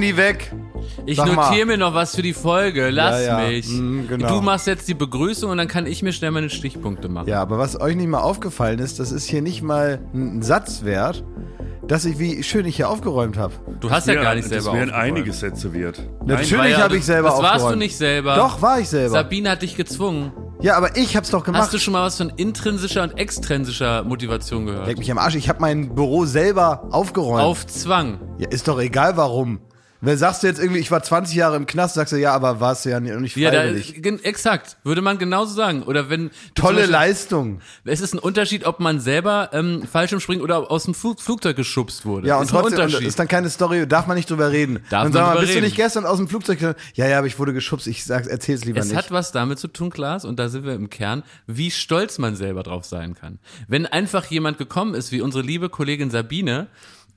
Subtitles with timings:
[0.00, 0.50] Handy weg.
[1.04, 2.88] Ich notiere mir noch was für die Folge.
[2.90, 3.48] Lass Ja, ja.
[3.48, 3.68] mich.
[3.68, 4.28] Mm, genau.
[4.28, 7.28] Du machst jetzt die Begrüßung und dann kann ich mir schnell meine Stichpunkte machen.
[7.28, 10.84] Ja, aber was euch nicht mal aufgefallen ist, das ist hier nicht mal ein Satz
[10.84, 11.22] wert,
[11.86, 13.52] dass ich, wie schön ich hier aufgeräumt habe.
[13.80, 15.16] Du hast ja, gar nicht das selber wären aufgeräumt.
[15.16, 16.00] einige Sätze wert.
[16.24, 17.60] Natürlich ja- habe ich selber Das aufgeräumt.
[17.62, 18.36] warst du nicht selber.
[18.36, 19.10] Doch, war ich selber.
[19.10, 20.32] Sabine hat dich gezwungen.
[20.62, 21.62] ja, aber ich hab's doch gemacht.
[21.62, 24.86] Hast du schon mal was von intrinsischer und extrinsischer Motivation gehört?
[24.86, 27.42] Leck mich am Arsch, ich habe mein Büro selber aufgeräumt.
[27.42, 28.18] Auf Zwang.
[28.38, 29.60] Ja, ist doch egal warum.
[30.02, 32.58] Wer sagst du jetzt irgendwie, ich war 20 Jahre im Knast, sagst du, ja, aber
[32.60, 34.02] warst du ja nicht Ja, da, freiwillig.
[34.24, 34.78] exakt.
[34.82, 35.82] Würde man genauso sagen.
[35.82, 36.28] Oder wenn.
[36.28, 37.60] du Tolle Beispiel- Leistung.
[37.84, 42.06] Es ist ein Unterschied, ob man selber ähm, Fallschirmspringen oder aus dem Flug, Flugzeug geschubst
[42.06, 42.28] wurde.
[42.28, 44.80] Ja, und ist trotzdem und ist dann keine Story, darf man nicht drüber reden.
[44.88, 45.64] Darf und man sag mal, bist du reden.
[45.66, 46.60] nicht gestern aus dem Flugzeug?
[46.94, 48.96] Ja, ja, aber ich wurde geschubst, ich sag's, erzähl's lieber Es nicht.
[48.96, 52.36] hat was damit zu tun, Klaas, und da sind wir im Kern, wie stolz man
[52.36, 53.38] selber drauf sein kann.
[53.68, 56.68] Wenn einfach jemand gekommen ist, wie unsere liebe Kollegin Sabine,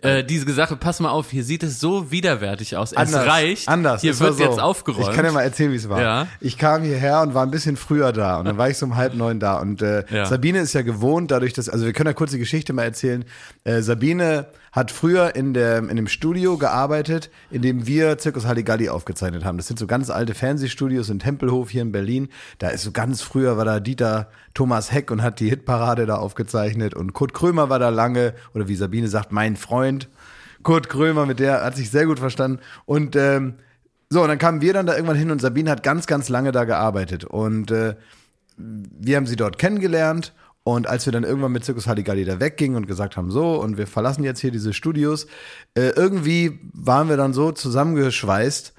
[0.03, 2.91] äh, diese gesagt hat, pass mal auf, hier sieht es so widerwärtig aus.
[2.91, 3.67] Es reicht.
[3.67, 4.01] Anders.
[4.01, 4.43] Hier wird so.
[4.43, 5.07] jetzt aufgeräumt.
[5.09, 6.01] Ich kann ja mal erzählen, wie es war.
[6.01, 6.27] Ja.
[6.39, 8.95] Ich kam hierher und war ein bisschen früher da und dann war ich so um
[8.95, 10.25] halb neun da und äh, Ja.
[10.25, 13.25] Sabine ist ja gewohnt, dadurch, dass, also wir können ja kurz die Geschichte mal erzählen.
[13.63, 18.89] Äh, Sabine hat früher in der in dem Studio gearbeitet, in dem wir Zirkus Halligalli
[18.89, 19.57] aufgezeichnet haben.
[19.57, 22.27] Das sind so ganz alte Fernsehstudios in Tempelhof hier in Berlin.
[22.57, 26.15] Da ist so ganz früher war da Dieter Thomas Heck und hat die Hitparade da
[26.15, 30.09] aufgezeichnet und Kurt Krömer war da lange oder wie Sabine sagt, mein Freund.
[30.63, 32.59] Kurt Krömer, mit der hat sich sehr gut verstanden.
[32.85, 33.55] Und ähm,
[34.09, 36.51] so, und dann kamen wir dann da irgendwann hin und Sabine hat ganz, ganz lange
[36.51, 37.25] da gearbeitet.
[37.25, 37.95] Und äh,
[38.57, 40.33] wir haben sie dort kennengelernt.
[40.63, 43.77] Und als wir dann irgendwann mit Zirkus Halligalli da weggingen und gesagt haben, so, und
[43.77, 45.27] wir verlassen jetzt hier diese Studios,
[45.75, 48.73] äh, irgendwie waren wir dann so zusammengeschweißt,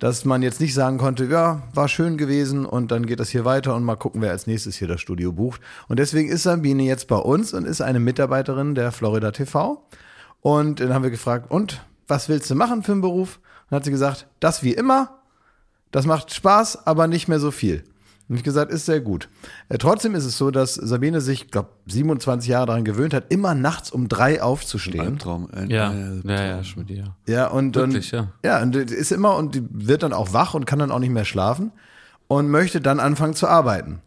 [0.00, 3.44] dass man jetzt nicht sagen konnte, ja, war schön gewesen und dann geht das hier
[3.44, 5.60] weiter und mal gucken, wer als nächstes hier das Studio bucht.
[5.88, 9.86] Und deswegen ist Sabine jetzt bei uns und ist eine Mitarbeiterin der Florida TV.
[10.40, 13.40] Und dann haben wir gefragt, und was willst du machen für einen Beruf?
[13.70, 15.20] Und hat sie gesagt, das wie immer,
[15.90, 17.84] das macht Spaß, aber nicht mehr so viel.
[18.30, 19.28] Und ich gesagt, ist sehr gut.
[19.68, 23.56] Äh, trotzdem ist es so, dass Sabine sich, glaube 27 Jahre daran gewöhnt hat, immer
[23.56, 25.00] nachts um drei aufzustehen.
[25.04, 25.50] Albtraum.
[25.52, 26.30] Ein Ja, Albtraum.
[26.30, 27.16] ja, ja, Schmidt, ja.
[27.26, 28.28] Ja, und, Wirklich, und ja.
[28.58, 31.00] ja, und die ist immer und die wird dann auch wach und kann dann auch
[31.00, 31.72] nicht mehr schlafen
[32.28, 34.00] und möchte dann anfangen zu arbeiten.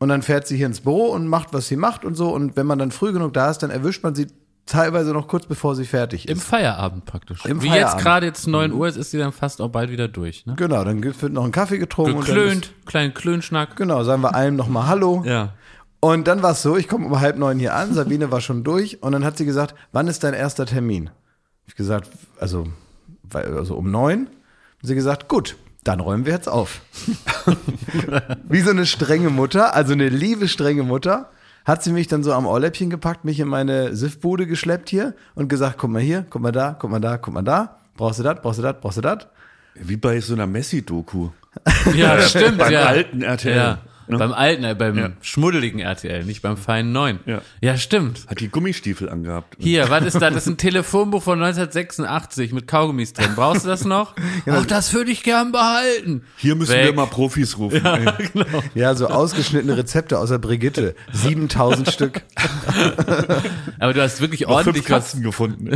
[0.00, 2.30] Und dann fährt sie hier ins Büro und macht, was sie macht und so.
[2.34, 4.26] Und wenn man dann früh genug da ist, dann erwischt man sie
[4.70, 6.30] teilweise noch kurz bevor sie fertig ist.
[6.30, 7.44] Im Feierabend praktisch.
[7.44, 7.94] Im Wie Feierabend.
[7.94, 10.46] jetzt gerade jetzt 9 Uhr ist, ist sie dann fast auch bald wieder durch.
[10.46, 10.54] Ne?
[10.56, 12.18] genau, dann wird noch ein Kaffee getrunken.
[12.18, 13.76] Und Geklönt, ist, kleinen Klönschnack.
[13.76, 15.22] genau, sagen wir allem nochmal Hallo.
[15.24, 15.54] Ja.
[16.00, 18.64] Und dann war es so, ich komme um halb neun hier an, Sabine war schon
[18.64, 21.10] durch und dann hat sie gesagt, wann ist dein erster Termin?
[21.66, 22.08] Ich gesagt,
[22.38, 22.66] also,
[23.32, 24.26] also um neun.
[24.26, 26.80] Und sie gesagt, gut, dann räumen wir jetzt auf.
[28.48, 31.30] Wie so eine strenge Mutter, also eine liebe strenge Mutter,
[31.64, 35.48] hat sie mich dann so am Ohrläppchen gepackt, mich in meine Siffbude geschleppt hier und
[35.48, 37.76] gesagt, guck mal hier, guck mal da, guck mal da, guck mal da.
[37.96, 39.26] Brauchst du das, brauchst du das, brauchst du das?
[39.74, 41.28] Wie bei so einer Messi-Doku.
[41.94, 42.84] Ja, stimmt, Beim ja.
[42.86, 43.78] alten RTL, Ja.
[44.10, 44.18] Ne?
[44.18, 45.10] Beim alten, äh, beim Ja.
[45.22, 47.20] schmuddeligen RTL, nicht beim feinen neuen.
[47.26, 47.42] Ja.
[47.60, 48.26] ja, stimmt.
[48.28, 49.56] Hat die Gummistiefel angehabt.
[49.58, 50.34] Hier, was ist das?
[50.34, 53.30] Das ist ein Telefonbuch von 1986 mit Kaugummis drin.
[53.36, 54.14] Brauchst du das noch?
[54.46, 56.22] Ach, das würde ich gern behalten.
[56.36, 56.84] Hier müssen Weg.
[56.86, 57.84] wir mal Profis rufen.
[57.84, 58.06] ey.
[58.74, 60.94] Ja, so ausgeschnittene Rezepte aus der Brigitte.
[61.12, 62.22] 7000 Stück.
[63.78, 65.70] Aber du hast wirklich Noch fünf ordentlich was, Katzen gefunden.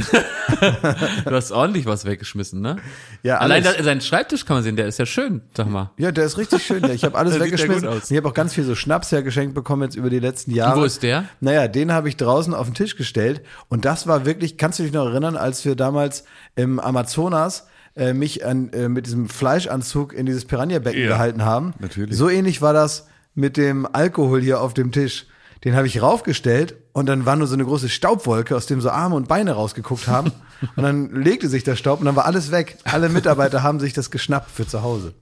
[1.25, 2.77] du hast ordentlich was weggeschmissen, ne?
[3.23, 3.79] Ja, Allein alles.
[3.79, 5.91] da, seinen Schreibtisch kann man sehen, der ist ja schön, sag mal.
[5.97, 6.83] Ja, der ist richtig schön.
[6.83, 7.89] Ja, Ich habe alles ja weggeschmissen.
[7.89, 8.11] gut aus.
[8.11, 10.75] Ich habe auch ganz viel so Schnaps hergeschenkt bekommen jetzt über die letzten Jahre.
[10.77, 11.25] Und wo ist der?
[11.41, 13.43] Naja, den habe ich draußen auf den Tisch gestellt.
[13.69, 16.25] Und das war wirklich, kannst du dich noch erinnern, als wir damals
[16.57, 21.75] im Amazonas äh, mich an, äh, mit diesem Fleischanzug in dieses Piranha-Becken Ja, gehalten haben?
[21.79, 22.17] natürlich.
[22.17, 25.27] So ähnlich war das mit dem Alkohol hier auf dem Tisch.
[25.65, 28.91] Den habe ich raufgestellt und dann war nur so eine große Staubwolke, aus dem so
[28.91, 30.31] Arme und Beine rausgeguckt haben.
[30.77, 32.77] und dann legte sich der Staub und dann war alles weg.
[32.85, 35.15] Alle Mitarbeiter haben sich das geschnappt für zu Hause.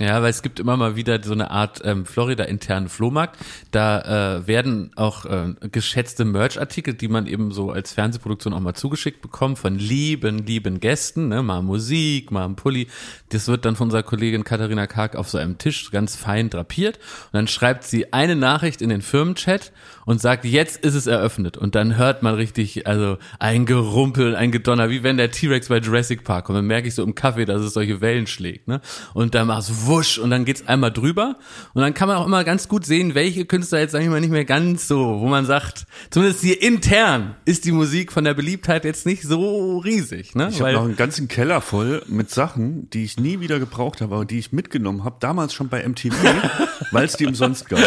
[0.00, 3.36] Ja, weil es gibt immer mal wieder so eine Art ähm, Florida-internen Flohmarkt.
[3.72, 8.74] Da äh, werden auch äh, geschätzte Merch-Artikel, die man eben so als Fernsehproduktion auch mal
[8.74, 11.42] zugeschickt bekommt, von lieben, lieben Gästen, ne?
[11.42, 12.86] mal Musik, mal ein Pulli.
[13.30, 16.98] Das wird dann von unserer Kollegin Katharina Karg auf so einem Tisch ganz fein drapiert.
[16.98, 19.72] Und dann schreibt sie eine Nachricht in den Firmenchat
[20.08, 21.56] und sagt, jetzt ist es eröffnet.
[21.56, 25.80] Und dann hört man richtig, also ein Gerumpel, ein Gedonner, wie wenn der T-Rex bei
[25.80, 26.56] Jurassic Park kommt.
[26.56, 28.68] Dann merke ich so im Kaffee, dass es solche Wellen schlägt.
[28.68, 28.80] Ne?
[29.12, 31.36] Und dann machst du wusch und dann geht's einmal drüber
[31.74, 34.20] und dann kann man auch immer ganz gut sehen, welche Künstler jetzt sag ich mal
[34.20, 38.34] nicht mehr ganz so, wo man sagt, zumindest hier intern ist die Musik von der
[38.34, 40.48] Beliebtheit jetzt nicht so riesig, ne?
[40.52, 44.14] Ich habe noch einen ganzen Keller voll mit Sachen, die ich nie wieder gebraucht habe,
[44.14, 46.14] aber die ich mitgenommen habe, damals schon bei MTV,
[46.92, 47.80] weil es die umsonst gab.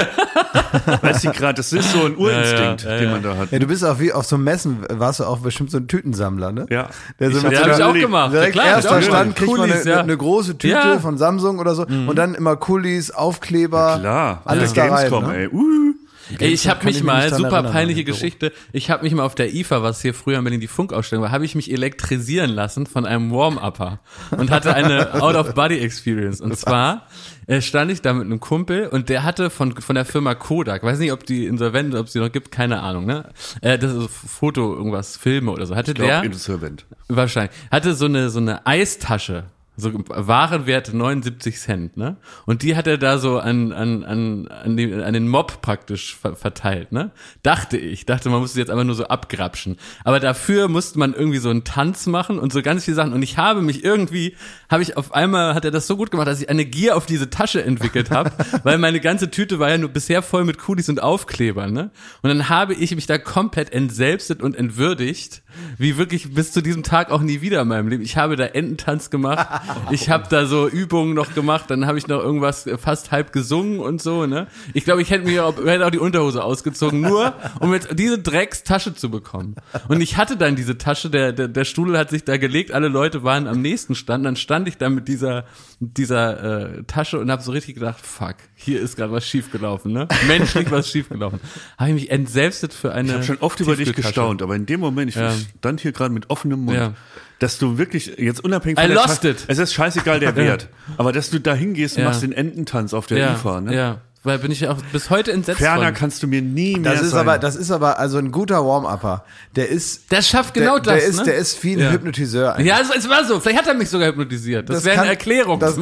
[1.02, 3.38] weil es die gerade, das ist so ein Urinstinkt, Ja, ja, ja, den man da
[3.38, 3.52] hat.
[3.52, 6.52] Ja, du bist auch wie auf so Messen, warst du auch bestimmt so ein Tütensammler,
[6.52, 6.66] ne?
[6.70, 6.90] Ja.
[7.20, 8.34] Der so Ich mit hab so ja, hab einer- ich auch gemacht.
[8.34, 10.00] Direkt klar, hab ich erster Stand kriegt man eine, ja.
[10.02, 11.00] eine große Tüte Ja.
[11.00, 14.88] von Samsung oder so und dann immer Kulis, Aufkleber, Klar, alles ja.
[14.88, 15.10] da rein.
[15.10, 15.38] Gamescom, ne?
[15.38, 15.48] ey.
[15.48, 15.94] Uh.
[16.40, 18.16] Ey, ich habe mich ich mich mal, dran super erinnern, peinliche Büro.
[18.16, 21.24] Geschichte, ich habe mich mal auf der IFA, was hier früher in Berlin die Funkausstellung
[21.24, 24.00] war, habe ich mich elektrisieren lassen von einem Warm-Upper
[24.38, 26.42] und hatte eine Out-of-Body-Experience.
[26.42, 27.08] Und zwar
[27.48, 30.84] äh, stand ich da mit einem Kumpel und der hatte von, von der Firma Kodak,
[30.84, 33.30] weiß nicht, ob die insolvent, ob sie noch gibt, keine Ahnung, ne?
[33.62, 35.76] Äh, das ist so Foto, irgendwas, Filme oder so.
[35.76, 36.86] Hatte Ich glaube, der, insolvent.
[37.08, 37.52] Wahrscheinlich.
[37.72, 39.46] Hatte so eine, so eine Eistasche.
[39.82, 42.18] So Warenwert 79 Cent, ne?
[42.46, 46.16] Und die hat er da so an, an, an, an, den, an den Mob praktisch
[46.16, 47.12] ver verteilt, ne?
[47.42, 48.06] Dachte ich.
[48.06, 49.78] Dachte, man musste jetzt einfach nur so abgrapschen.
[50.04, 53.14] Aber dafür musste man irgendwie so einen Tanz machen und so ganz viele Sachen.
[53.14, 54.36] Und ich habe mich irgendwie,
[54.70, 57.08] habe ich auf einmal, hat er das so gut gemacht, dass ich eine Gier auf
[57.08, 58.32] diese Tasche entwickelt habe,
[58.64, 61.90] weil meine ganze Tüte war ja nur bisher voll mit Kulis und Aufklebern, ne?
[62.22, 65.42] Und dann habe ich mich da komplett entselbstet und entwürdigt,
[65.78, 68.04] wie wirklich bis zu diesem Tag auch nie wieder in meinem Leben.
[68.04, 69.48] Ich habe da Ententanz gemacht,
[69.92, 73.80] ich habe da so Übungen noch gemacht, dann habe ich noch irgendwas fast halb gesungen
[73.80, 74.48] und so, ne?
[74.74, 78.20] Ich glaube, ich hätte mir auch, hätte auch die Unterhose ausgezogen, nur um jetzt diese
[78.20, 79.56] Dreckstasche zu bekommen.
[79.88, 82.88] Und ich hatte dann diese Tasche, der, der, der Stuhl hat sich da gelegt, alle
[82.88, 85.46] Leute waren am nächsten Stand, dann stand ich da mit dieser,
[85.80, 89.92] mit dieser äh, Tasche und habe so richtig gedacht, fuck, hier ist gerade was schiefgelaufen,
[89.94, 90.08] ne?
[90.28, 91.40] Menschlich was schiefgelaufen.
[91.78, 94.66] Habe ich mich entselbstet für eine Ich habe schon oft über dich gestaunt, aber in
[94.66, 95.34] dem Moment, ich Ja.
[95.60, 96.94] stand hier gerade mit offenem Mund, Ja.
[97.42, 99.46] Dass du wirklich jetzt unabhängig I von der lost Ta- it.
[99.48, 102.10] Es ist scheißegal der Wert, aber dass du da hingehst und Ja.
[102.10, 103.76] machst den Ententanz auf der ja, IFA, ne?
[103.76, 105.94] Ja, weil bin ich auch bis heute entsetzt Ferner von.
[105.96, 107.22] kannst du mir nie mehr Das ist sein.
[107.22, 109.24] aber, das ist aber also ein guter Warm-Upper.
[109.56, 111.24] Der ist, Der schafft genau der, das, der ist, ne?
[111.26, 111.92] der ist wie ein Ja.
[111.92, 112.54] Hypnotiseur.
[112.54, 112.68] eigentlich.
[112.68, 113.40] Ja, es, es war so.
[113.40, 114.70] Vielleicht hat er mich sogar hypnotisiert.
[114.70, 115.60] Das, wäre eine Erklärung.
[115.60, 115.76] Das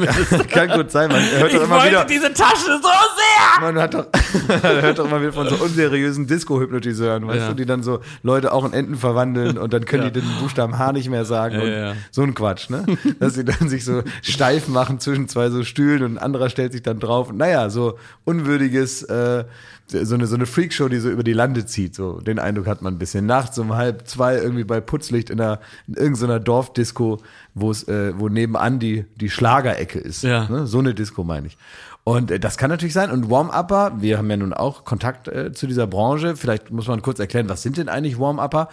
[0.48, 3.60] kann gut sein, man hört doch ich immer wollte wieder, diese Tasche so sehr.
[3.60, 4.06] man hat doch,
[4.62, 7.48] man hört doch immer wieder von so unseriösen Disco-Hypnotiseuren, weißt Ja.
[7.48, 10.10] du, die dann so Leute auch in Enten verwandeln und dann können Ja.
[10.10, 12.84] die den Buchstaben H nicht mehr sagen Ja, und so ein Quatsch, ne?
[13.18, 16.72] Dass sie dann sich so steif machen zwischen zwei so Stühlen und ein anderer stellt
[16.72, 17.28] sich dann drauf.
[17.30, 17.98] Und naja, so
[18.30, 19.44] unwürdiges, äh,
[19.86, 21.94] so eine, so eine Freakshow, die so über die Lande zieht.
[21.94, 23.26] So, den Eindruck hat man ein bisschen.
[23.26, 27.18] Nachts um halb zwei irgendwie bei Putzlicht in, einer, in irgendeiner Dorfdisco,
[27.54, 30.22] wo es, äh, wo nebenan die, die Schlagerecke ist.
[30.22, 30.48] Ja.
[30.48, 30.66] Ne?
[30.66, 31.58] So eine Disco meine ich.
[32.04, 33.10] Und äh, das kann natürlich sein.
[33.10, 36.36] Und Warm-Upper, wir haben ja nun auch Kontakt äh, zu dieser Branche.
[36.36, 38.68] Vielleicht muss man kurz erklären, was sind denn eigentlich Warm-Upper?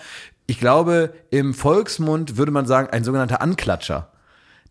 [0.46, 4.12] Ich glaube, im Volksmund würde man sagen, ein sogenannter Anklatscher.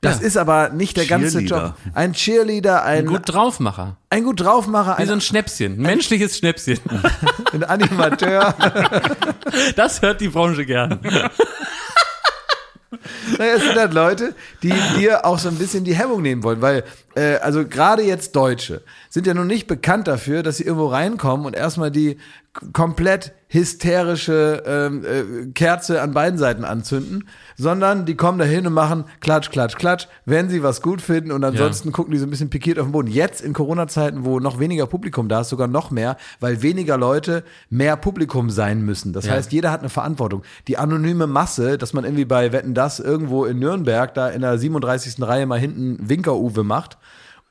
[0.00, 0.26] Das Ja.
[0.26, 1.40] ist aber nicht der ganze.
[1.40, 1.74] Job.
[1.94, 3.96] Ein Cheerleader, ein, Gut draufmacher.
[4.10, 5.74] ein gut draufmacher, Wie ein, so ein Schnäpschen.
[5.74, 6.78] Ein menschliches Schnäpschen.
[7.52, 8.54] ein Animateur.
[9.76, 11.00] Das hört die Branche gern.
[13.38, 16.60] Naja, es sind halt Leute, die dir auch so ein bisschen die Hemmung nehmen wollen,
[16.62, 16.84] weil,
[17.16, 21.46] äh, also gerade jetzt Deutsche sind ja nun nicht bekannt dafür, dass sie irgendwo reinkommen
[21.46, 22.18] und erstmal die
[22.72, 29.04] komplett hysterische ähm, äh, Kerze an beiden Seiten anzünden, sondern die kommen dahin und machen
[29.20, 32.50] Klatsch, Klatsch, Klatsch, wenn sie was gut finden und ansonsten gucken die so ein bisschen
[32.50, 33.08] pikiert auf den Boden.
[33.08, 37.44] Jetzt in Corona-Zeiten, wo noch weniger Publikum da ist, sogar noch mehr, weil weniger Leute
[37.70, 39.12] mehr Publikum sein müssen.
[39.12, 39.32] Das Ja.
[39.32, 40.42] heißt, jeder hat eine Verantwortung.
[40.66, 44.58] Die anonyme Masse, dass man irgendwie bei Wetten das irgendwo in Nürnberg da in der
[44.58, 45.22] 37.
[45.26, 46.98] Reihe mal hinten Winker-Uwe macht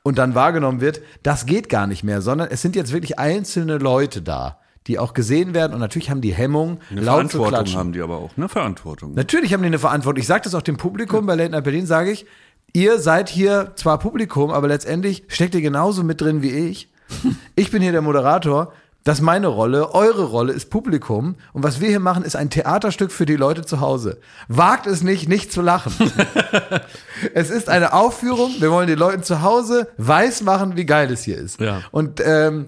[0.06, 3.78] und dann wahrgenommen wird, das geht gar nicht mehr, sondern es sind jetzt wirklich einzelne
[3.78, 7.48] Leute da, die auch gesehen werden und natürlich haben die Hemmung, Eine laut zu Verantwortung
[7.48, 7.78] klatschen.
[7.80, 8.48] haben die aber auch, ne?
[8.48, 9.14] Verantwortung.
[9.14, 10.20] Natürlich haben die eine Verantwortung.
[10.20, 12.24] Ich sage das auch dem Publikum bei Late Night Berlin, sage ich,
[12.72, 16.88] ihr seid hier zwar Publikum, aber letztendlich steckt ihr genauso mit drin wie ich.
[17.56, 18.72] Ich bin hier der Moderator.
[19.06, 19.94] Das ist meine Rolle.
[19.94, 21.36] Eure Rolle ist Publikum.
[21.52, 24.18] Und was wir hier machen, ist ein Theaterstück für die Leute zu Hause.
[24.48, 25.92] Wagt es nicht, nicht zu lachen.
[27.32, 28.50] es ist eine Aufführung.
[28.58, 31.60] Wir wollen den Leuten zu Hause weiß machen, wie geil es hier ist.
[31.60, 31.82] Ja.
[31.92, 32.66] Und ähm,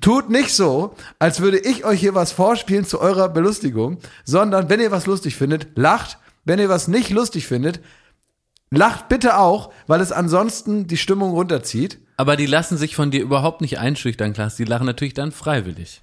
[0.00, 4.78] tut nicht so, als würde ich euch hier was vorspielen zu eurer Belustigung, sondern wenn
[4.78, 6.18] ihr was lustig findet, lacht.
[6.44, 7.80] Wenn ihr was nicht lustig findet,
[8.70, 11.98] lacht bitte auch, weil es ansonsten die Stimmung runterzieht.
[12.20, 14.54] Aber die lassen sich von dir überhaupt nicht einschüchtern, Klaas.
[14.54, 16.02] Die lachen natürlich dann freiwillig.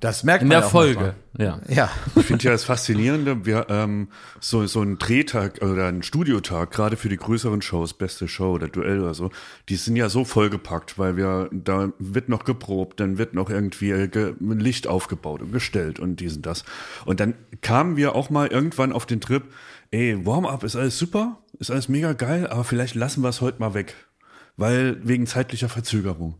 [0.00, 1.14] Das merkt In man der auch Folge.
[1.38, 1.60] Ja.
[1.68, 1.88] Ja.
[2.16, 4.08] Ich finde ja das Faszinierende, wir, ähm,
[4.40, 8.66] so, so ein Drehtag oder ein Studiotag, gerade für die größeren Shows, beste Show oder
[8.66, 9.30] Duell oder so,
[9.68, 13.92] die sind ja so vollgepackt, weil wir, da wird noch geprobt, dann wird noch irgendwie
[13.92, 16.64] äh, ge, Licht aufgebaut und gestellt und dies und das.
[17.04, 19.44] Und dann kamen wir auch mal irgendwann auf den Trip,
[19.92, 23.60] ey, Warm-up ist alles super, ist alles mega geil, aber vielleicht lassen wir es heute
[23.60, 23.94] mal weg.
[24.56, 26.34] Weil wegen zeitlicher Verzögerung.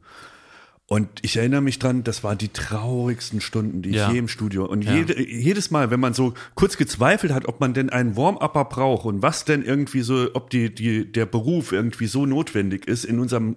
[0.87, 4.11] Und ich erinnere mich dran, das waren die traurigsten Stunden, die ich Ja.
[4.13, 4.67] je im Studio.
[4.67, 4.95] Und Ja.
[4.95, 9.07] jede, jedes Mal, wenn man so kurz gezweifelt hat, ob man denn einen Warm-Upper braucht
[9.07, 13.21] und was denn irgendwie so, ob die, die, der Beruf irgendwie so notwendig ist in
[13.21, 13.57] unserem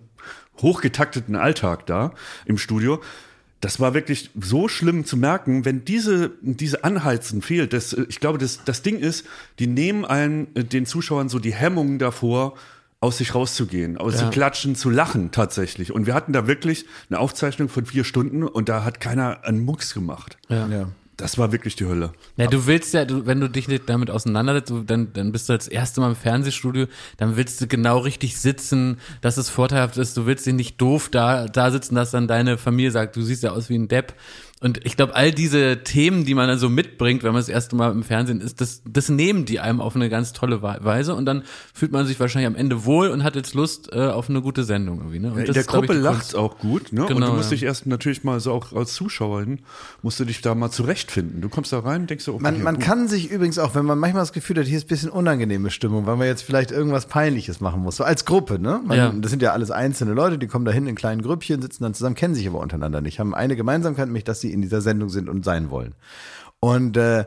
[0.62, 2.14] hochgetakteten Alltag da
[2.46, 3.02] im Studio,
[3.60, 7.74] das war wirklich so schlimm zu merken, wenn diese, diese Anheizen fehlt.
[7.74, 9.26] Das, ich glaube, das, das Ding ist,
[9.60, 12.56] die nehmen einen, äh, den Zuschauern so die Hemmungen davor,
[13.02, 14.30] aus sich rauszugehen, aus zu Ja.
[14.32, 15.92] klatschen, zu lachen tatsächlich.
[15.92, 19.64] Und wir hatten da wirklich eine Aufzeichnung von vier Stunden und da hat keiner einen
[19.64, 20.38] Mucks gemacht.
[20.50, 20.68] Ja.
[20.68, 20.88] Ja.
[21.18, 22.12] Das war wirklich die Hölle.
[22.36, 25.48] Ja, du willst ja, du, wenn du dich nicht damit auseinandersetzt, du, dann, dann bist
[25.48, 29.96] du das erste Mal im Fernsehstudio, dann willst du genau richtig sitzen, dass es vorteilhaft
[29.96, 33.22] ist, du willst dich nicht doof da, da sitzen, dass dann deine Familie sagt, du
[33.22, 34.14] siehst ja aus wie ein Depp.
[34.62, 37.76] Und ich glaube, all diese Themen, die man dann so mitbringt, wenn man das erste
[37.76, 41.14] Mal im Fernsehen ist, das, das nehmen die einem auf eine ganz tolle Wei- Weise
[41.14, 41.44] und dann
[41.74, 44.64] fühlt man sich wahrscheinlich am Ende wohl und hat jetzt Lust äh, auf eine gute
[44.64, 45.20] Sendung irgendwie.
[45.20, 45.34] Ne?
[45.34, 46.36] Und In das der ich, Gruppe lacht's Kunst.
[46.38, 47.02] auch gut, ne?
[47.02, 47.56] und Genau, du musst ja.
[47.56, 49.60] dich erst natürlich mal so auch als Zuschauerin,
[50.02, 51.42] musst du dich da mal zurechtfinden.
[51.42, 52.84] Du kommst da rein und denkst so, okay, Man, man gut.
[52.86, 55.70] kann sich übrigens auch, wenn man manchmal das Gefühl hat, hier ist ein bisschen unangenehme
[55.70, 58.80] Stimmung, weil man jetzt vielleicht irgendwas Peinliches machen muss, so als Gruppe, ne?
[58.86, 59.14] Man, Ja.
[59.16, 61.94] Das sind ja alles einzelne Leute, die kommen da hin in kleinen Grüppchen, sitzen dann
[61.94, 65.10] zusammen, kennen sich aber untereinander nicht, haben eine Gemeinsamkeit, nämlich, dass sie in dieser Sendung
[65.10, 65.96] sind und sein wollen.
[66.60, 67.26] Und, äh,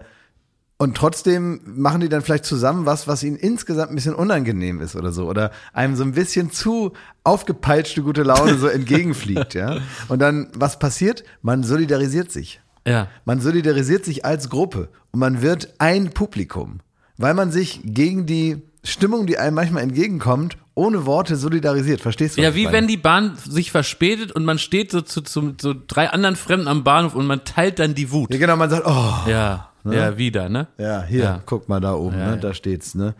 [0.78, 4.94] und trotzdem machen die dann vielleicht zusammen was, was ihnen insgesamt ein bisschen unangenehm ist
[4.94, 5.28] oder so.
[5.28, 6.92] Oder einem so ein bisschen zu
[7.24, 9.78] aufgepeitschte gute Laune so entgegenfliegt, ja.
[10.08, 11.24] Und dann, was passiert?
[11.42, 12.60] Man solidarisiert sich.
[12.86, 13.08] Ja.
[13.24, 16.78] Man solidarisiert sich als Gruppe und man wird ein Publikum,
[17.16, 22.00] weil man sich gegen die Stimmung, die einem manchmal entgegenkommt, ohne Worte solidarisiert.
[22.00, 22.42] Verstehst du?
[22.42, 22.76] Ja, wie meine?
[22.76, 26.68] wenn die Bahn sich verspätet und man steht so zu, zu so drei anderen Fremden
[26.68, 28.32] am Bahnhof und man teilt dann die Wut.
[28.32, 30.68] Ja, genau, man sagt, oh, Ja, ja, wieder, ne?
[30.78, 31.42] ja, hier, Ja.
[31.46, 33.14] guck mal da oben, Ja, ne, da steht's, ne?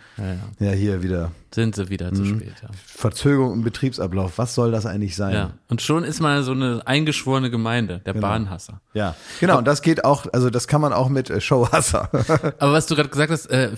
[0.58, 2.68] Ja, hier wieder Sind sie wieder zu spät, ja.
[2.84, 4.36] Verzögerung im Betriebsablauf.
[4.38, 5.34] Was soll das eigentlich sein?
[5.34, 5.50] ja.
[5.68, 8.80] Und schon ist man so eine eingeschworene Gemeinde, der Bahnhasser.
[8.92, 12.10] Ja, genau, und das geht auch, also das kann man auch mit äh, Showhasser.
[12.58, 13.70] Aber was du gerade gesagt hast, äh,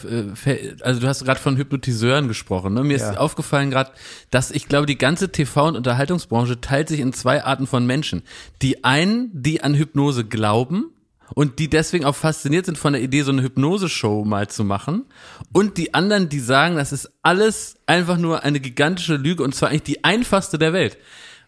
[0.45, 2.75] äh, also du hast gerade von Hypnotiseuren gesprochen.
[2.75, 2.83] Ne?
[2.83, 3.91] Mir ist aufgefallen gerade,
[4.31, 8.23] dass ich glaube, die ganze TV- und Unterhaltungsbranche teilt sich in zwei Arten von Menschen.
[8.63, 10.87] Die einen, die an Hypnose glauben
[11.35, 15.05] und die deswegen auch fasziniert sind von der Idee, so eine Hypnose-Show mal zu machen.
[15.53, 19.71] Und die anderen, die sagen, das ist alles einfach nur eine gigantische Lüge und zwar
[19.71, 20.99] eigentlich die einfachste der Welt.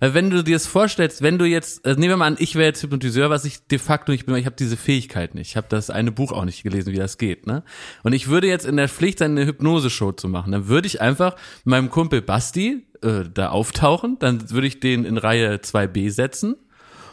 [0.03, 2.57] Weil wenn du dir das vorstellst, wenn du jetzt, also nehmen wir mal an, ich
[2.57, 5.51] wäre jetzt Hypnotiseur, was ich de facto nicht bin, weil ich habe diese Fähigkeit nicht.
[5.51, 7.47] Ich habe das eine Buch auch nicht gelesen, wie das geht.
[7.47, 7.63] Ne?
[8.03, 10.51] Und ich würde jetzt in der Pflicht sein, eine Hypnose-Show zu machen.
[10.51, 15.19] Dann würde ich einfach meinem Kumpel Basti äh, da auftauchen, dann würde ich den in
[15.19, 16.57] Reihe 2b setzen.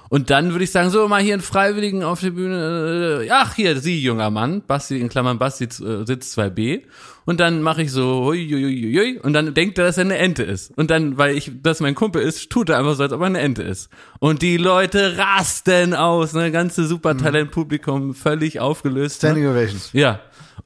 [0.10, 3.24] Und dann würde ich sagen, so mal hier einen Freiwilligen auf der Bühne.
[3.26, 4.64] Äh, ach, hier, Sie, junger Mann.
[4.66, 6.82] Basti, in Klammern Basti, äh, sitzt 2b.
[7.26, 10.06] Und dann mache ich so, hui, hui, hui, hui, und dann denkt er, dass er
[10.06, 10.76] eine Ente ist.
[10.78, 13.28] Und dann, weil ich, das mein Kumpel ist, tut er einfach so, als ob er
[13.28, 13.90] eine Ente ist.
[14.20, 19.18] Und die Leute rasten aus, ne, ganze Supertalentpublikum völlig aufgelöst.
[19.18, 19.52] Standing Ne?
[19.52, 19.90] Ovations.
[19.94, 20.20] Ja.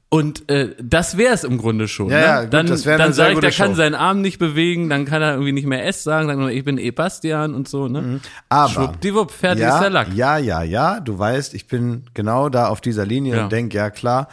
[0.08, 2.08] Und äh, das wäre es im Grunde schon.
[2.08, 2.22] Ja, ne?
[2.24, 3.74] ja, gut, dann das dann sage ich, der kann Show.
[3.76, 6.64] seinen Arm nicht bewegen, dann kann er irgendwie nicht mehr S sagen, sagt nur, ich
[6.64, 8.00] bin eh Bastian und so, ne?
[8.00, 8.20] Mhm.
[8.48, 10.14] Aber Schwuppdiwupp, fertig ist der ja, Lack.
[10.14, 13.42] ja, ja, ja, du weißt, ich bin genau da auf dieser Linie Ja.
[13.44, 14.28] und denk, ja klar,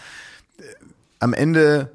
[0.60, 0.64] äh,
[1.20, 1.90] am Ende,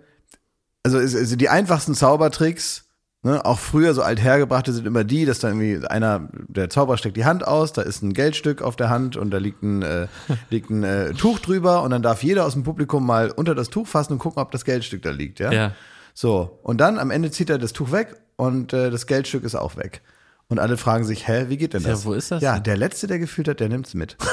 [0.87, 2.85] also, es- also die einfachsten Zaubertricks,
[3.23, 7.17] ne, auch früher so althergebrachte sind immer die, dass dann irgendwie einer, der Zauberer steckt
[7.17, 10.07] die Hand aus, da ist ein Geldstück auf der Hand und da liegt ein, äh,
[10.51, 13.69] liegt ein äh, Tuch drüber und dann darf jeder aus dem Publikum mal unter das
[13.69, 15.51] Tuch fassen und gucken, ob das Geldstück da liegt, ja?
[15.53, 15.73] Ja.
[16.15, 19.55] So, und dann am Ende zieht er das Tuch weg und äh, das Geldstück ist
[19.55, 20.01] auch weg.
[20.49, 22.05] Und alle fragen sich, hä, wie geht denn Ja, das?
[22.07, 22.63] wo ist das Ja, denn?
[22.63, 24.17] der Letzte, der gefühlt hat, der nimmt's mit.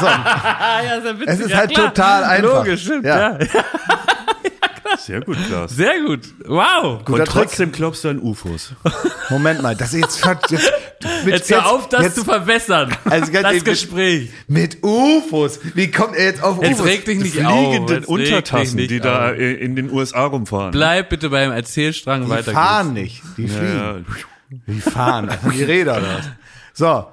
[0.00, 1.28] So, Ah, ja, ist ja witzig.
[1.28, 1.88] es ist ja, halt klar.
[1.92, 2.64] total einfach.
[2.64, 3.38] Logisch, stimmt, Ja.
[3.38, 3.46] ja.
[4.98, 5.70] Sehr gut, Klaas.
[5.72, 6.20] Sehr gut.
[6.46, 7.04] Wow.
[7.04, 7.26] Guter und Trick.
[7.28, 8.72] trotzdem glaubst du an UFOs.
[9.30, 10.72] Moment mal, das ist jetzt, jetzt,
[11.24, 12.94] mit, Jetzt hör auf, das jetzt, zu verbessern.
[13.04, 14.30] Also das ehrlich, Gespräch.
[14.48, 15.60] mit UFOs.
[15.74, 16.86] Wie kommt er jetzt auf Jetzt UFOs?
[16.86, 17.52] reg dich nicht Die auf.
[17.70, 19.36] fliegenden Jetzt Untertassen, die da auf.
[19.38, 20.72] äh, in den USA rumfahren.
[20.72, 22.52] Bleib bitte beim Erzählstrang die weiter.
[22.52, 23.76] fahren nicht, die fliegen.
[23.78, 24.00] ja, ja.
[24.66, 26.28] Die fahren, die Räder oder was.
[26.72, 27.06] So,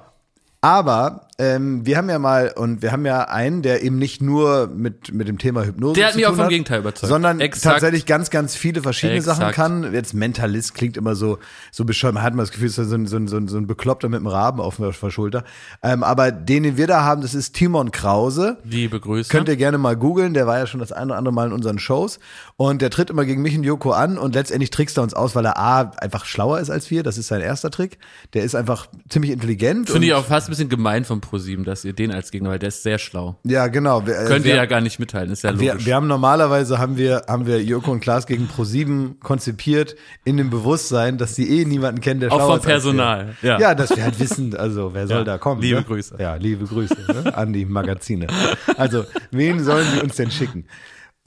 [0.60, 4.68] aber ähm, wir haben ja mal, und wir haben ja einen, der eben nicht nur
[4.68, 7.10] mit, mit dem Thema Hypnose Der hat mich auch vom Gegenteil überzeugt.
[7.10, 7.74] Sondern Exakt.
[7.74, 9.56] tatsächlich ganz, ganz viele verschiedene Sachen Exakt.
[9.56, 9.92] kann.
[9.92, 11.38] Jetzt Mentalist klingt immer so,
[11.72, 12.14] so bescheuert.
[12.14, 13.66] Man hat immer das Gefühl, es ist so ein, so ein, so ein, so ein
[13.66, 15.44] Bekloppter mit einem Raben auf der, auf der Schulter.
[15.82, 18.56] Ähm, aber den, den wir da haben, das ist Timon Krause.
[18.64, 19.28] Liebe Grüße.
[19.30, 21.52] Könnt ihr gerne mal googeln, der war ja schon das eine oder andere Mal in
[21.52, 22.18] unseren Shows
[22.58, 25.34] und der tritt immer gegen mich und Joko an und letztendlich trickst er uns aus,
[25.34, 27.98] weil er A, einfach schlauer ist als wir, das ist sein erster Trick.
[28.32, 29.90] Der ist einfach ziemlich intelligent.
[29.90, 32.58] Finde ich auch fast ein bisschen gemein vom ProSieben, dass ihr den als Gegner, weil
[32.58, 33.36] der ist sehr schlau.
[33.44, 34.06] Ja, genau.
[34.06, 35.84] Wir, äh, Könnt wir, ihr ja gar nicht mitteilen, ist ja wir, logisch.
[35.86, 39.94] wir haben normalerweise haben wir haben wir Joko und Klaas gegen Pro7 konzipiert
[40.24, 42.92] in dem Bewusstsein, dass sie eh niemanden kennen, der Auch schlauer vom ist als wir.
[42.92, 43.60] Personal, ja.
[43.60, 45.60] ja, dass wir halt wissen, also wer soll Ja, da kommen?
[45.60, 45.84] liebe ne?
[45.84, 46.16] Grüße.
[46.18, 47.36] Ja, liebe Grüße ne?
[47.36, 48.28] an die Magazine.
[48.78, 50.64] Also wen sollen sie uns denn schicken?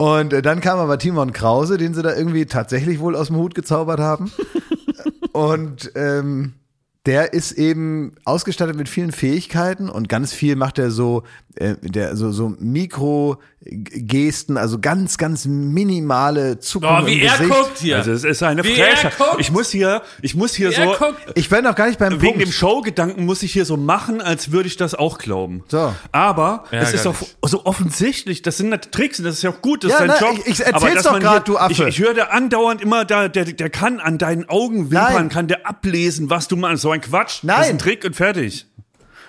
[0.00, 3.36] Und äh, dann kam aber Timon Krause, den sie da irgendwie tatsächlich wohl aus dem
[3.36, 4.32] Hut gezaubert haben.
[5.32, 6.54] Und ähm,
[7.04, 11.22] der ist eben ausgestattet mit vielen Fähigkeiten und ganz viel macht er so,
[11.54, 12.54] äh, der so so
[13.62, 17.50] Mikrogesten, also ganz ganz minimale Zuckungen Oh, wie im er Gesicht.
[17.50, 17.96] guckt hier.
[17.98, 19.18] Also es ist eine Wie er Frechheit.
[19.18, 19.36] guckt.
[19.38, 21.20] Ich muss hier, ich muss hier Wie er so, guckt.
[21.34, 22.40] Ich bin noch gar nicht beim wegen Punkt.
[22.40, 25.62] dem Showgedanken muss ich hier so machen, als würde ich das auch glauben.
[25.68, 25.94] So.
[26.12, 27.14] Aber es ist doch
[27.44, 30.16] so offensichtlich, das sind Tricks und das ist ja auch gut, das Ja, ist dein
[30.20, 30.38] na, Job.
[30.46, 31.72] ich- ich erzähl's doch hier- du Affe.
[31.72, 35.28] Ich, ich höre da andauernd immer, da, der, der kann an deinen Augenwimpern, Nein.
[35.28, 36.82] kann der ablesen, was du meinst.
[36.82, 37.40] So ein Quatsch.
[37.42, 37.70] Das ist Nein.
[37.70, 38.66] ein Trick und fertig.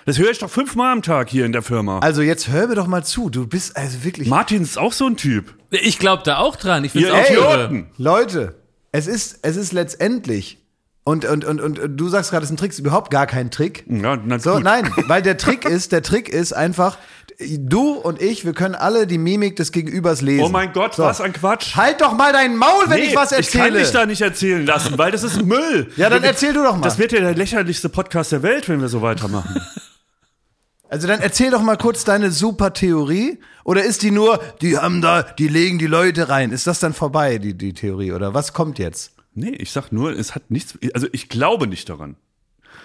[0.06, 2.00] Das höre ich doch fünfmal am Tag hier in der Firma.
[2.00, 3.30] Also jetzt hör mir doch mal zu.
[3.30, 4.28] Du bist also wirklich.
[4.28, 5.54] Martin ist auch so ein Typ.
[5.70, 6.84] Ich glaube da auch dran.
[6.84, 7.28] Ich finde Ihr auch.
[7.30, 7.86] Idioten.
[7.98, 8.54] Leute,
[8.90, 10.58] es ist es ist letztendlich
[11.04, 13.26] und und und und du sagst gerade, es ist ein Trick, es ist überhaupt gar
[13.26, 13.84] kein Trick.
[13.88, 14.64] Ja, na So, gut.
[14.64, 16.96] nein, weil der Trick ist, der Trick ist einfach,
[17.40, 20.44] du und ich, wir können alle die Mimik des Gegenübers lesen.
[20.44, 21.02] Oh mein Gott, So.
[21.02, 21.74] was ein Quatsch.
[21.74, 23.64] Halt doch mal dein Maul, wenn ich was Ich erzähle.
[23.64, 25.90] kann dich da nicht erzählen lassen, weil das ist Müll.
[25.96, 26.82] Ja, dann erzähl du doch mal.
[26.82, 29.60] Das wird ja der lächerlichste Podcast der Welt, wenn wir so weitermachen.
[30.92, 33.38] Also dann erzähl doch mal kurz deine super Theorie.
[33.64, 36.52] Oder ist die nur, die haben da, die legen die Leute rein.
[36.52, 38.12] Ist das dann vorbei, die, die Theorie?
[38.12, 39.12] Oder was kommt jetzt?
[39.34, 42.16] nee, ich sag nur, es hat nichts, also ich glaube nicht daran.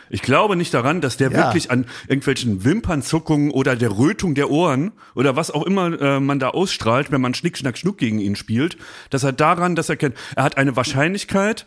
[0.09, 1.37] Ich glaube nicht daran, dass der Ja.
[1.39, 6.39] wirklich an irgendwelchen Wimpernzuckungen oder der Rötung der Ohren oder was auch immer äh, man
[6.39, 8.77] da ausstrahlt, wenn man Schnick, Schnack, Schnuck gegen ihn spielt,
[9.09, 11.65] dass er daran, dass er kennt, er hat eine Wahrscheinlichkeit,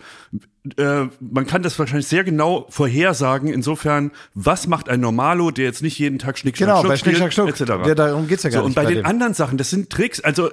[0.77, 5.83] äh, man kann das wahrscheinlich sehr genau vorhersagen, insofern, was macht ein Normalo, der jetzt
[5.83, 7.49] nicht jeden Tag Schnick, Schnack, Genau, Schnuck bei Schnick, Schnack, Schnuck.
[7.49, 7.61] etc.
[7.87, 9.07] Ja, darum geht's ja gar so, nicht Und bei, bei den dem.
[9.07, 10.51] anderen Sachen, das sind Tricks, also,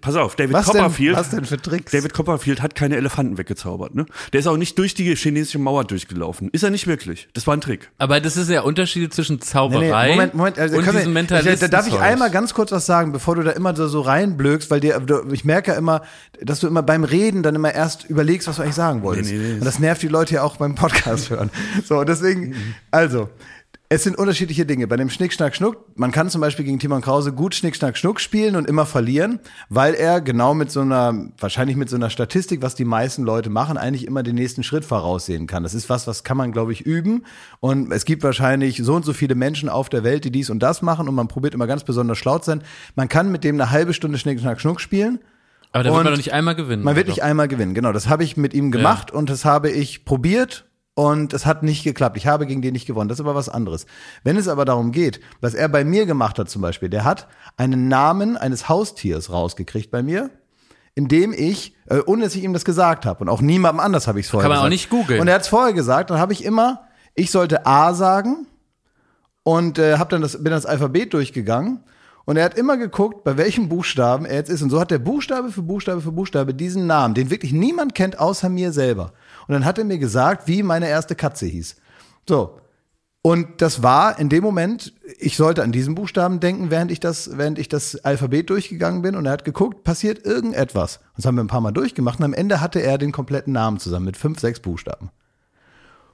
[0.00, 1.16] pass auf, David Was denn, Copperfield.
[1.16, 1.92] was denn für Tricks?
[1.92, 4.06] David Copperfield hat keine Elefanten weggezaubert, ne?
[4.32, 6.48] Der ist auch nicht durch die chinesische Mauer durchgelaufen.
[6.52, 7.28] Ist er nicht wirklich.
[7.32, 7.90] Das war ein Trick.
[7.98, 11.02] Aber das ist ja Unterschiede zwischen Nee, nee, Zauberei Moment, Moment, also und diesem wir,
[11.02, 11.60] ich, Mentalisten.
[11.70, 14.70] da darf ich einmal ganz kurz was sagen, bevor du da immer so, so reinblökst,
[14.70, 15.00] weil dir,
[15.32, 16.02] ich merke ja immer,
[16.40, 19.30] dass du immer beim Reden dann immer erst überlegst, was du eigentlich sagen wolltest.
[19.32, 19.39] Nee, nee, nee.
[19.54, 21.50] Und das nervt die Leute ja auch beim Podcast hören.
[21.84, 22.54] So, deswegen,
[22.90, 23.28] also,
[23.92, 24.86] es sind unterschiedliche Dinge.
[24.86, 27.96] Bei dem Schnick, Schnack, Schnuck, man kann zum Beispiel gegen Timon Krause gut Schnick, Schnack,
[27.98, 32.08] Schnuck spielen und immer verlieren, weil er genau mit so einer, wahrscheinlich mit so einer
[32.08, 35.64] Statistik, was die meisten Leute machen, eigentlich immer den nächsten Schritt voraussehen kann.
[35.64, 37.24] Das ist was, was kann man, glaube ich, üben.
[37.58, 40.60] Und es gibt wahrscheinlich so und so viele Menschen auf der Welt, die dies und
[40.60, 42.62] das machen und man probiert immer ganz besonders schlau zu sein.
[42.94, 45.18] Man kann mit dem eine halbe Stunde Schnick, Schnack, Schnuck spielen.
[45.72, 46.82] Aber da wird und man doch nicht einmal gewinnen.
[46.82, 47.92] Man wird nicht einmal gewinnen, genau.
[47.92, 51.84] Das habe ich mit ihm gemacht und das habe ich probiert und es hat nicht
[51.84, 52.16] geklappt.
[52.16, 53.08] Ich habe gegen den nicht gewonnen.
[53.08, 53.86] Das ist aber was anderes.
[54.24, 57.28] Wenn es aber darum geht, was er bei mir gemacht hat zum Beispiel, der hat
[57.56, 60.30] einen Namen eines Haustiers rausgekriegt bei mir,
[60.94, 64.18] indem ich, äh, ohne dass ich ihm das gesagt habe und auch niemandem anders habe
[64.18, 64.72] ich es vorher Kann man auch gesagt.
[64.72, 65.20] nicht googeln.
[65.20, 68.46] Und er hat es vorher gesagt, dann habe ich immer, ich sollte A sagen
[69.44, 71.84] und äh, hab dann das, bin das Alphabet durchgegangen
[72.30, 74.62] und er hat immer geguckt, bei welchem Buchstaben er jetzt ist.
[74.62, 78.20] Und so hat er Buchstabe für Buchstabe für Buchstabe diesen Namen, den wirklich niemand kennt
[78.20, 79.14] außer mir selber.
[79.48, 81.74] Und dann hat er mir gesagt, wie meine erste Katze hieß.
[82.28, 82.60] So.
[83.20, 87.36] Und das war in dem Moment, ich sollte an diesen Buchstaben denken, während ich das,
[87.36, 89.16] während ich das Alphabet durchgegangen bin.
[89.16, 91.00] Und er hat geguckt, passiert irgendetwas.
[91.16, 92.20] Das haben wir ein paar Mal durchgemacht.
[92.20, 95.10] Und am Ende hatte er den kompletten Namen zusammen mit fünf, sechs Buchstaben.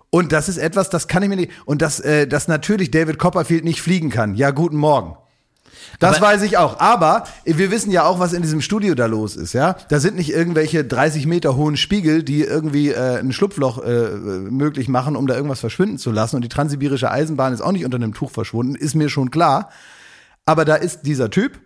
[0.08, 1.52] Und das ist etwas, das kann ich mir nicht.
[1.66, 4.34] Und dass, äh, dass natürlich David Copperfield nicht fliegen kann.
[4.34, 5.18] Ja, guten Morgen.
[5.98, 6.78] Das Aber- weiß ich auch.
[6.80, 9.76] Aber wir wissen ja auch, was in diesem Studio da los ist, ja.
[9.88, 14.88] Da sind nicht irgendwelche 30 Meter hohen Spiegel, die irgendwie äh, ein Schlupfloch äh, möglich
[14.88, 16.36] machen, um da irgendwas verschwinden zu lassen.
[16.36, 19.70] Und die transsibirische Eisenbahn ist auch nicht unter einem Tuch verschwunden, ist mir schon klar.
[20.44, 21.58] Aber da ist dieser Typ.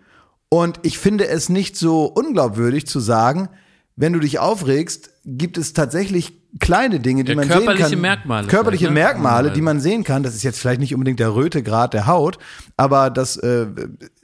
[0.49, 3.49] Und ich finde es nicht so unglaubwürdig zu sagen,
[3.97, 8.01] wenn du dich aufregst, gibt es tatsächlich kleine Dinge, die Ja, man körperliche sehen kann.
[8.01, 8.91] Merkmale Körperliche ne?
[8.93, 10.23] Merkmale, die man sehen kann.
[10.23, 12.39] Das ist jetzt vielleicht nicht unbedingt der Rötegrad der Haut,
[12.77, 13.67] aber dass äh,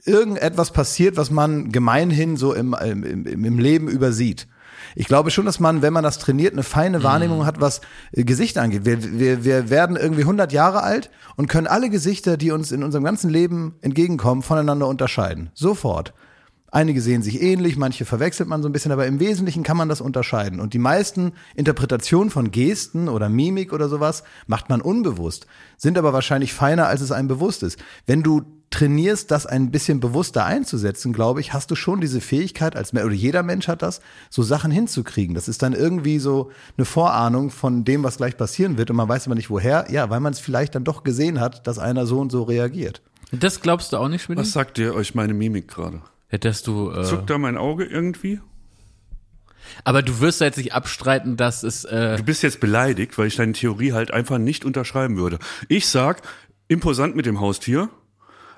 [0.05, 4.47] irgendetwas passiert, was man gemeinhin so im, im, im Leben übersieht.
[4.95, 8.23] Ich glaube schon, dass man, wenn man das trainiert, eine feine Wahrnehmung hat, was äh,
[8.23, 8.85] Gesichter angeht.
[8.85, 12.83] Wir, wir, wir werden irgendwie 100 Jahre alt und können alle Gesichter, die uns in
[12.83, 15.51] unserem ganzen Leben entgegenkommen, voneinander unterscheiden.
[15.53, 16.13] Sofort.
[16.69, 19.87] Einige sehen sich ähnlich, manche verwechselt man so ein bisschen, aber im Wesentlichen kann man
[19.87, 20.59] das unterscheiden.
[20.59, 26.11] Und die meisten Interpretationen von Gesten oder Mimik oder sowas macht man unbewusst, sind aber
[26.11, 27.79] wahrscheinlich feiner, als es einem bewusst ist.
[28.05, 32.75] Wenn du trainierst, das ein bisschen bewusster einzusetzen, glaube ich, hast du schon diese Fähigkeit,
[32.75, 35.35] als oder jeder Mensch hat das, so Sachen hinzukriegen.
[35.35, 39.07] Das ist dann irgendwie so eine Vorahnung von dem, was gleich passieren wird und man
[39.07, 39.85] weiß aber nicht woher.
[39.89, 43.01] Ja, weil man es vielleicht dann doch gesehen hat, dass einer so und so reagiert.
[43.31, 44.37] Das glaubst du auch nicht, Schmidt?
[44.37, 46.01] Was sagt dir euch meine Mimik gerade?
[46.27, 46.91] Hättest du.
[46.91, 48.39] Äh, Zuckt da mein Auge irgendwie?
[49.83, 51.83] aber du wirst jetzt nicht abstreiten, dass es.
[51.85, 55.39] Äh, Du bist jetzt beleidigt, weil ich deine Theorie halt einfach nicht unterschreiben würde.
[55.67, 56.21] Ich sag,
[56.67, 57.89] imposant mit dem Haustier,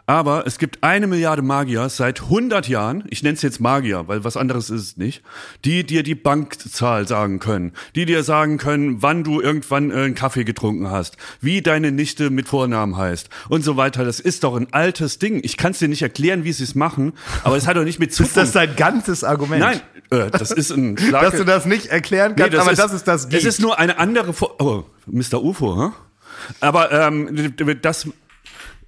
[0.09, 4.23] aber es gibt eine Milliarde Magier seit 100 Jahren, ich nenne es jetzt Magier, weil
[4.23, 5.21] was anderes ist es nicht,
[5.65, 10.15] die dir die Bankzahl sagen können, die dir sagen können, wann du irgendwann äh, einen
[10.15, 14.03] Kaffee getrunken hast, wie deine Nichte mit Vornamen heißt und so weiter.
[14.03, 15.41] Das ist doch ein altes Ding.
[15.43, 17.99] Ich kann es dir nicht erklären, wie sie es machen, aber es hat doch nicht
[17.99, 18.37] mit Ist Zukunft.
[18.37, 19.61] das dein ganzes Argument?
[19.61, 21.21] Nein, äh, das ist ein Schlag.
[21.29, 23.99] Dass du das nicht erklären Nee, kannst, aber das ist das Es ist nur eine
[23.99, 24.53] andere Form.
[24.57, 25.43] Oh, Mr.
[25.43, 25.91] UFO, hä?
[26.61, 28.07] Aber ähm, das.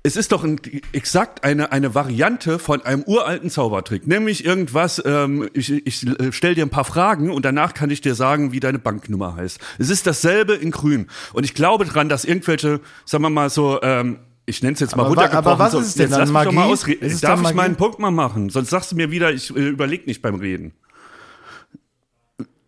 [0.03, 0.59] Es ist doch ein,
[0.93, 4.07] exakt eine, eine Variante von einem uralten Zaubertrick.
[4.07, 8.15] Nämlich irgendwas, ähm, ich, ich stell dir ein paar Fragen und danach kann ich dir
[8.15, 9.59] sagen, wie deine Banknummer heißt.
[9.77, 11.07] Es ist dasselbe in grün.
[11.33, 14.95] Und ich glaube dran, dass irgendwelche, sagen wir mal so, ähm, ich nenne es jetzt
[14.95, 15.47] mal Aber runtergebrochen.
[15.47, 16.25] aber was ist denn jetzt dann?
[16.25, 16.57] doch mal Magie?
[16.71, 17.05] ausreden.
[17.05, 17.57] Ist es Darf ich Magie?
[17.57, 18.49] meinen Punkt mal machen?
[18.49, 20.73] Sonst sagst du mir wieder, ich äh, überleg nicht beim Reden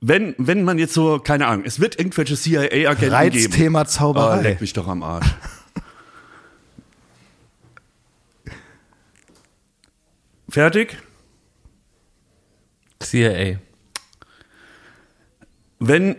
[0.05, 3.13] wenn, wenn man jetzt so, keine Ahnung, es wird irgendwelche CIA-Agenten geben.
[3.13, 4.41] Reizthema Oh, Zauberei.
[4.41, 5.25] leck mich doch am Arsch.
[10.53, 10.99] Fertig?
[12.99, 13.57] CIA.
[15.79, 16.15] Wenn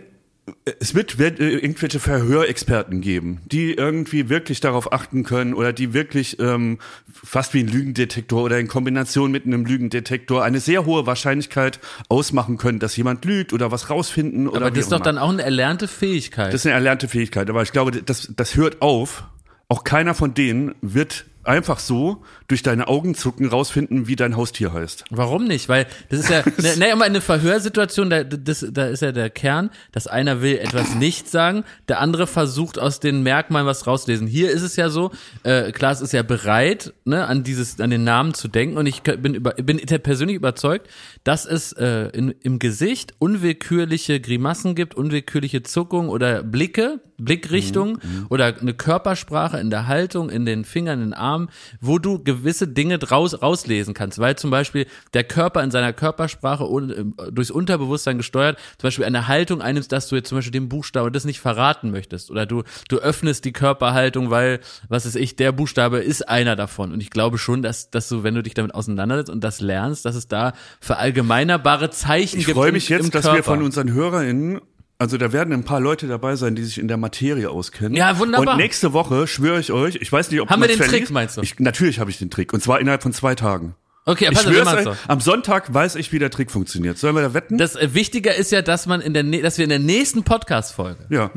[0.81, 5.93] es wird, wird äh, irgendwelche Verhörexperten geben, die irgendwie wirklich darauf achten können oder die
[5.93, 6.79] wirklich ähm,
[7.13, 12.57] fast wie ein Lügendetektor oder in Kombination mit einem Lügendetektor eine sehr hohe Wahrscheinlichkeit ausmachen
[12.57, 15.05] können, dass jemand lügt oder was rausfinden oder Aber das ist doch immer.
[15.05, 16.47] dann auch eine erlernte Fähigkeit.
[16.47, 19.23] Das ist eine erlernte Fähigkeit, aber ich glaube, das, das hört auf.
[19.69, 25.05] Auch keiner von denen wird einfach so durch deine Augenzucken rausfinden, wie dein Haustier heißt.
[25.09, 25.69] Warum nicht?
[25.69, 29.29] Weil das ist ja, ne, ne, immer eine Verhörsituation, da, das, da ist ja der
[29.29, 34.27] Kern, dass einer will etwas nicht sagen, der andere versucht aus den Merkmalen was rauszulesen.
[34.27, 35.11] Hier ist es ja so,
[35.43, 39.01] äh, Klaas ist ja bereit, ne, an dieses, an den Namen zu denken und ich
[39.01, 40.87] bin, über, bin persönlich überzeugt,
[41.23, 48.57] dass es äh, in, im Gesicht unwillkürliche Grimassen gibt, unwillkürliche Zuckungen oder Blicke, Blickrichtungen oder
[48.59, 51.34] eine Körpersprache in der Haltung, in den Fingern, in den Armen,
[51.81, 56.65] wo du gewisse Dinge draus rauslesen kannst, weil zum Beispiel der Körper in seiner Körpersprache
[56.69, 60.51] un, äh, durchs Unterbewusstsein gesteuert, zum Beispiel eine Haltung einnimmst, dass du jetzt zum Beispiel
[60.51, 62.31] den Buchstabe das nicht verraten möchtest.
[62.31, 66.91] Oder du du öffnest die Körperhaltung, weil was ist ich, der Buchstabe ist einer davon.
[66.91, 70.05] Und ich glaube schon, dass dass du, wenn du dich damit auseinandersetzt und das lernst,
[70.05, 72.57] dass es da verallgemeinerbare Zeichen Ich gibt.
[72.57, 74.61] freue im- mich im jetzt, dass wir von unseren HörerInnen
[74.97, 77.95] also da werden ein paar Leute dabei sein, die sich in der Materie auskennen.
[77.95, 78.53] Ja, wunderbar.
[78.53, 81.11] Und nächste Woche schwöre ich euch, ich weiß nicht, ob Haben wir den Trick, verliest.
[81.11, 81.41] meinst du?
[81.41, 82.53] Ich, natürlich habe ich den Trick.
[82.53, 83.75] Und zwar innerhalb von zwei Tagen.
[84.07, 84.97] Okay, Ich machen's euch, doch.
[85.07, 86.97] am Sonntag weiß ich, wie der Trick funktioniert.
[86.99, 87.57] Sollen wir da wetten?
[87.57, 91.07] Das äh, Wichtiger ist ja, dass man in der, dass wir in der nächsten Podcast-Folge
[91.09, 91.31] ja.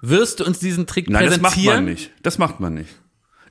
[0.00, 1.84] wirst du uns diesen Trick Nein, das macht präsentieren.
[1.84, 2.12] man nicht.
[2.22, 2.90] Das macht man nicht.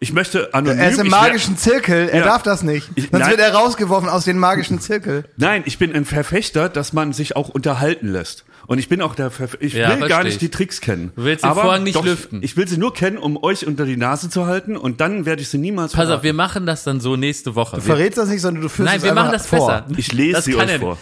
[0.03, 0.79] Ich möchte anonym.
[0.79, 2.25] Er ist im magischen Zirkel, er Ja.
[2.25, 2.89] darf das nicht.
[2.95, 3.29] Ich- Sonst nein.
[3.31, 5.23] wird er rausgeworfen aus dem magischen Zirkel.
[5.37, 8.43] Nein, ich bin ein Verfechter, dass man sich auch unterhalten lässt.
[8.67, 10.39] Und ich bin auch der Verf ich Ja, will gar nicht ich.
[10.39, 11.11] die Tricks kennen.
[11.15, 12.41] Du willst den Vorhang nicht lüften.
[12.43, 15.41] Ich will sie nur kennen, um euch unter die Nase zu halten und dann werde
[15.41, 16.23] ich sie niemals Pass auf, verraten.
[16.23, 17.77] wir machen das dann so nächste Woche.
[17.77, 19.67] Du Wir, verrätst das nicht, sondern du führst nein, es wir machen das vor.
[19.67, 19.85] besser.
[19.97, 20.97] Ich lese das sie kann euch er vor.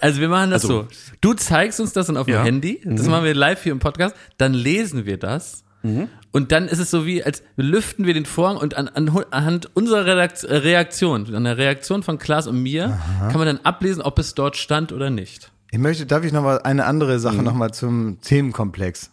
[0.00, 0.88] Also wir machen das Also- so.
[1.20, 2.42] Du zeigst uns das dann auf dem Ja.
[2.42, 5.62] Handy, das machen wir live hier im Podcast, dann lesen wir das.
[5.86, 6.08] Mhm.
[6.32, 9.74] Und dann ist es so wie, als lüften wir den Vorhang und an, an, anhand
[9.74, 14.18] unserer äh, Reaktion, an der Reaktion von Klaas und mir, kann man dann ablesen, ob
[14.18, 15.50] es dort stand oder nicht.
[15.70, 17.18] Ich möchte, darf ich noch mal eine andere Mhm.
[17.20, 19.10] Sache noch mal zum Themenkomplex?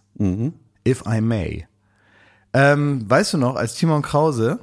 [0.87, 1.65] If I may.
[2.53, 4.59] Ähm, weißt du noch, als Timon Krause,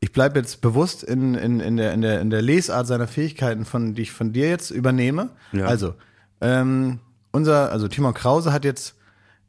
[0.00, 3.64] ich bleibe jetzt bewusst in, in, in, der, in, der, in der Lesart seiner Fähigkeiten,
[3.64, 5.30] von, die ich von dir jetzt übernehme.
[5.52, 5.66] Ja.
[5.66, 5.94] Also,
[6.40, 7.00] ähm,
[7.32, 8.94] unser, also Timon Krause hat jetzt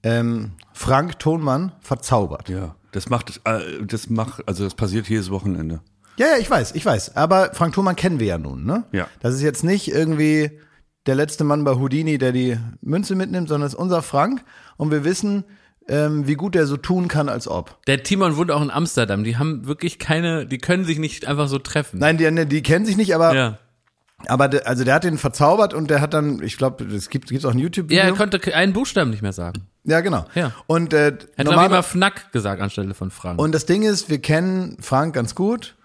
[0.04, 2.50] ähm, Frank Thonmann verzaubert.
[2.50, 5.82] Ja, das macht, äh, das macht, also das passiert jedes Wochenende.
[6.18, 7.16] Ja, ja, ich weiß, ich weiß.
[7.16, 8.84] Aber Frank Thunmann kennen wir ja nun, ne?
[8.92, 9.08] Ja.
[9.20, 10.60] Das ist jetzt nicht irgendwie
[11.06, 14.44] der letzte Mann bei Houdini, der die Münze mitnimmt, sondern es ist unser Frank.
[14.78, 15.46] Und wir wissen,
[15.88, 17.78] ähm, wie gut er so tun kann, als ob.
[17.86, 19.24] Der Timon wohnt auch in Amsterdam.
[19.24, 22.00] Die haben wirklich keine, die können sich nicht einfach so treffen.
[22.00, 23.60] Nein, die, die kennen sich nicht, aber, Ja.
[24.28, 27.30] aber der, also der hat den verzaubert und der hat dann, ich glaube, es gibt
[27.30, 28.00] gibt's auch ein YouTube-Video.
[28.04, 29.68] Ja, er konnte einen Buchstaben nicht mehr sagen.
[29.88, 30.26] Ja, genau.
[30.36, 30.52] Ja.
[30.67, 33.39] Und, äh, ich, normal- immer Fnack gesagt anstelle von Frank.
[33.39, 35.76] Und das Ding ist, wir kennen Frank ganz gut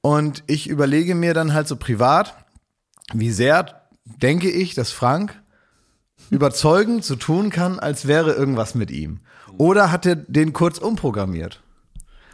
[0.00, 2.36] und ich überlege mir dann halt so privat,
[3.12, 5.40] wie sehr denke ich, dass Frank
[6.30, 9.20] überzeugend so tun kann, als wäre irgendwas mit ihm.
[9.58, 11.60] Oder hat er den kurz umprogrammiert?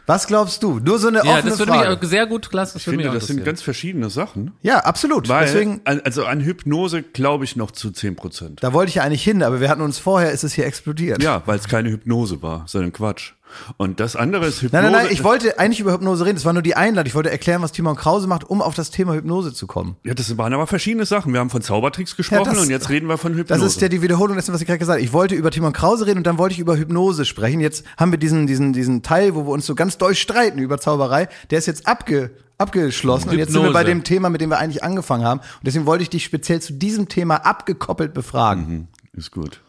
[0.05, 0.79] Was glaubst du?
[0.79, 1.97] Nur so eine Ja, offene das würde Frage.
[2.01, 2.77] mich sehr gut klasse.
[2.77, 4.51] Ich finde, das sind ganz verschiedene Sachen.
[4.61, 5.29] ja, absolut.
[5.29, 8.63] Weil, Deswegen, also an Hypnose glaube ich noch zu 10 Prozent.
[8.63, 11.23] da wollte ich ja eigentlich hin, aber wir hatten uns vorher, ist es hier explodiert.
[11.23, 13.33] Ja, weil es keine Hypnose war, sondern Quatsch.
[13.77, 14.83] Und das andere ist Hypnose.
[14.83, 16.35] Nein, nein, nein, ich wollte eigentlich über Hypnose reden.
[16.35, 17.07] Das war nur die Einladung.
[17.07, 19.95] Ich wollte erklären, was Timon Krause macht, um auf das Thema Hypnose zu kommen.
[20.03, 21.33] Ja, das waren aber verschiedene Sachen.
[21.33, 23.65] Wir haben von Zaubertricks gesprochen das- und jetzt reden wir von Das Hypnose.
[23.65, 25.05] ist ja die Wiederholung dessen, was ich gerade gesagt habe.
[25.05, 27.59] Ich wollte über Timon Krause reden und dann wollte ich über Hypnose sprechen.
[27.59, 30.79] Jetzt haben wir diesen, diesen, diesen Teil, wo wir uns so ganz doll streiten über
[30.79, 31.27] Zauberei.
[31.51, 33.73] Der ist jetzt abge, abgeschlossen und jetzt sind wir Hypnose.
[33.73, 35.39] bei dem Thema, mit dem wir eigentlich angefangen haben.
[35.39, 38.87] Und deswegen wollte ich dich speziell zu diesem Thema abgekoppelt befragen.
[39.13, 39.59] ist gut.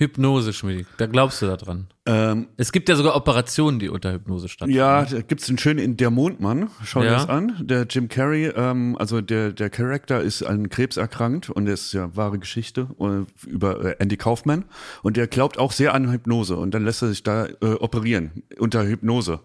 [0.00, 0.86] Hypnose, Schmidt.
[0.96, 1.88] Da glaubst du da dran.
[2.06, 4.74] Ähm, Es gibt ja sogar Operationen, die unter Hypnose stattfinden.
[4.78, 6.70] ja, da gibt's einen schönen in Der Mondmann.
[6.84, 7.12] Schau dir Ja.
[7.18, 7.54] das an.
[7.60, 11.92] Der Jim Carrey, ähm, also der, der Charakter ist an Krebs erkrankt und das ist
[11.92, 14.64] ja wahre Geschichte äh, über äh, Andy Kaufman.
[15.02, 18.42] Und der glaubt auch sehr an Hypnose und dann lässt er sich da äh, operieren
[18.58, 19.40] unter Hypnose.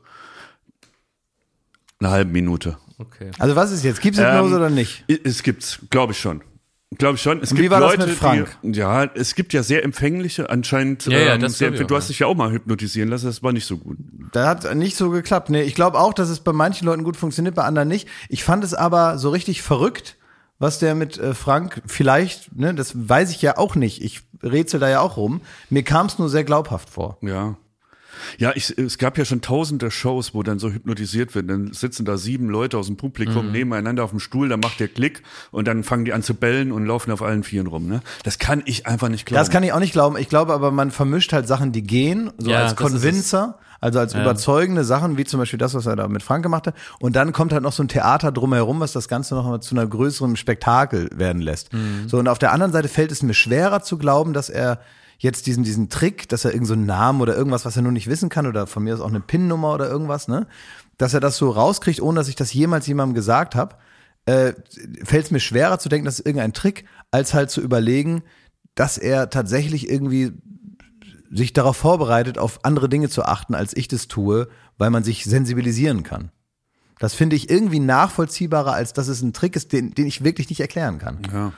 [1.99, 2.77] Eine halbe Minute.
[2.97, 3.31] Okay.
[3.39, 4.01] Also was ist jetzt?
[4.01, 5.03] Gibt's Hypnose Ähm, oder nicht?
[5.25, 6.41] Es gibt's, glaube ich schon.
[6.97, 7.41] Glaube ich schon.
[7.41, 8.57] Es Und gibt wie war das Leute, mit Frank?
[8.61, 11.05] die ja, es gibt ja sehr empfängliche, anscheinend.
[11.07, 12.07] Ja, ja, ähm, das sehr, du hast ja.
[12.09, 13.97] dich ja auch mal hypnotisieren lassen, das war nicht so gut.
[14.31, 15.49] Da hat nicht so geklappt.
[15.49, 18.07] Nee, ich glaube auch, dass es bei manchen Leuten gut funktioniert, bei anderen nicht.
[18.29, 20.15] Ich fand es aber so richtig verrückt,
[20.59, 24.01] was der mit äh, Frank vielleicht, ne, das weiß ich ja auch nicht.
[24.01, 25.41] Ich rätsel da ja auch rum.
[25.69, 27.17] Mir kam es nur sehr glaubhaft vor.
[27.21, 27.57] Ja.
[28.37, 31.49] Ja, ich, es gab ja schon tausende Shows, wo dann so hypnotisiert wird.
[31.49, 32.97] Dann sitzen da sieben Leute aus dem Mhm.
[32.97, 36.33] Publikum nebeneinander auf dem Stuhl, dann macht der Klick und dann fangen die an zu
[36.33, 37.87] bellen und laufen auf allen Vieren rum.
[37.87, 38.01] Ne?
[38.23, 39.39] Das kann ich einfach nicht glauben.
[39.39, 40.17] Das kann ich auch nicht glauben.
[40.17, 42.75] Ich glaube aber, man vermischt halt Sachen, die gehen, so Ja, als.
[42.75, 46.65] Convincer, also als überzeugende Sachen, wie zum Beispiel das, was er da mit Frank gemacht
[46.67, 46.75] hat.
[46.99, 49.75] Und dann kommt halt noch so ein Theater drumherum, was das Ganze noch mal zu
[49.75, 51.71] einer größeren Spektakel werden lässt.
[51.73, 52.07] Mhm.
[52.07, 54.79] So, und auf der anderen Seite fällt es mir schwerer zu glauben, dass er
[55.17, 57.91] jetzt diesen, diesen Trick, dass er irgendeinen so einen Namen oder irgendwas, was er nur
[57.91, 60.47] nicht wissen kann, oder von mir aus auch eine PIN-Nummer oder irgendwas, ne?
[60.97, 63.75] Dass er das so rauskriegt, ohne dass ich das jemals jemandem gesagt habe,
[64.25, 64.53] äh,
[65.03, 68.23] fällt es mir schwerer zu denken, das ist irgendein Trick, als halt zu überlegen,
[68.73, 70.33] dass er tatsächlich irgendwie
[71.31, 74.47] sich darauf vorbereitet, auf andere Dinge zu achten, als ich das tue,
[74.77, 76.31] weil man sich sensibilisieren kann.
[76.99, 80.49] Das finde ich irgendwie nachvollziehbarer, als dass es ein Trick ist, den, den ich wirklich
[80.49, 81.19] nicht erklären kann.
[81.31, 81.53] Ja.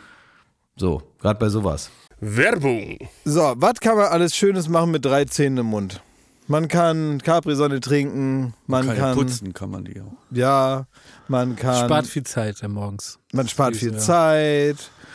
[0.76, 1.92] So, gerade bei sowas.
[2.20, 2.98] Werbung.
[3.26, 6.02] So, was kann man alles Schönes machen mit drei Zähnen im Mund?
[6.48, 10.14] Man kann Capri-Sonne trinken, man Kann kann, ja putzen kann man die auch.
[10.32, 10.88] ja,
[11.28, 13.20] man kann, Spart viel Zeit ja, morgens.
[13.34, 13.98] man spart viel ja.
[14.00, 14.78] Zeit.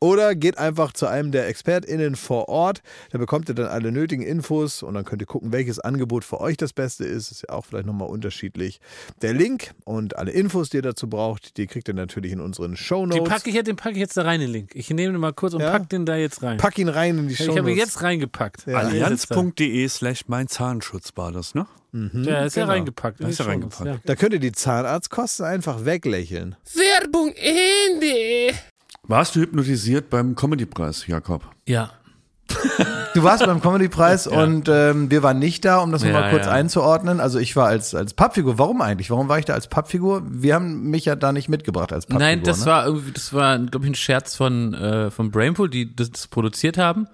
[0.00, 2.82] Oder geht einfach zu einem der ExpertInnen vor Ort.
[3.10, 6.40] Da bekommt ihr dann alle nötigen Infos und dann könnt ihr gucken, welches Angebot für
[6.40, 7.32] euch das Beste ist.
[7.32, 8.80] Ist ja auch vielleicht nochmal unterschiedlich.
[9.22, 12.72] Der Link und alle Infos, die ihr dazu braucht, die kriegt ihr natürlich in unseren
[12.72, 13.28] Den Shownotes.
[13.28, 14.70] packe ich, jetzt- den packe ich jetzt da rein, den Link.
[14.74, 15.72] Ich nehme den mal kurz und Ja?
[15.72, 16.58] pack den da jetzt rein.
[16.58, 18.66] Pack ihn rein in die ich habe ihn jetzt reingepackt.
[18.68, 18.78] Ja.
[18.78, 21.66] Allianz.de slash mein Zahnschutz war das, ne?
[21.92, 22.72] Ja, ist ja genau.
[22.74, 23.18] reingepackt.
[23.18, 24.08] in Da ist die er Shownotes, reingepackt.
[24.08, 26.54] Da könnt ihr die Zahnarztkosten einfach weglächeln.
[26.74, 28.54] Werbung Ende.
[29.08, 31.42] Warst du hypnotisiert beim Comedy-Preis, Jakob?
[31.66, 31.90] Ja.
[33.14, 36.46] Du warst beim Comedy-Preis und ähm, wir waren nicht da, um das nochmal Ja, kurz
[36.46, 36.52] ja.
[36.52, 37.20] einzuordnen.
[37.20, 38.58] Also ich war als, als Pappfigur.
[38.58, 39.10] Warum eigentlich?
[39.10, 40.22] Warum war ich da als Pappfigur?
[40.28, 42.20] Wir haben mich ja da nicht mitgebracht als Pappfigur.
[42.20, 42.66] Nein, das ne?
[42.66, 46.78] war irgendwie, das war, glaube ich, ein Scherz von, äh, von Brainpool, die das produziert
[46.78, 47.08] haben.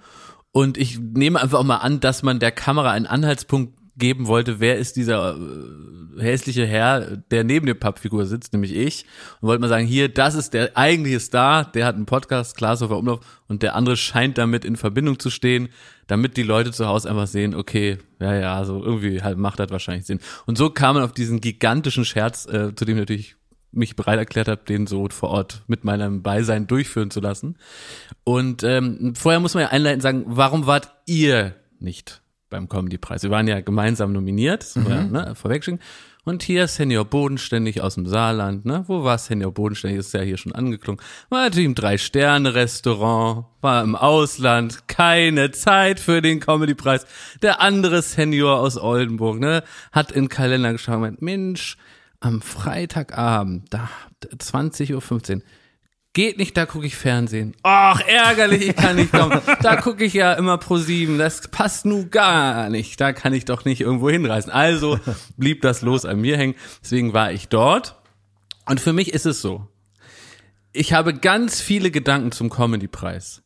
[0.53, 4.61] Und ich nehme einfach auch mal an, dass man der Kamera einen Anhaltspunkt geben wollte,
[4.61, 9.05] wer ist dieser äh, hässliche Herr, der neben der Pappfigur sitzt, nämlich ich.
[9.41, 12.99] Und wollte mal sagen, hier, das ist der eigentliche Star, der hat einen Podcast, Glashofer
[12.99, 15.69] Umlauf, und der andere scheint damit in Verbindung zu stehen,
[16.07, 19.71] damit die Leute zu Hause einfach sehen, okay, ja, ja, so irgendwie halt macht das
[19.71, 20.21] wahrscheinlich Sinn.
[20.47, 23.37] Und so kam man auf diesen gigantischen Scherz, äh, zu dem natürlich
[23.71, 27.57] mich bereit erklärt habe, den so vor Ort mit meinem Beisein durchführen zu lassen.
[28.23, 32.23] Und ähm, vorher muss man ja einleitend sagen, warum wart ihr nicht
[32.55, 33.25] beim Comedy-Preis?
[33.25, 35.81] Wir waren ja gemeinsam nominiert, man ja, ne, vorwegschicken.
[36.25, 38.85] Und hier Senior Bodenständig aus dem Saarland, ne?
[38.87, 39.99] Wo war Senior Bodenständig?
[39.99, 41.03] Ist ja hier schon angeklungen.
[41.29, 47.07] War natürlich im Drei-Sterne-Restaurant, war im Ausland, keine Zeit für den Comedy-Preis.
[47.43, 49.65] Der andere Senior aus Oldenburg, ne?
[49.93, 51.77] Hat in den Kalender geschaut und meint, Mensch,
[52.21, 53.91] am Freitagabend, da
[54.39, 55.43] 20.15 Uhr,
[56.15, 57.55] geht nicht, da gucke ich Fernsehen.
[57.63, 59.41] Ach, ärgerlich, ich kann nicht kommen.
[59.61, 61.19] Da gucke ich ja immer pro sieben.
[61.19, 63.01] Das passt nu gar nicht.
[63.01, 64.51] Da kann ich doch nicht irgendwo hinreisen.
[64.51, 64.99] Also
[65.37, 66.55] blieb das los an mir hängen.
[66.83, 67.97] Deswegen war ich dort.
[68.65, 69.69] Und für mich ist es so.
[70.73, 73.43] Ich habe ganz viele Gedanken zum Comedy-Preis.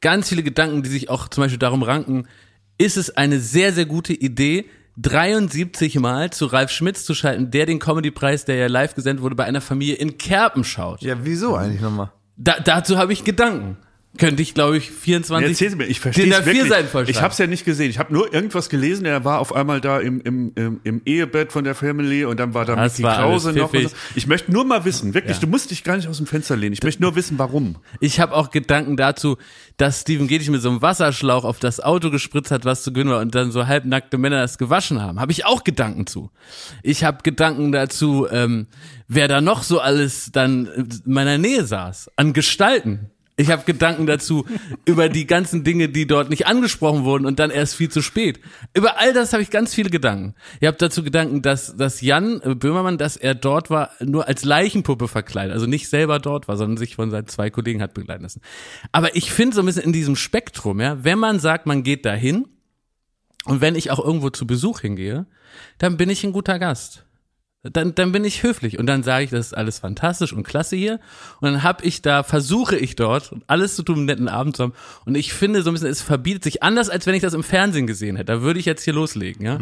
[0.00, 2.28] Ganz viele Gedanken, die sich auch zum Beispiel darum ranken,
[2.76, 4.66] ist es eine sehr, sehr gute Idee,
[5.00, 9.36] 73 Mal zu Ralf Schmitz zu schalten, der den Comedy-Preis, der ja live gesendet wurde,
[9.36, 11.02] bei einer Familie in Kerpen schaut.
[11.02, 12.10] Ja, wieso eigentlich nochmal?
[12.36, 13.76] Da, dazu habe ich Gedanken.
[14.18, 16.46] Könnte ich, glaube ich, 24 Erzähl mir, ich verstehe es A4
[16.92, 17.08] wirklich.
[17.16, 17.88] Ich habe es ja nicht gesehen.
[17.88, 19.06] Ich habe nur irgendwas gelesen.
[19.06, 22.52] Er war auf einmal da im, im, im, im Ehebett von der Family und dann
[22.52, 23.72] war da Das Mickey Krause noch.
[23.72, 23.88] So.
[24.16, 25.40] Ich möchte nur mal wissen, wirklich, Ja.
[25.40, 26.72] du musst dich gar nicht aus dem Fenster lehnen.
[26.72, 27.76] Ich möchte nur wissen, warum.
[28.00, 29.36] Ich habe auch Gedanken dazu,
[29.76, 33.10] dass Steven Gätich mit so einem Wasserschlauch auf das Auto gespritzt hat, was zu gewinnen
[33.10, 35.20] war und dann so halbnackte Männer das gewaschen haben.
[35.20, 36.30] Habe ich auch Gedanken zu.
[36.82, 38.66] Ich habe Gedanken dazu, ähm,
[39.06, 43.10] wer da noch so alles dann in meiner Nähe saß, an Gestalten.
[43.38, 44.46] Ich habe Gedanken dazu
[44.84, 48.40] über die ganzen Dinge, die dort nicht angesprochen wurden und dann erst viel zu spät.
[48.74, 50.34] Über all das habe ich ganz viele Gedanken.
[50.58, 55.06] Ich habe dazu Gedanken, dass, dass Jan Böhmermann, dass er dort war, nur als Leichenpuppe
[55.06, 58.40] verkleidet, also nicht selber dort war, sondern sich von seinen zwei Kollegen hat begleiten lassen.
[58.90, 62.04] Aber ich finde so ein bisschen in diesem Spektrum, ja, wenn man sagt, man geht
[62.04, 62.48] dahin
[63.44, 65.26] und wenn ich auch irgendwo zu Besuch hingehe,
[65.78, 67.07] dann bin ich ein guter Gast.
[67.72, 70.76] Dann, dann bin ich höflich und dann sage ich, das ist alles fantastisch und klasse
[70.76, 71.00] hier.
[71.40, 74.64] Und dann hab ich da, versuche ich dort alles zu tun, einen netten Abend zu
[74.64, 74.72] haben.
[75.04, 77.42] Und ich finde so ein bisschen, es verbietet sich anders, als wenn ich das im
[77.42, 78.32] Fernsehen gesehen hätte.
[78.32, 79.58] Da würde ich jetzt hier loslegen, ja.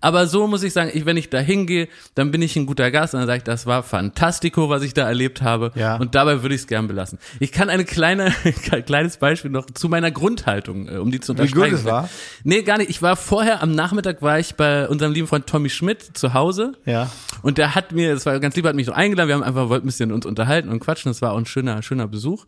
[0.00, 2.90] Aber so muss ich sagen, ich, wenn ich da hingehe, dann bin ich ein guter
[2.90, 5.72] Gast und dann sage ich, das war fantastico, was ich da erlebt habe.
[5.74, 5.96] Ja.
[5.96, 7.18] Und dabei würde ich es gern belassen.
[7.40, 8.32] Ich kann eine kleine,
[8.70, 11.70] ein kleines Beispiel noch zu meiner Grundhaltung, äh, um die zu Wie unterstreichen.
[11.70, 12.08] gut es war?
[12.44, 12.90] Nee, gar nicht.
[12.90, 16.72] Ich war vorher am Nachmittag war ich bei unserem lieben Freund Tommy Schmidt zu Hause.
[16.84, 17.10] Ja.
[17.42, 19.68] Und der hat mir, das war ganz lieb, hat mich so eingeladen, wir haben einfach
[19.68, 22.46] wollten ein bisschen uns unterhalten und quatschen, das war auch ein schöner, schöner Besuch.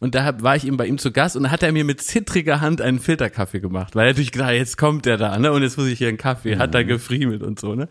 [0.00, 2.00] Und da war ich eben bei ihm zu Gast und da hat er mir mit
[2.00, 5.62] zittriger Hand einen Filterkaffee gemacht, weil er natürlich gedacht, jetzt kommt der da, ne, und
[5.62, 7.88] jetzt muss ich hier einen Kaffee, hat er gefriemelt und so, ne.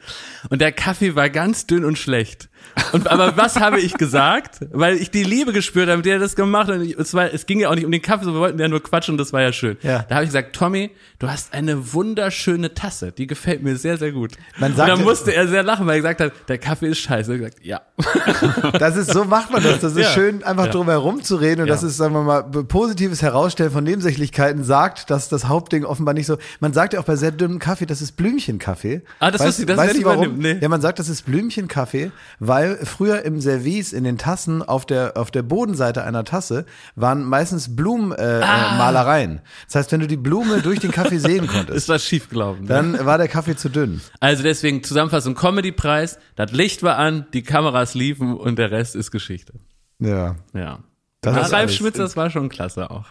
[0.49, 2.49] Und der Kaffee war ganz dünn und schlecht.
[2.91, 4.60] Und, aber was habe ich gesagt?
[4.71, 6.76] Weil ich die Liebe gespürt habe, mit der er das gemacht hat.
[6.80, 8.67] Und es, war, es ging ja auch nicht um den Kaffee, sondern wir wollten ja
[8.67, 9.78] nur quatschen und das war ja schön.
[9.82, 10.04] Ja.
[10.10, 13.12] Da habe ich gesagt, Tommy, du hast eine wunderschöne Tasse.
[13.12, 14.32] Die gefällt mir sehr, sehr gut.
[14.58, 16.88] Man und sagt dann ja- musste er sehr lachen, weil er gesagt hat, der Kaffee
[16.89, 17.34] ist scheiße.
[17.34, 17.82] Ich gesagt, ja.
[18.80, 19.80] Das ist, so macht man das.
[19.80, 20.10] Das ist Ja.
[20.12, 20.71] schön, einfach Ja.
[20.71, 21.73] drum herum zu reden und Ja.
[21.73, 26.26] das ist, sagen wir mal, positives Herausstellen von Nebensächlichkeiten sagt, dass das Hauptding offenbar nicht
[26.26, 29.02] so, man sagt ja auch bei sehr dünnem Kaffee, das ist Blümchenkaffee.
[29.19, 30.38] Ah, das weißt, wusste ich, das weißt du warum?
[30.38, 30.58] nee.
[30.60, 32.52] Ja, man sagt, das ist Blümchenkaffee, weil
[32.83, 37.75] früher im Service in den Tassen auf der, auf der Bodenseite einer Tasse waren meistens
[37.75, 38.41] Blumenmalereien.
[38.41, 38.77] Äh, Ah.
[38.77, 39.41] Malereien.
[39.65, 42.63] das heißt, wenn du die Blume durch den Kaffee sehen konntest, Ist was schiefgelaufen.
[42.63, 42.67] Ne?
[42.67, 44.01] dann war der Kaffee zu dünn.
[44.19, 49.11] Also deswegen Zusammenfassung Comedy-Preis, das Licht war an, die Kameras liefen und der Rest ist
[49.11, 49.53] Geschichte.
[49.99, 50.35] Ja.
[50.53, 50.79] Ja.
[51.21, 51.71] Das ist Ralf.
[51.71, 53.05] Schmitz, das war schon klasse auch.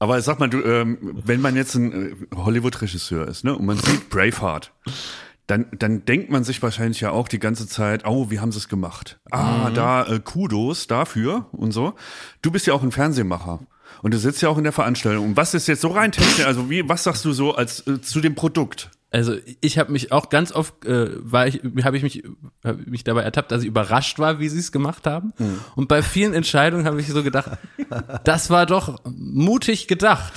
[0.00, 3.76] Aber sag mal, du, ähm, wenn man jetzt ein äh, Hollywood-Regisseur ist, ne, und man
[3.78, 4.72] sieht Braveheart,
[5.46, 8.58] dann, dann denkt man sich wahrscheinlich ja auch die ganze Zeit, oh, wie haben sie
[8.58, 9.18] es gemacht?
[9.30, 11.94] Ah, da äh, Kudos dafür und so.
[12.42, 13.60] Du bist ja auch ein Fernsehmacher.
[14.02, 15.24] Und du sitzt ja auch in der Veranstaltung.
[15.26, 16.44] Und was ist jetzt so rein technisch?
[16.46, 18.90] Also wie, was sagst du so als äh, zu dem Produkt?
[19.10, 22.24] Also ich habe mich auch ganz oft, äh, war ich, habe ich mich,
[22.64, 25.32] hab mich dabei ertappt, dass ich überrascht war, wie sie es gemacht haben.
[25.76, 27.52] Und bei vielen Entscheidungen habe ich so gedacht,
[28.24, 30.32] das war doch mutig gedacht.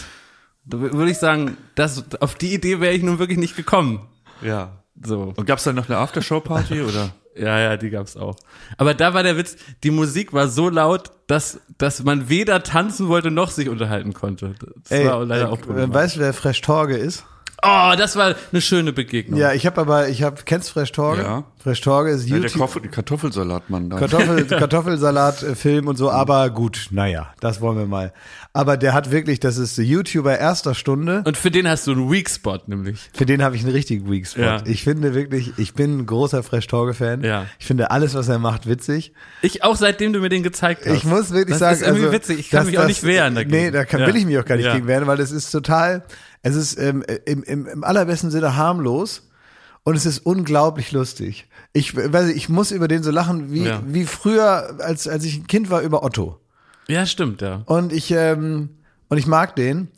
[0.65, 4.07] Da wür- würde ich sagen, das, auf die Idee wäre ich nun wirklich nicht gekommen.
[4.43, 4.76] Ja.
[5.03, 5.33] So.
[5.35, 7.11] Und gab's dann noch eine Aftershow-Party oder?
[7.35, 8.35] Ja, ja, die gab's auch.
[8.77, 13.09] Aber da war der Witz, die Musik war so laut, dass, dass man weder tanzen
[13.09, 14.55] wollte noch sich unterhalten konnte.
[14.83, 17.25] Das Ey, war leider äh, auch weißt du, wer Fresh Torge ist?
[17.63, 19.39] Oh, das war eine schöne Begegnung.
[19.39, 21.23] Ja, ich habe aber, ich habe, kennst Fresh Torge?
[21.23, 21.43] Ja.
[21.63, 22.59] Fresh Torge ist Ja, der YouTube.
[22.61, 23.97] Kartoffel Kartoffelsalatmann da.
[23.97, 28.13] Kartoffel, Kartoffelsalat, äh, Film und so, aber gut, naja, das wollen wir mal.
[28.53, 31.23] Aber der hat wirklich, das ist YouTuber erster Stunde.
[31.25, 33.09] Und für den hast du einen Weak Spot, nämlich.
[33.13, 34.41] Für den habe ich einen richtigen Weak Spot.
[34.41, 34.61] Ja.
[34.65, 37.23] Ich finde wirklich, ich bin ein großer Fresh Torge Fan.
[37.23, 37.45] Ja.
[37.59, 39.13] Ich finde alles, was er macht, witzig.
[39.41, 40.93] Ich auch, seitdem du mir den gezeigt hast.
[40.95, 42.39] Ich muss wirklich das sagen, ist irgendwie also, witzig.
[42.39, 43.51] Ich kann das- mich auch das- nicht wehren dagegen.
[43.51, 44.07] Nee, da kann, Ja.
[44.07, 44.75] will ich mich auch gar nicht Ja.
[44.75, 46.03] gegen wehren, weil es ist total,
[46.41, 49.29] es ist ähm, im, im, im allerbesten Sinne harmlos
[49.83, 51.47] und es ist unglaublich lustig.
[51.73, 53.81] Ich weiß, nicht, ich muss über den so lachen wie Ja.
[53.85, 56.39] wie früher, als als ich ein Kind war über Otto.
[56.88, 57.63] Ja, stimmt, ja.
[57.65, 58.69] Und ich ähm,
[59.09, 59.89] und ich mag den.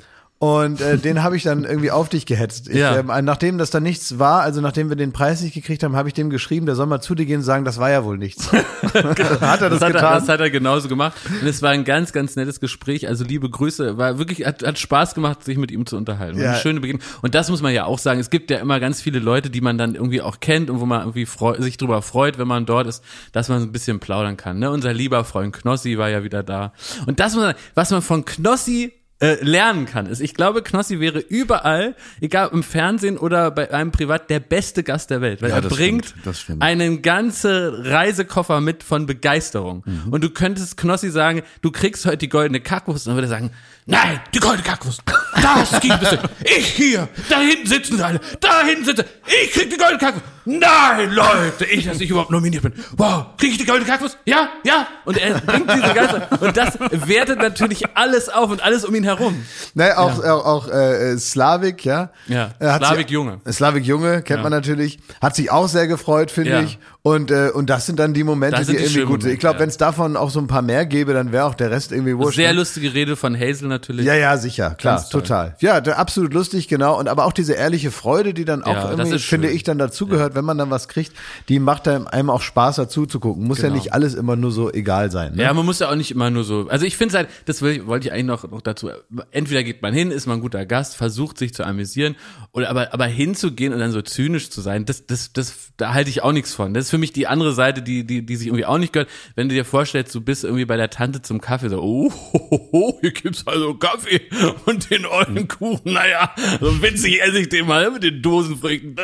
[0.41, 2.69] Und äh, den habe ich dann irgendwie auf dich gehetzt.
[2.69, 2.97] Ich, Ja.
[2.97, 6.07] ähm, nachdem das dann nichts war, also nachdem wir den Preis nicht gekriegt haben, habe
[6.07, 8.17] ich dem geschrieben, der soll mal zu dir gehen und sagen, das war ja wohl
[8.17, 8.49] nichts.
[8.53, 8.63] hat
[8.93, 10.13] er das, Das hat, er, getan?
[10.13, 11.17] das hat er genauso gemacht.
[11.41, 13.05] Und es war ein ganz, ganz nettes Gespräch.
[13.09, 13.97] Also liebe Grüße.
[13.97, 16.39] War wirklich, hat, hat Spaß gemacht, sich mit ihm zu unterhalten.
[16.39, 16.51] Ja.
[16.51, 17.03] Eine schöne Begegnung.
[17.21, 18.21] Und das muss man ja auch sagen.
[18.21, 20.85] Es gibt ja immer ganz viele Leute, die man dann irgendwie auch kennt und wo
[20.85, 24.37] man irgendwie freu, sich drüber freut, wenn man dort ist, dass man ein bisschen plaudern
[24.37, 24.59] kann.
[24.59, 24.71] Ne?
[24.71, 26.71] Unser lieber Freund Knossi war ja wieder da.
[27.07, 27.37] Und das
[27.75, 32.63] was man von Knossi äh, lernen kann, ist, ich glaube, Knossi wäre überall, egal im
[32.63, 36.37] Fernsehen oder bei einem Privat, der beste Gast der Welt, weil Ja, er bringt stimmt,
[36.37, 36.63] stimmt.
[36.63, 39.83] einen ganze Reisekoffer mit von Begeisterung.
[39.85, 40.13] Mhm.
[40.13, 43.37] Und du könntest Knossi sagen, du kriegst heute die goldene Kackwurst und dann würde er
[43.37, 43.51] sagen,
[43.85, 45.01] nein, die goldene Kackwurst,
[45.41, 46.23] das gibt es nicht.
[46.57, 49.03] Ich hier, da hinten sitzen sie alle, da hinten sitzen
[49.43, 50.25] ich krieg die goldene Kackwurst.
[50.45, 52.73] Nein, Leute, ich, dass ich überhaupt nominiert bin.
[52.97, 54.17] Wow, krieg ich die goldene Kackwurst?
[54.25, 54.87] Ja, ja.
[55.05, 59.03] Und er bringt diese ganze, und das wertet natürlich alles auf und alles um ihn
[59.09, 59.35] herum.
[59.73, 62.11] Ne, auch, auch, auch äh, Slavik, ja.
[62.27, 63.39] Ja, Er hat Slavik sich- Junge.
[63.51, 64.43] Slavik Junge kennt Ja.
[64.43, 64.99] man natürlich.
[65.21, 66.61] Hat sich auch sehr gefreut, finde Ja.
[66.61, 66.79] ich.
[67.01, 69.31] Und, äh, und das sind dann die Momente, die die irgendwie gut sind.
[69.31, 69.61] Ich glaube, ja.
[69.61, 72.17] wenn es davon auch so ein paar mehr gäbe, dann wäre auch der Rest irgendwie
[72.17, 72.35] wurscht.
[72.35, 72.59] Sehr ne?
[72.59, 74.05] lustige Rede von Hazel natürlich.
[74.05, 75.55] Ja, ja, sicher, klar, total.
[75.59, 76.99] Ja, da, absolut lustig, genau.
[76.99, 80.35] Und aber auch diese ehrliche Freude, die dann auch Ja, irgendwie, finde ich, dann dazugehört,
[80.35, 81.13] wenn man dann was kriegt,
[81.47, 83.45] die macht einem, einem auch Spaß dazu zu gucken.
[83.45, 83.75] Muss ja Genau.
[83.75, 85.35] nicht alles immer nur so egal sein.
[85.35, 85.43] Ne?
[85.43, 86.67] Ja, man muss ja auch nicht immer nur so.
[86.69, 88.89] Also ich finde halt, das wollte ich eigentlich noch, noch dazu.
[89.31, 92.15] Entweder geht man hin, ist man ein guter Gast, versucht sich zu amüsieren,
[92.51, 96.09] oder aber aber hinzugehen und dann so zynisch zu sein, das das das da halte
[96.09, 96.73] ich auch nichts von.
[96.73, 99.09] Das ist für mich die andere Seite, die die die sich irgendwie auch nicht gehört.
[99.35, 102.49] Wenn du dir vorstellst, du bist irgendwie bei der Tante zum Kaffee, so oh, ho,
[102.51, 104.21] ho, ho, hier gibt's also Kaffee
[104.65, 105.93] und den ollen Kuchen.
[105.93, 108.95] Naja, so witzig esse ich den mal mit den Dosenfrüchten.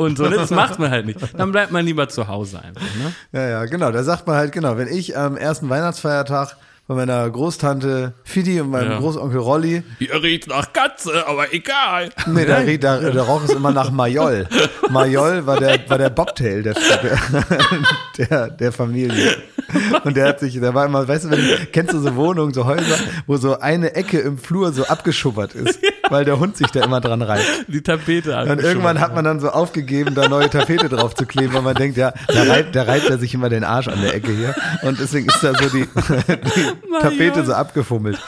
[0.00, 0.36] Und so, ne?
[0.36, 1.18] das macht man halt nicht.
[1.36, 2.80] Dann bleibt man lieber zu Hause einfach.
[2.80, 3.12] Ne?
[3.32, 3.92] Ja, ja, genau.
[3.92, 6.56] Da sagt man halt, genau, wenn ich am ersten Weihnachtsfeiertag
[6.90, 8.98] bei meiner Großtante Fidi und meinem Ja.
[8.98, 12.10] Großonkel Rolli, Ihr riecht nach Katze, aber egal.
[12.26, 14.48] nee, da, da, da roch es immer nach Majol.
[14.88, 16.74] Majol war der, war der Bobtail der,
[18.18, 19.36] der, der Familie.
[20.04, 21.40] Und der hat sich, der war immer, weißt du, wenn,
[21.72, 22.96] kennst du so Wohnungen, so Häuser,
[23.26, 27.00] wo so eine Ecke im Flur so abgeschubbert ist, weil der Hund sich da immer
[27.00, 27.46] dran reibt.
[27.68, 31.52] Die Tapete Und irgendwann hat man dann so aufgegeben, da neue Tapete drauf zu kleben,
[31.54, 34.14] weil man denkt, ja, da reibt, da reibt er sich immer den Arsch an der
[34.14, 34.54] Ecke hier.
[34.82, 38.18] Und deswegen ist da so die, die Tapete so abgefummelt.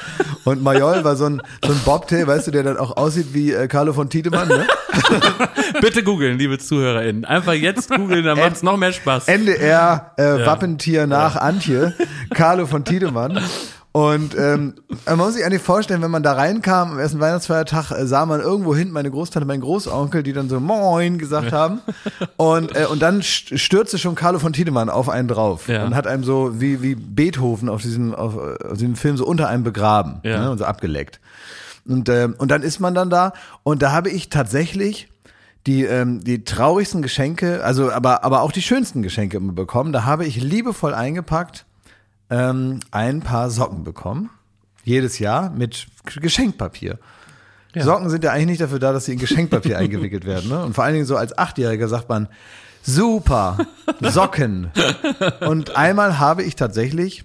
[0.44, 3.52] Und Majol war so ein, so ein Bobtail, weißt du, der dann auch aussieht wie
[3.52, 4.66] äh, Carlo von Tiedemann, ne?
[5.80, 7.24] Bitte googeln, liebe ZuhörerInnen.
[7.24, 9.28] Einfach jetzt googeln, dann macht's noch mehr Spaß.
[9.28, 11.94] NDR äh, Wappentier nach Antje,
[12.34, 13.38] Carlo von Tiedemann.
[13.94, 14.72] Und ähm,
[15.04, 18.40] man muss sich eigentlich vorstellen, wenn man da reinkam am ersten Weihnachtsfeiertag, äh, sah man
[18.40, 21.82] irgendwo hinten meine Großtante, mein Großonkel, die dann so Moin gesagt haben.
[22.38, 25.84] Und, äh, und dann st- stürzte schon Carlo von Tiedemann auf einen drauf Ja.
[25.84, 29.26] und hat einem so wie, wie Beethoven auf diesem, auf, äh, auf diesem Film so
[29.26, 30.40] unter einem begraben Ja.
[30.40, 31.20] ne, und so abgeleckt.
[31.86, 35.11] Und, ähm, und dann ist man dann da und da habe ich tatsächlich
[35.66, 39.92] die, ähm, die traurigsten Geschenke, also aber, aber auch die schönsten Geschenke immer bekommen.
[39.92, 41.66] Da habe ich liebevoll eingepackt
[42.30, 44.30] ähm, ein paar Socken bekommen.
[44.84, 46.98] Jedes Jahr mit Geschenkpapier.
[47.74, 50.50] Socken sind ja eigentlich nicht dafür da, dass sie in Geschenkpapier eingewickelt werden.
[50.50, 50.64] Ne?
[50.64, 52.28] Und vor allen Dingen so als Achtjähriger sagt man,
[52.82, 53.58] super,
[54.00, 54.70] Socken.
[55.40, 57.24] Und einmal habe ich tatsächlich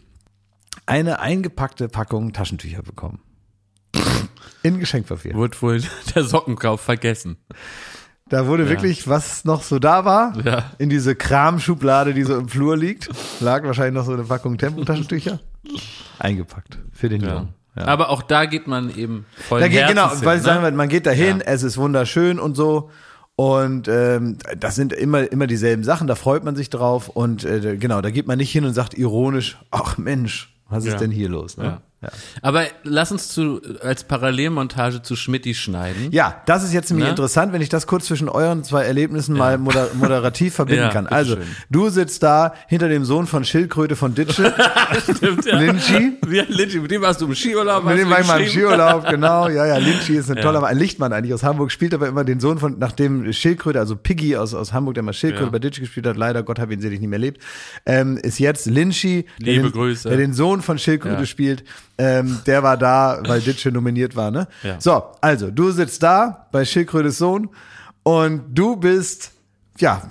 [0.86, 3.20] eine eingepackte Packung Taschentücher bekommen.
[4.64, 5.34] In Geschenkpapier.
[5.34, 5.82] Wurde wohl
[6.16, 7.38] der Sockenkauf vergessen.
[8.30, 10.72] Da wurde wirklich, was noch so da war, Ja.
[10.80, 13.10] in diese Kramschublade, die so im Flur liegt,
[13.40, 15.40] lag wahrscheinlich noch so eine Packung Tempotaschentücher,
[16.20, 17.34] eingepackt für den Ja.
[17.36, 17.54] Jungen.
[17.76, 20.78] Aber auch da geht man eben voll Da geht, genau, weil hin, sagen wir, ne?
[20.78, 21.44] man geht dahin, Ja.
[21.46, 22.90] es ist wunderschön und so.
[23.36, 27.78] Und ähm, das sind immer immer dieselben Sachen, da freut man sich drauf und äh,
[27.78, 30.98] genau, da geht man nicht hin und sagt ironisch, ach Mensch, was ist Ja.
[30.98, 31.56] denn hier los?
[31.58, 31.80] Ne?
[32.00, 32.10] Ja.
[32.44, 36.12] Aber lass uns zu, als Parallelmontage zu Schmidti schneiden.
[36.12, 37.10] Ja, das ist jetzt nämlich Ne?
[37.10, 41.08] interessant, wenn ich das kurz zwischen euren zwei Erlebnissen mal moder moderativ verbinden Ja, kann.
[41.08, 41.56] Also, bitteschön.
[41.72, 44.54] du sitzt da hinter dem Sohn von Schildkröte von Ditsche,
[45.16, 45.58] Stimmt, ja.
[45.58, 46.14] Linchi.
[46.30, 47.84] Ja, Linchi, mit dem warst du im Skiurlaub.
[47.84, 48.48] Mit dem war ich mal im.
[48.48, 49.48] Skiurlaub, genau.
[49.50, 50.44] Ja, ja, Linchi ist ein Ja.
[50.44, 53.96] toller, ein Lichtmann eigentlich aus Hamburg, spielt aber immer den Sohn von, nachdem Schildkröte, also
[53.96, 55.52] Piggy aus, aus Hamburg, der mal Schildkröte Ja.
[55.52, 57.42] bei Ditsche gespielt hat, leider, Gott hab ihn selig nicht mehr lebt,
[57.88, 60.08] ähm, ist jetzt Linchi, der, Liebe den, Grüße.
[60.10, 61.26] der den Sohn von Schildkröte Ja.
[61.26, 61.64] spielt.
[61.98, 64.48] Ähm, der war da, weil Ditsche nominiert war, ne?
[64.64, 64.80] Ja.
[64.80, 67.50] So, also, du sitzt da bei Schildkrötes Sohn
[68.04, 69.32] und du bist,
[69.80, 70.02] ja,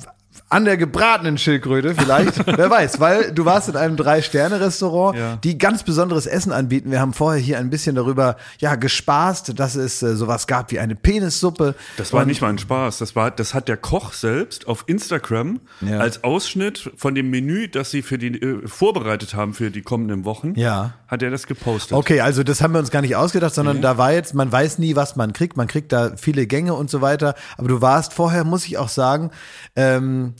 [0.49, 5.37] an der gebratenen Schildkröte vielleicht, wer weiß, weil du warst in einem Drei-Sterne-Restaurant, Ja.
[5.43, 6.93] die ganz besonderes Essen anbieten.
[6.93, 10.79] Wir haben vorher hier ein bisschen darüber, ja, gespaßt, dass es äh, sowas gab wie
[10.79, 11.75] eine Penissuppe.
[11.97, 12.99] Das war Und- nicht mal ein Spaß.
[12.99, 15.99] Das war, das hat der Koch selbst auf Instagram Ja.
[15.99, 20.25] als Ausschnitt von dem Menü, das sie für die äh, vorbereitet haben für die kommenden
[20.25, 20.55] Wochen.
[20.57, 20.93] Ja.
[21.09, 21.93] Hat er das gepostet.
[21.97, 24.79] Okay, also das haben wir uns gar nicht ausgedacht, sondern da war jetzt, man weiß
[24.79, 25.57] nie, was man kriegt.
[25.57, 27.35] Man kriegt da viele Gänge und so weiter.
[27.59, 29.31] Aber du warst vorher, muss ich auch sagen,
[29.77, 30.35] ähm,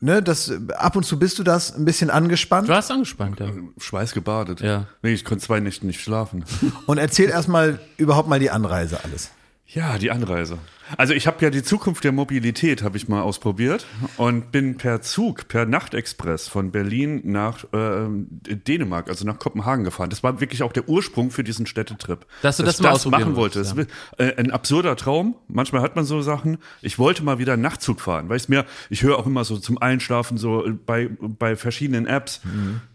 [0.00, 2.68] ne, das ab und zu bist du das ein bisschen angespannt.
[2.68, 3.50] Du warst angespannt, ja.
[3.78, 4.60] Schweiß gebadet.
[4.60, 4.86] Ja.
[5.02, 6.44] Nee, ich konnte zwei Nächte nicht schlafen.
[6.86, 9.30] Und erzähl erstmal überhaupt mal die Anreise alles.
[9.66, 10.58] Ja, die Anreise.
[10.96, 13.86] Also ich habe ja die Zukunft der Mobilität habe ich mal ausprobiert
[14.16, 20.10] und bin per Zug, per Nachtexpress von Berlin nach äh, Dänemark, also nach Kopenhagen gefahren.
[20.10, 22.26] Das war wirklich auch der Ursprung für diesen Städtetrip.
[22.42, 23.60] Dass du das ich mal das ausprobieren machen wollte.
[23.60, 23.78] wolltest,
[24.18, 25.36] Das ist äh, ein absurder Traum.
[25.48, 26.58] Manchmal hat man so Sachen.
[26.82, 29.78] Ich wollte mal wieder Nachtzug fahren, weil ich mir, ich höre auch immer so zum
[29.78, 32.40] Einschlafen so äh, bei bei verschiedenen Apps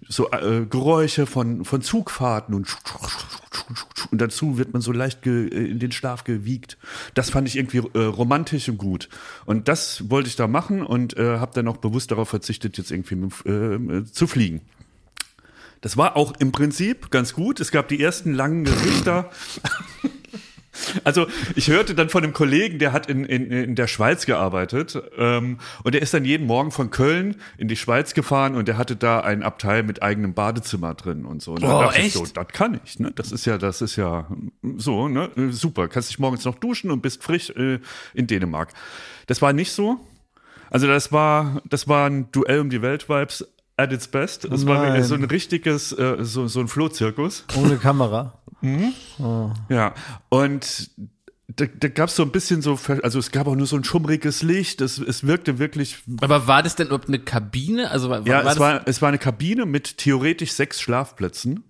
[0.07, 2.75] so äh, Geräusche von von Zugfahrten und
[4.11, 6.77] und dazu wird man so leicht ge, äh, in den Schlaf gewiegt.
[7.13, 9.09] Das fand ich irgendwie äh, romantisch und gut.
[9.45, 12.91] Und das wollte ich da machen und äh, habe dann auch bewusst darauf verzichtet, jetzt
[12.91, 14.61] irgendwie äh, äh, zu fliegen.
[15.81, 17.59] Das war auch im Prinzip ganz gut.
[17.59, 19.29] Es gab die ersten langen Gesichter.
[21.03, 25.01] Also ich hörte dann von einem Kollegen, der hat in, in, in der Schweiz gearbeitet
[25.17, 28.77] ähm, und der ist dann jeden Morgen von Köln in die Schweiz gefahren und der
[28.77, 31.53] hatte da ein Abteil mit eigenem Badezimmer drin und so.
[31.53, 32.13] Und Oh, dachte ich echt?
[32.15, 32.99] so, das kann ich.
[32.99, 33.11] Ne?
[33.15, 34.27] Das ist ja, das ist ja
[34.77, 35.29] so, ne?
[35.51, 35.87] Super.
[35.87, 37.79] Kannst dich morgens noch duschen und bist frisch äh,
[38.13, 38.73] in Dänemark.
[39.27, 39.99] Das war nicht so.
[40.69, 43.47] Also das war, das war ein Duell um die Welt-Vibes
[43.77, 44.45] at its best.
[44.45, 47.45] Es war so ein richtiges, äh, so, so ein Flohzirkus.
[47.57, 48.39] Ohne Kamera.
[49.69, 49.93] Ja,
[50.29, 50.89] und
[51.47, 53.83] da, da gab es so ein bisschen so, also es gab auch nur so ein
[53.83, 57.91] schummriges Licht, es, es wirkte wirklich, Aber war das denn überhaupt eine Kabine?
[57.91, 61.63] Also war, ja, war es das, war, es war eine Kabine mit theoretisch sechs Schlafplätzen.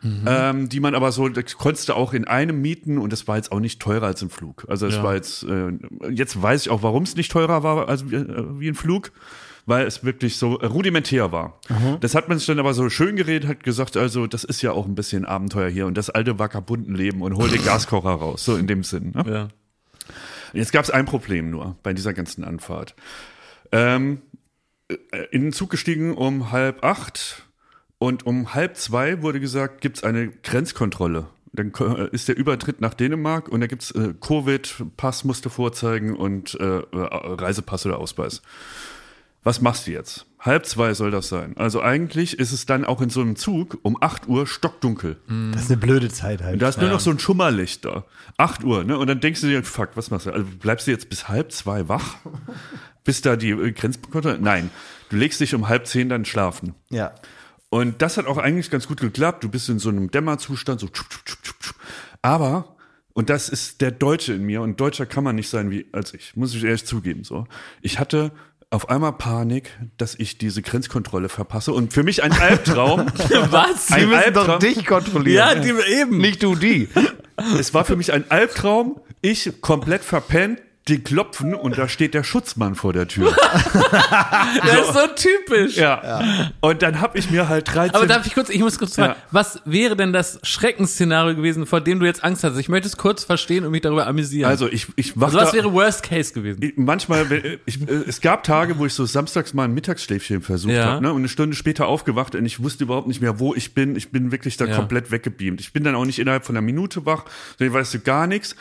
[0.00, 3.34] Ähm, die man aber so, das konntest du auch in einem mieten und das war
[3.34, 4.64] jetzt auch nicht teurer als ein Flug.
[4.68, 5.02] Also es Ja.
[5.02, 5.72] war jetzt, äh,
[6.08, 9.10] jetzt weiß ich auch, warum es nicht teurer war als wie, äh, wie ein Flug,
[9.68, 11.60] weil es wirklich so rudimentär war.
[12.00, 14.72] Das hat man sich dann aber so schön geredet, hat gesagt, also das ist ja
[14.72, 18.56] auch ein bisschen Abenteuer hier und das alte Vagabundenleben und hol den Gaskocher raus, so
[18.56, 19.12] in dem Sinn.
[19.14, 19.24] Ne?
[19.30, 19.48] ja.
[20.54, 22.94] Jetzt gab es ein Problem nur bei dieser ganzen Anfahrt.
[23.70, 24.22] Ähm,
[24.88, 24.96] äh,
[25.30, 27.42] in den Zug gestiegen um halb acht
[27.98, 31.26] und um halb zwei wurde gesagt, gibt es eine Grenzkontrolle.
[31.52, 35.50] Dann äh, ist der Übertritt nach Dänemark und da gibt's äh, Covid, Pass musst du
[35.50, 38.42] vorzeigen und äh, äh, Reisepass oder Ausweis.
[39.48, 40.26] Was machst du jetzt?
[40.40, 41.56] Halb zwei soll das sein.
[41.56, 45.16] Also eigentlich ist es dann auch in so einem Zug um 8 Uhr stockdunkel.
[45.52, 46.52] Das ist eine blöde Zeit halt.
[46.52, 48.04] Und da ist nur noch so ein Schummerlicht da.
[48.36, 48.98] 8 Uhr, ne?
[48.98, 50.32] Und dann denkst du dir, fuck, was machst du?
[50.32, 52.16] Also bleibst du jetzt bis halb zwei wach?
[53.04, 54.38] bis da die äh, Grenzkontrolle?
[54.38, 54.68] Nein.
[55.08, 56.74] Du legst dich um halb zehn dann schlafen.
[56.90, 57.14] Ja.
[57.70, 59.44] Und das hat auch eigentlich ganz gut geklappt.
[59.44, 61.74] Du bist in so einem Dämmerzustand, so tschup, tschup, tschup.
[62.20, 62.76] Aber,
[63.14, 66.12] und das ist der Deutsche in mir, und Deutscher kann man nicht sein wie als
[66.12, 67.46] ich, muss ich ehrlich zugeben, so.
[67.80, 68.30] Ich hatte
[68.70, 73.06] auf einmal Panik, dass ich diese Grenzkontrolle verpasse und für mich ein Albtraum.
[73.50, 73.90] Was?
[73.90, 74.60] Ein Die müssen doch Albtraum.
[74.60, 75.36] dich kontrollieren.
[75.36, 76.18] Ja, die eben.
[76.18, 76.88] Nicht du die.
[77.58, 79.00] Es war für mich ein Albtraum.
[79.22, 83.34] Ich komplett verpennt, die klopfen und da steht der Schutzmann vor der Tür.
[84.62, 85.76] Das ist so typisch.
[85.76, 86.50] Ja.
[86.60, 87.94] Und dann habe ich mir halt 13.
[87.94, 89.16] Aber darf ich kurz, ich muss kurz fragen, Ja.
[89.30, 92.56] was wäre denn das Schreckensszenario gewesen, vor dem du jetzt Angst hast?
[92.58, 94.48] Ich möchte es kurz verstehen und mich darüber amüsieren.
[94.48, 96.62] also ich, ich wach also was da- wäre Worst Case gewesen?
[96.62, 100.42] Ich- Manchmal, wenn- ich, äh, es gab Tage, wo ich so samstags mal ein Mittagsschläfchen
[100.42, 100.84] versucht Ja.
[100.86, 101.10] habe, ne?
[101.12, 103.96] Und eine Stunde später aufgewacht und ich wusste überhaupt nicht mehr, wo ich bin.
[103.96, 104.76] Ich bin wirklich da Ja.
[104.76, 105.60] komplett weggebeamt.
[105.60, 107.24] Ich bin dann auch nicht innerhalb von einer Minute wach,
[107.58, 108.56] sondern weißt du gar nichts.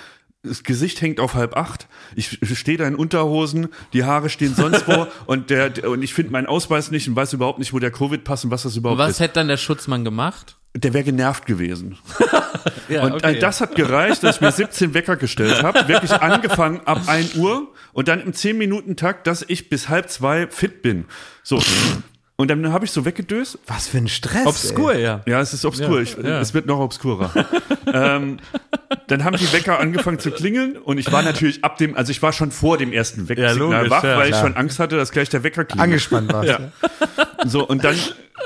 [0.47, 1.87] Das Gesicht hängt auf halb acht.
[2.15, 6.31] Ich stehe da in Unterhosen, die Haare stehen sonst wo und der, und ich finde
[6.31, 9.11] meinen Ausweis nicht und weiß überhaupt nicht, wo der Covid-Pass und was das überhaupt Was
[9.11, 9.19] ist.
[9.19, 10.55] hätte dann der Schutzmann gemacht?
[10.75, 11.97] der wäre genervt gewesen.
[12.89, 13.35] Ja, Und okay.
[13.35, 15.87] äh, das hat gereicht, dass ich mir 17 Wecker gestellt habe.
[15.89, 20.81] Wirklich angefangen ab 1 Uhr und dann im 10-Minuten-Takt, dass ich bis halb zwei fit
[20.81, 21.03] bin.
[21.43, 21.61] So.
[22.37, 23.59] Und dann habe ich so weggedöst.
[23.67, 24.45] Was für ein Stress.
[24.45, 25.03] Obskur, ey.
[25.03, 25.21] ja.
[25.25, 26.01] Ja, es ist obskur.
[26.01, 26.39] ich, ja.
[26.39, 27.31] Es wird noch obskurer.
[27.93, 28.37] ähm,
[29.08, 32.22] dann haben die Wecker angefangen zu klingeln und ich war natürlich ab dem, also ich
[32.22, 35.12] war schon vor dem ersten Wecksignal logisch, wach, ja, weil ich schon Angst hatte, dass
[35.12, 35.84] gleich der Wecker klingelt.
[35.84, 36.49] Angespannt warst.
[36.49, 36.60] Ja.
[37.45, 37.95] So, und dann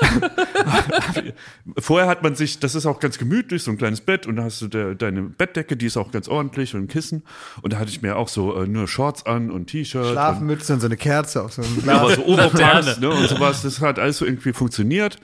[1.78, 4.44] vorher hat man sich, das ist auch ganz gemütlich, so ein kleines Bett und da
[4.44, 7.22] hast du de, deine Bettdecke, die ist auch ganz ordentlich und ein Kissen.
[7.62, 10.04] Und da hatte ich mir auch so äh, nur Shorts an und T-Shirt.
[10.04, 11.98] und- Schlafmütze und so eine Kerze auf so einem ja, Glas.
[11.98, 12.96] aber so Laterne.
[13.00, 15.18] ne, und sowas, das hat alles so irgendwie funktioniert.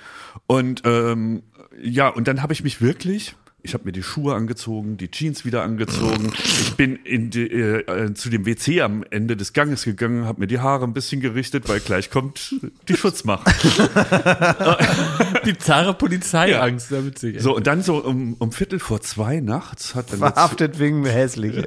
[0.46, 1.42] Und ähm,
[1.80, 3.36] ja, und dann habe ich mich wirklich,
[3.68, 6.32] ich habe mir die Schuhe angezogen, die Jeans wieder angezogen.
[6.42, 10.40] Ich bin in die, äh, äh, zu dem WC am Ende des Ganges gegangen, habe
[10.40, 12.54] mir die Haare ein bisschen gerichtet, weil gleich kommt
[12.88, 13.46] die Schutzmacht.
[15.44, 17.04] Bizarre Polizeiangst, ja.
[17.04, 17.36] witzig.
[17.36, 17.42] ey.
[17.42, 21.66] So, und dann so um, um Viertel vor zwei nachts hat dann Verhaftet wegen hässlich.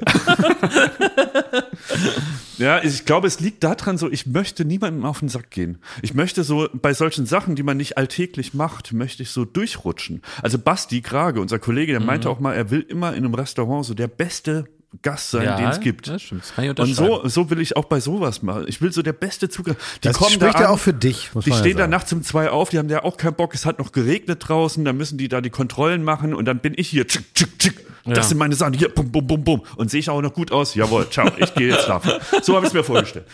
[2.62, 5.78] Ja, ich glaube, es liegt daran so, ich möchte niemandem auf den Sack gehen.
[6.00, 10.22] Ich möchte so bei solchen Sachen, die man nicht alltäglich macht, möchte ich so durchrutschen.
[10.42, 12.06] Also Basti Krage, unser Kollege, der Mhm.
[12.06, 14.66] meinte auch mal, er will immer in einem Restaurant so der beste
[15.00, 16.06] Gast sein, Ja, den es gibt.
[16.06, 18.64] das stimmt, das kann ich Und so, so will ich auch bei sowas machen.
[18.68, 19.74] Ich will so der beste Zugang.
[19.96, 21.76] Die Das kommen spricht da ja an, auch für dich, muss Die man ja stehen
[21.78, 24.46] da nachts um zwei auf, die haben ja auch keinen Bock, es hat noch geregnet
[24.46, 27.58] draußen, dann müssen die da die Kontrollen machen und dann bin ich hier, tschick, tschick,
[27.58, 27.86] tschick.
[28.04, 28.22] Das Ja.
[28.24, 29.62] sind meine Sachen, hier, bum, bum, bum, bum.
[29.76, 30.74] Und sehe ich auch noch gut aus?
[30.74, 32.10] Jawohl, ciao, ich gehe jetzt schlafen.
[32.42, 33.26] So habe ich es mir vorgestellt.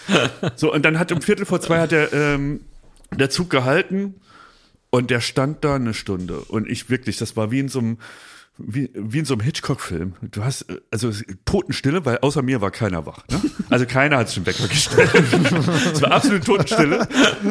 [0.56, 2.60] So, und dann hat um Viertel vor zwei hat der, ähm,
[3.16, 4.14] der Zug gehalten
[4.90, 6.38] und der stand da eine Stunde.
[6.40, 7.98] Und ich wirklich, das war wie in so einem,
[8.58, 10.14] wie, wie in so einem Hitchcock-Film.
[10.20, 11.10] Du hast, äh, also
[11.44, 13.20] Totenstille, weil außer mir war keiner wach.
[13.30, 13.40] Ne?
[13.70, 15.10] Also keiner hat sich den Wecker gestellt.
[15.94, 17.06] es war absolut Totenstille.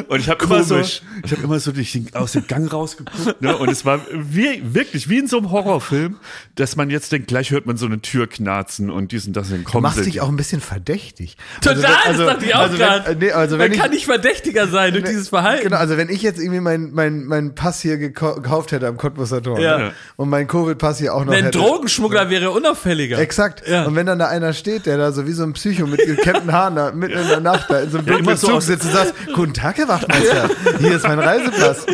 [0.08, 1.02] Und ich habe immer so, ich
[1.32, 3.40] habe immer so durch den, aus dem Gang rausgeguckt.
[3.40, 3.56] Ne?
[3.56, 6.16] Und es war wie, wirklich wie in so einem Horrorfilm,
[6.56, 9.50] dass man jetzt denkt, gleich hört man so eine Tür knarzen und dies und das
[9.50, 10.06] in Du Kommen machst sind.
[10.06, 11.36] dich auch ein bisschen verdächtig.
[11.62, 13.10] Total, Also, das dachte ich auch also, gerade.
[13.10, 15.64] äh, nee, also Man ich, kann nicht verdächtiger sein durch dieses Verhalten.
[15.64, 18.96] Genau, also wenn ich jetzt irgendwie meinen mein, mein Pass hier gekau gekauft hätte am
[18.96, 19.78] Cottbusser Tor Ja.
[19.78, 19.92] ne?
[20.16, 21.58] und mein Covid-Pass hier auch noch Ein hätte.
[21.58, 23.18] Drogenschmuggler wäre unauffälliger.
[23.18, 23.66] Exakt.
[23.68, 23.84] Ja.
[23.84, 26.52] Und wenn dann da einer steht, der da so wie so ein Psycho mit gekämmten
[26.52, 28.84] Haaren da mitten in der Nacht da in so einem Ja, dunklen so Zug sitzt
[28.86, 30.48] und sagt, guten Tag, Herr Wachtmeister,
[30.80, 31.86] hier ist mein Reisepass.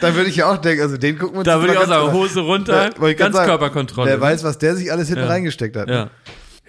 [0.00, 1.82] Dann würde ich ja auch denken, also den gucken wir uns Da würde ich auch
[1.82, 4.10] ganz sagen, Hose runter, Ja, wollte ich grad sagen, Ganzkörperkontrolle.
[4.10, 5.28] Der weiß, was der sich alles hinten Ja.
[5.28, 5.86] reingesteckt hat.
[5.88, 5.92] ne?
[5.94, 6.10] Ja.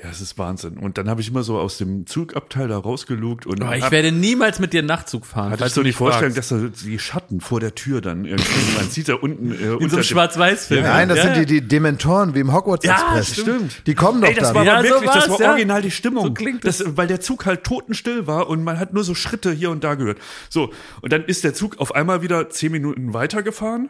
[0.02, 0.78] Ja, es ist Wahnsinn.
[0.78, 3.92] Und dann habe ich immer so aus dem Zugabteil da rausgelugt und Aber ich hab-
[3.92, 5.52] werde niemals mit dir Nachtzug fahren.
[5.52, 8.24] Hatte falls ich so du die Vorstellung, dass da die Schatten vor der Tür dann
[8.24, 8.48] irgendwie,
[8.78, 10.84] man sieht da unten äh, in so einem Schwarz-Weiß-Film.
[10.84, 11.40] Nein, das Ja, sind ja.
[11.44, 13.42] die, die Dementoren wie im Hogwarts Ja, Express.
[13.42, 13.88] stimmt.
[13.88, 14.56] Die kommen doch Ey, das dann.
[14.56, 15.50] war Ja, aber so wirklich, das war ja.
[15.52, 16.24] original die Stimmung.
[16.28, 19.52] So klingt das, weil der Zug halt totenstill war und man hat nur so Schritte
[19.52, 20.18] hier und da gehört.
[20.50, 20.72] So,
[21.02, 23.90] und dann ist der Zug auf einmal wieder zehn Minuten weitergefahren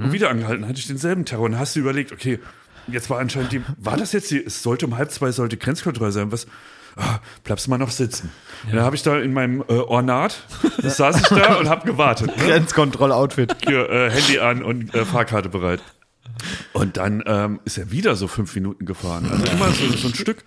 [0.00, 1.44] und wieder angehalten, hatte ich denselben Terror.
[1.46, 2.38] Und dann hast du überlegt, okay,
[2.88, 6.12] jetzt war anscheinend die, war das jetzt die, es sollte um halb zwei, sollte Grenzkontrolle
[6.12, 6.46] sein, was,
[6.96, 8.30] ah, bleibst mal noch sitzen.
[8.64, 10.42] Und dann habe ich da in meinem äh, Ornat,
[10.82, 12.36] saß ich da und habe gewartet.
[12.36, 12.44] Ne?
[12.44, 13.56] Grenzkontroll-Outfit.
[13.66, 15.82] hier äh, Handy an und äh, Fahrkarte bereit.
[16.72, 19.26] Und dann ähm, ist er wieder so fünf Minuten gefahren.
[19.30, 20.44] Also immer so, so ein Stück.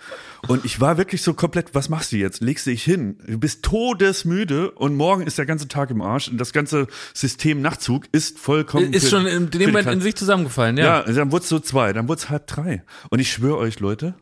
[0.48, 2.42] Und ich war wirklich so komplett, was machst du jetzt?
[2.42, 3.18] Legst du dich hin?
[3.28, 7.62] Du bist todesmüde und morgen ist der ganze Tag im Arsch und das ganze System
[7.62, 8.94] Nachtzug ist vollkommen.
[8.94, 11.12] Ist für- schon in dem Moment in sich zusammengefallen, ja, ja.
[11.14, 12.84] dann wurde es so zwei, dann wurde es halb drei.
[13.10, 14.14] Und ich schwöre euch, Leute,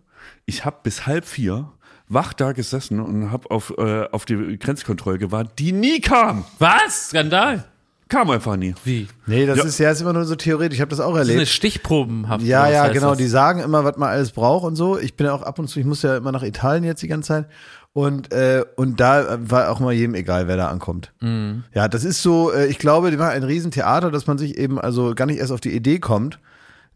[0.46, 1.72] ich habe bis halb vier
[2.10, 6.46] wach da gesessen und habe auf, äh, auf die Grenzkontrolle gewartet, die nie kam.
[6.58, 7.10] Was?
[7.10, 7.66] Skandal?
[8.10, 8.74] Kam einfach nie.
[8.86, 9.08] Wie?
[9.26, 9.64] Nee, das Ja.
[9.66, 10.78] ist ja ist immer nur so theoretisch.
[10.78, 11.52] Ich habe das auch Das ist eine erlebt.
[11.52, 12.44] Stichprobenhaft.
[12.46, 13.10] Ja, ja, genau.
[13.10, 13.18] das?
[13.18, 14.98] Die sagen immer, was man alles braucht und so.
[14.98, 17.08] Ich bin ja auch ab und zu, ich muss ja immer nach Italien jetzt die
[17.08, 17.46] ganze Zeit.
[17.94, 21.12] Und, äh, und da war auch mal jedem egal, wer da ankommt.
[21.20, 21.64] Mhm.
[21.74, 24.80] Ja, das ist so, äh, ich glaube, die machen ein Riesentheater, dass man sich eben
[24.80, 26.40] also gar nicht erst auf die Idee kommt,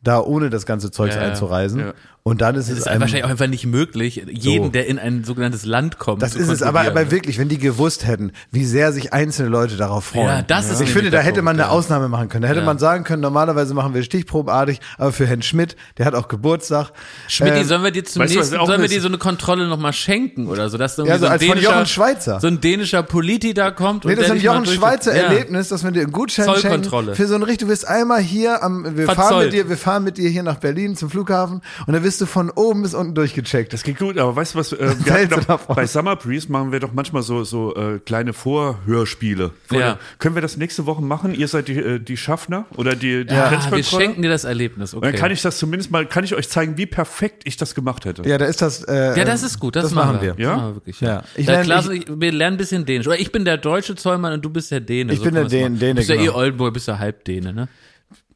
[0.04, 1.28] da ohne das ganze Zeugs Ja, ja.
[1.30, 1.80] einzureisen.
[1.80, 1.94] Ja.
[2.24, 4.70] Und dann ist Das es ist einem, wahrscheinlich auch einfach nicht möglich, jeden, So.
[4.70, 6.22] der in ein sogenanntes Land kommt.
[6.22, 9.50] Das zu ist es, aber, aber wirklich, wenn die gewusst hätten, wie sehr sich einzelne
[9.50, 10.28] Leute darauf freuen.
[10.28, 11.70] Ja, das ist ich finde, da hätte man eine ja.
[11.70, 12.44] Ausnahme machen können.
[12.44, 12.66] Da hätte Ja.
[12.68, 16.92] man sagen können, normalerweise machen wir stichprobenartig, aber für Herrn Schmidt, der hat auch Geburtstag.
[17.28, 19.18] Schmidt, ähm, sollen wir dir zum weißt du, nächsten, auch sollen wir dir so eine
[19.18, 22.40] Kontrolle nochmal schenken oder so, dass irgendwie Ja, so ein als von dänischer, Jochen Schweizer.
[22.40, 25.24] so ein dänischer Politi da kommt Nee, und das ist ein Jochen Schweizer Ja.
[25.24, 27.16] Erlebnis, dass wir dir einen Gutschein schenken Zollkontrolle.
[27.16, 30.04] für so ein richtig, du wirst einmal hier am, wir fahren mit dir, wir fahren
[30.04, 33.16] mit dir hier nach Berlin zum Flughafen und dann wirst du von oben bis unten
[33.16, 33.72] durchgecheckt.
[33.72, 36.80] Das geht gut, aber weißt du was, äh, wir doch, bei Summer Breeze machen wir
[36.80, 39.52] doch manchmal so, so äh, kleine Vorhörspiele.
[39.68, 40.00] Vor Ja.
[40.20, 41.34] Können wir das nächste Woche machen?
[41.34, 44.94] Ihr seid die, äh, die Schaffner oder die, die Ja, wir schenken dir das Erlebnis,
[44.94, 45.12] okay.
[45.12, 48.06] Dann kann ich das zumindest mal, kann ich euch zeigen, wie perfekt ich das gemacht
[48.06, 48.28] hätte.
[48.28, 48.84] Ja, da ist das.
[48.84, 50.32] Äh, ja, das ist gut, das, das machen wir.
[50.32, 50.56] Das Ja?
[50.56, 51.08] machen wir wirklich, ja.
[51.12, 51.24] Ja.
[51.36, 53.08] Ich lerne- Klaas, ich, wir lernen ein bisschen Dänisch.
[53.08, 55.14] Oder ich bin der deutsche Zollmann und du bist der Däne.
[55.14, 55.80] Ich bin kann der man's Dän- machen.
[55.80, 56.36] Däne, Du bist ja eh genau.
[56.38, 57.68] Oldenburg, bist ja halb Däne, ne?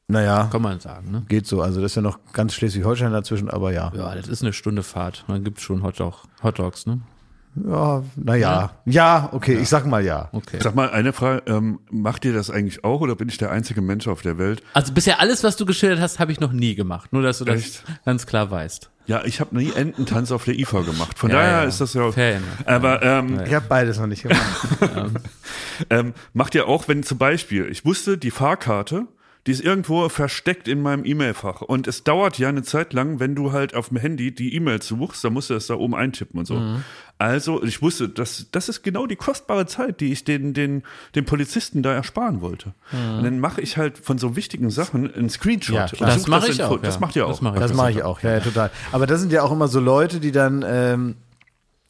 [0.07, 1.23] Naja, Kann man sagen, ne?
[1.27, 1.61] geht so.
[1.61, 3.91] Also das ist ja noch ganz Schleswig-Holstein dazwischen, aber ja.
[3.95, 5.25] Ja, das ist eine Stunde Fahrt.
[5.27, 7.01] Dann gibt's schon Hotdog, Hotdogs, ne?
[7.67, 8.71] Ja, naja.
[8.85, 10.27] Ja, okay, ich sag mal ja.
[10.33, 10.59] Okay.
[10.61, 13.81] Sag mal, eine Frage, ähm, macht ihr das eigentlich auch oder bin ich der einzige
[13.81, 14.61] Mensch auf der Welt?
[14.73, 17.13] Also bisher alles, was du geschildert hast, habe ich noch nie gemacht.
[17.13, 17.83] Nur, dass du das Echt?
[18.03, 18.91] ganz klar weißt.
[19.07, 21.17] Ja, ich habe nie Ententanz auf der IFA gemacht.
[21.17, 21.63] Von Ja, daher ja.
[21.63, 22.11] ist das ja.
[22.11, 22.41] Fair.
[22.65, 24.67] Aber ähm, Ich habe beides noch nicht gemacht.
[25.89, 29.07] ähm, macht ihr auch, wenn zum Beispiel, ich wusste, die Fahrkarte,
[29.45, 31.61] die ist irgendwo versteckt in meinem E-Mail-Fach.
[31.61, 34.87] Und es dauert ja eine Zeit lang, wenn du halt auf dem Handy die E-Mails
[34.87, 36.59] suchst, dann musst du das da oben eintippen und so.
[37.17, 40.83] Also, ich wusste, das, das ist genau die kostbare Zeit, die ich den, den,
[41.13, 42.73] den Polizisten da ersparen wollte.
[42.91, 45.97] Und dann mache ich halt von so wichtigen Sachen einen Screenshot.
[45.97, 46.07] Ja.
[46.07, 46.81] Das mache ich auch.
[46.81, 47.29] Das macht ihr auch.
[47.29, 48.71] Das mache ich, Das ich auch, ja, ja, total.
[48.91, 51.15] Aber das sind ja auch immer so Leute, die dann, ähm,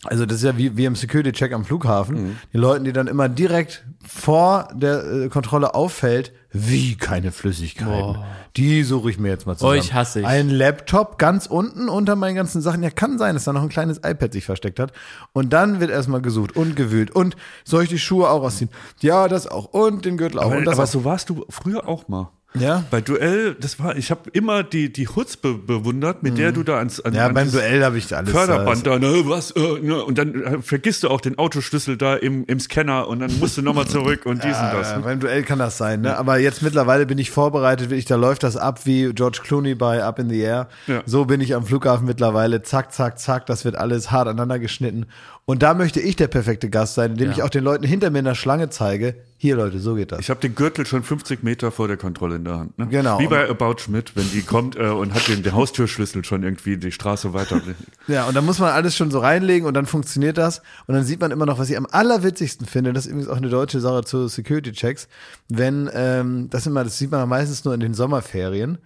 [0.05, 2.35] also das ist ja wie, wie im Security-Check am Flughafen, Mhm.
[2.53, 8.17] die Leuten, die dann immer direkt vor der äh, Kontrolle auffällt, wie keine Flüssigkeiten.
[8.55, 9.79] Die suche ich mir jetzt mal zusammen.
[9.79, 10.25] Euch hasse ich.
[10.25, 12.81] Ein Laptop ganz unten unter meinen ganzen Sachen.
[12.81, 14.93] Ja, kann sein, dass da noch ein kleines iPad sich versteckt hat.
[15.33, 17.11] Und dann wird erstmal gesucht und gewühlt.
[17.11, 17.35] Und
[17.65, 18.69] soll ich die Schuhe auch ausziehen?
[19.01, 19.65] Ja, das auch.
[19.65, 20.45] Und den Gürtel auch.
[20.45, 20.87] Aber, und das aber auch.
[20.87, 22.29] so warst du früher auch mal.
[22.59, 22.83] Ja?
[22.91, 26.77] Bei Duell, das war, ich habe immer die, die Chutzpe bewundert, mit der du da
[26.77, 27.17] ans, an, Mhm.
[27.17, 28.31] Ja, an beim Duell habe ich alles.
[28.31, 32.15] Förderband da, ne, was, äh, ne, und dann äh, vergisst du auch den Autoschlüssel da
[32.15, 34.91] im, im Scanner und dann musst du nochmal zurück und dies und das.
[34.91, 36.17] Ja, beim Duell kann das sein, ne?
[36.17, 40.03] Aber jetzt mittlerweile bin ich vorbereitet, wirklich, da läuft das ab wie George Clooney bei
[40.03, 40.67] Up in the Air.
[40.87, 41.01] Ja.
[41.05, 42.61] So bin ich am Flughafen mittlerweile.
[42.63, 45.05] Zack, zack, zack, das wird alles hart aneinander geschnitten.
[45.45, 47.33] Und da möchte ich der perfekte Gast sein, indem Ja.
[47.33, 49.15] ich auch den Leuten hinter mir in der Schlange zeige,
[49.45, 50.19] hier Leute, so geht das.
[50.19, 52.77] Ich habe den Gürtel schon 50 Meter vor der Kontrolle in der Hand.
[52.77, 52.87] Ne?
[52.87, 53.19] Genau.
[53.19, 56.77] Wie bei About Schmidt, wenn die kommt äh, und hat den, den Haustürschlüssel schon irgendwie
[56.77, 57.61] die Straße weiter.
[58.07, 60.61] Ja, und dann muss man alles schon so reinlegen und dann funktioniert das.
[60.87, 63.37] Und dann sieht man immer noch, was ich am allerwitzigsten finde, das ist übrigens auch
[63.37, 65.07] eine deutsche Sache zu Security-Checks,
[65.49, 68.79] wenn, ähm, das immer, das sieht man meistens nur in den Sommerferien,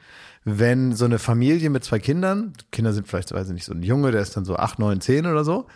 [0.45, 3.83] wenn so eine Familie mit zwei Kindern, Kinder sind vielleicht, weiß ich nicht, so ein
[3.83, 5.67] Junge, der ist dann so acht, neun, zehn oder so,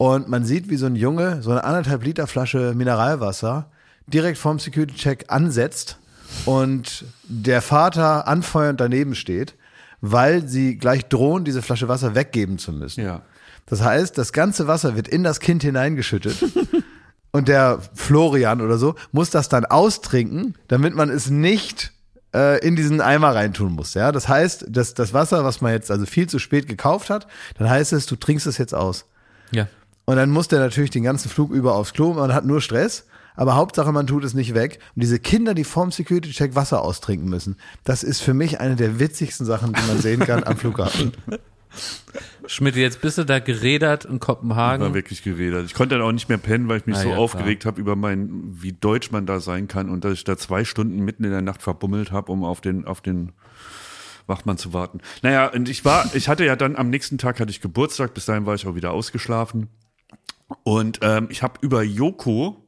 [0.00, 3.70] und man sieht, wie so ein Junge so eine anderthalb Liter Flasche Mineralwasser
[4.12, 5.98] direkt vorm Security-Check ansetzt
[6.44, 9.54] und der Vater anfeuernd daneben steht,
[10.00, 13.04] weil sie gleich drohen, diese Flasche Wasser weggeben zu müssen.
[13.04, 13.22] Ja.
[13.66, 16.36] Das heißt, das ganze Wasser wird in das Kind hineingeschüttet.
[17.32, 21.92] Und der Florian oder so muss das dann austrinken, damit man es nicht
[22.34, 23.94] äh, in diesen Eimer reintun muss.
[23.94, 27.28] Ja, das heißt, dass das Wasser, was man jetzt also viel zu spät gekauft hat,
[27.56, 29.06] dann heißt es, du trinkst es jetzt aus.
[29.52, 29.68] Ja.
[30.06, 33.04] Und dann muss der natürlich den ganzen Flug über aufs Klo, man hat nur Stress.
[33.36, 34.78] Aber Hauptsache, man tut es nicht weg.
[34.94, 38.98] Und diese Kinder, die vorm Security-Check Wasser austrinken müssen, das ist für mich eine der
[39.00, 41.12] witzigsten Sachen, die man sehen kann am Flughafen.
[42.46, 44.92] Schmidt, jetzt bist du da gerädert in war Kopenhagen.
[44.92, 45.66] wirklich geredet.
[45.66, 47.80] Ich konnte dann auch nicht mehr pennen, weil ich mich Ah, so ja, aufgeregt habe
[47.80, 48.28] über mein,
[48.60, 51.42] wie deutsch man da sein kann und dass ich da zwei Stunden mitten in der
[51.42, 53.30] Nacht verbummelt habe, um auf den, auf den
[54.26, 55.00] Wachmann zu warten.
[55.22, 58.24] Naja, und ich war, ich hatte ja dann am nächsten Tag hatte ich Geburtstag, bis
[58.26, 59.68] dahin war ich auch wieder ausgeschlafen.
[60.64, 62.59] Und ähm, ich habe über Joko,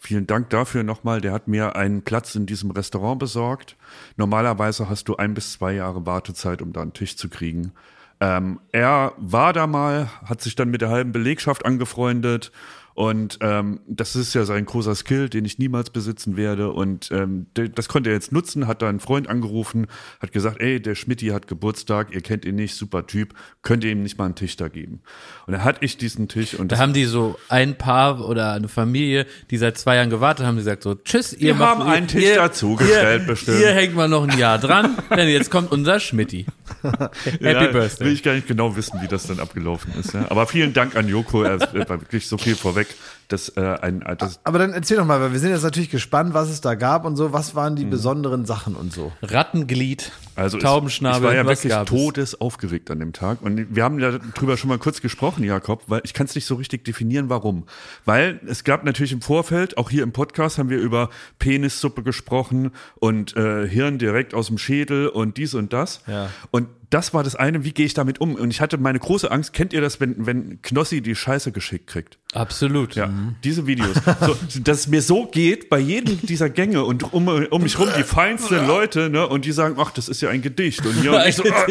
[0.00, 3.76] vielen Dank dafür nochmal, der hat mir einen Platz in diesem Restaurant besorgt.
[4.16, 7.72] Normalerweise hast du ein bis zwei Jahre Wartezeit, um da einen Tisch zu kriegen.
[8.20, 12.52] Ähm, er war da mal, hat sich dann mit der halben Belegschaft angefreundet
[12.94, 16.72] und ähm, das ist ja sein großer Skill, den ich niemals besitzen werde.
[16.72, 19.86] Und ähm, das konnte er jetzt nutzen, hat da einen Freund angerufen,
[20.20, 23.90] hat gesagt, ey, der Schmidti hat Geburtstag, ihr kennt ihn nicht, super Typ, könnt ihr
[23.90, 25.00] ihm nicht mal einen Tisch da geben?
[25.46, 28.68] Und dann hatte ich diesen Tisch und Da haben die so ein Paar oder eine
[28.68, 31.82] Familie, die seit zwei Jahren gewartet haben, die gesagt so, tschüss, ihr Wir macht, haben
[31.82, 33.60] einen ihr, Tisch dazugestellt, ihr, bestimmt.
[33.60, 36.46] Ihr hängt mal noch ein Jahr dran, denn jetzt kommt unser Schmidti.
[36.82, 38.06] Happy ja, Birthday.
[38.06, 40.14] Will ich gar nicht genau wissen, wie das dann abgelaufen ist.
[40.14, 40.30] Ja.
[40.30, 42.81] Aber vielen Dank an Joko, er war wirklich so viel vorweg,
[43.28, 46.34] dass äh, ein das, Aber dann erzähl doch mal, weil wir sind jetzt natürlich gespannt,
[46.34, 47.32] was es da gab und so.
[47.32, 47.76] Was waren Mhm.
[47.76, 49.12] die besonderen Sachen und so?
[49.22, 51.90] Rattenglied, Also Taubenschnabel, ich war ja was wirklich gab es?
[51.90, 53.42] todesaufgeregt an dem Tag.
[53.42, 56.46] Und wir haben ja drüber schon mal kurz gesprochen, Jakob, weil ich kann es nicht
[56.46, 57.64] so richtig definieren, warum.
[58.04, 62.72] Weil es gab natürlich im Vorfeld, auch hier im Podcast haben wir über Penissuppe gesprochen
[62.96, 66.02] und äh, Hirn direkt aus dem Schädel und dies und das.
[66.06, 66.30] Ja.
[66.50, 68.34] Und das war das eine, wie gehe ich damit um?
[68.34, 71.86] Und ich hatte meine große Angst, kennt ihr das, wenn, wenn Knossi die Scheiße geschickt
[71.86, 72.18] kriegt?
[72.34, 72.94] Absolut.
[72.94, 73.10] Ja,
[73.42, 73.96] diese Videos.
[74.20, 77.88] So, dass es mir so geht bei jedem dieser Gänge und um, um mich rum
[77.96, 80.84] die feinsten Leute, ne, und die sagen, ach, das ist ja ein Gedicht.
[80.86, 81.66] Und, ja, und ich so, ah,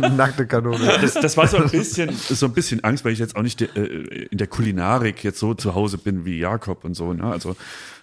[0.00, 0.10] ne?
[0.16, 0.98] Nackte Kanone.
[1.00, 3.60] das, das war so ein bisschen, so ein bisschen Angst, weil ich jetzt auch nicht
[3.62, 7.12] äh, in der Kulinarik jetzt so zu Hause bin wie Jakob und so.
[7.12, 7.24] Ne?
[7.24, 7.56] Also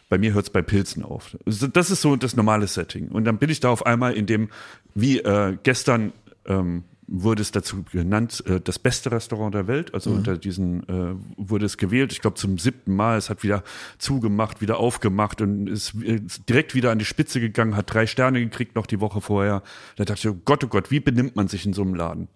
[0.09, 1.35] bei mir hört es bei Pilzen auf.
[1.45, 3.07] Das ist so das normale Setting.
[3.07, 4.49] Und dann bin ich da auf einmal in dem,
[4.93, 6.13] wie äh, gestern
[6.45, 9.93] ähm, wurde es dazu genannt, äh, das beste Restaurant der Welt.
[9.93, 12.11] Also unter diesen äh, wurde es gewählt.
[12.11, 13.17] Ich glaube zum siebten Mal.
[13.17, 13.63] Es hat wieder
[13.97, 18.39] zugemacht, wieder aufgemacht und ist, ist direkt wieder an die Spitze gegangen, hat drei Sterne
[18.39, 19.63] gekriegt noch die Woche vorher.
[19.95, 22.27] Da dachte ich, oh Gott, oh Gott, wie benimmt man sich in so einem Laden?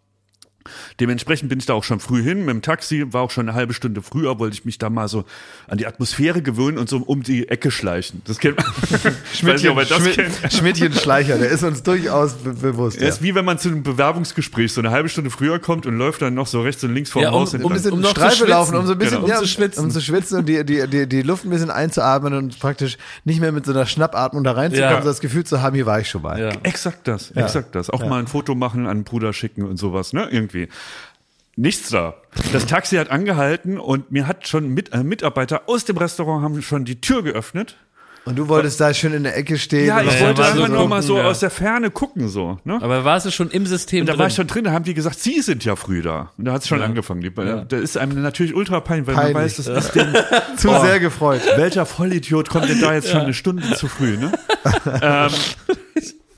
[1.00, 3.56] Dementsprechend bin ich da auch schon früh hin mit dem Taxi, war auch schon eine
[3.58, 5.26] halbe Stunde früher, wollte ich mich da mal so
[5.68, 8.22] an die Atmosphäre gewöhnen und so um die Ecke schleichen.
[8.26, 8.66] Das kennt man.
[8.92, 10.54] Nicht, das Schmidt, kennt.
[10.54, 13.00] Schmidtchen Schleicher, der ist uns durchaus be bewusst.
[13.02, 13.08] Ja.
[13.08, 16.22] ist wie wenn man zu einem Bewerbungsgespräch so eine halbe Stunde früher kommt und läuft
[16.22, 17.54] dann noch so rechts und links vorm Ja, um- Haus.
[17.54, 18.50] um ein bisschen Um Streife schwitzen.
[18.50, 19.28] laufen, um so ein bisschen Genau.
[19.28, 19.84] ja, Um zu schwitzen.
[19.86, 23.40] um zu schwitzen und die, die, die, die Luft ein bisschen einzuatmen und praktisch nicht
[23.40, 24.90] mehr mit so einer Schnappatmung da reinzukommen, Ja.
[24.98, 26.40] sondern das Gefühl zu haben, hier war ich schon mal.
[26.40, 26.50] Ja.
[26.64, 27.90] Exakt das, exakt das.
[27.90, 30.28] Auch mal ein Foto machen, an den Bruder schicken und sowas, ne?
[30.32, 30.57] Irgendwie.
[31.56, 32.16] Nichts da.
[32.54, 36.62] Das Taxi hat angehalten und mir hat schon mit, äh, Mitarbeiter aus dem Restaurant haben
[36.62, 37.78] schon die Tür geöffnet.
[38.26, 39.86] Und du wolltest da schön in der Ecke stehen.
[39.88, 41.32] Ja, ich ja, wollte einfach so nur mal so gucken, ja.
[41.32, 42.60] aus der Ferne gucken, so.
[42.66, 42.78] Ne?
[42.82, 44.20] Aber warst du schon im System Und da drin?
[44.20, 46.34] war ich schon drin, da haben die gesagt, sie sind ja früh da.
[46.38, 47.22] Und da hat es schon angefangen.
[47.22, 49.34] Die, Da ist einem natürlich ultra peinlich, weil Peinlich.
[49.34, 50.14] man weiß, das ist dem,
[50.58, 50.82] zu Oh.
[50.84, 51.42] sehr gefreut.
[51.56, 54.34] welcher Vollidiot kommt denn da jetzt schon eine Stunde zu früh, ne?
[55.02, 55.32] ähm,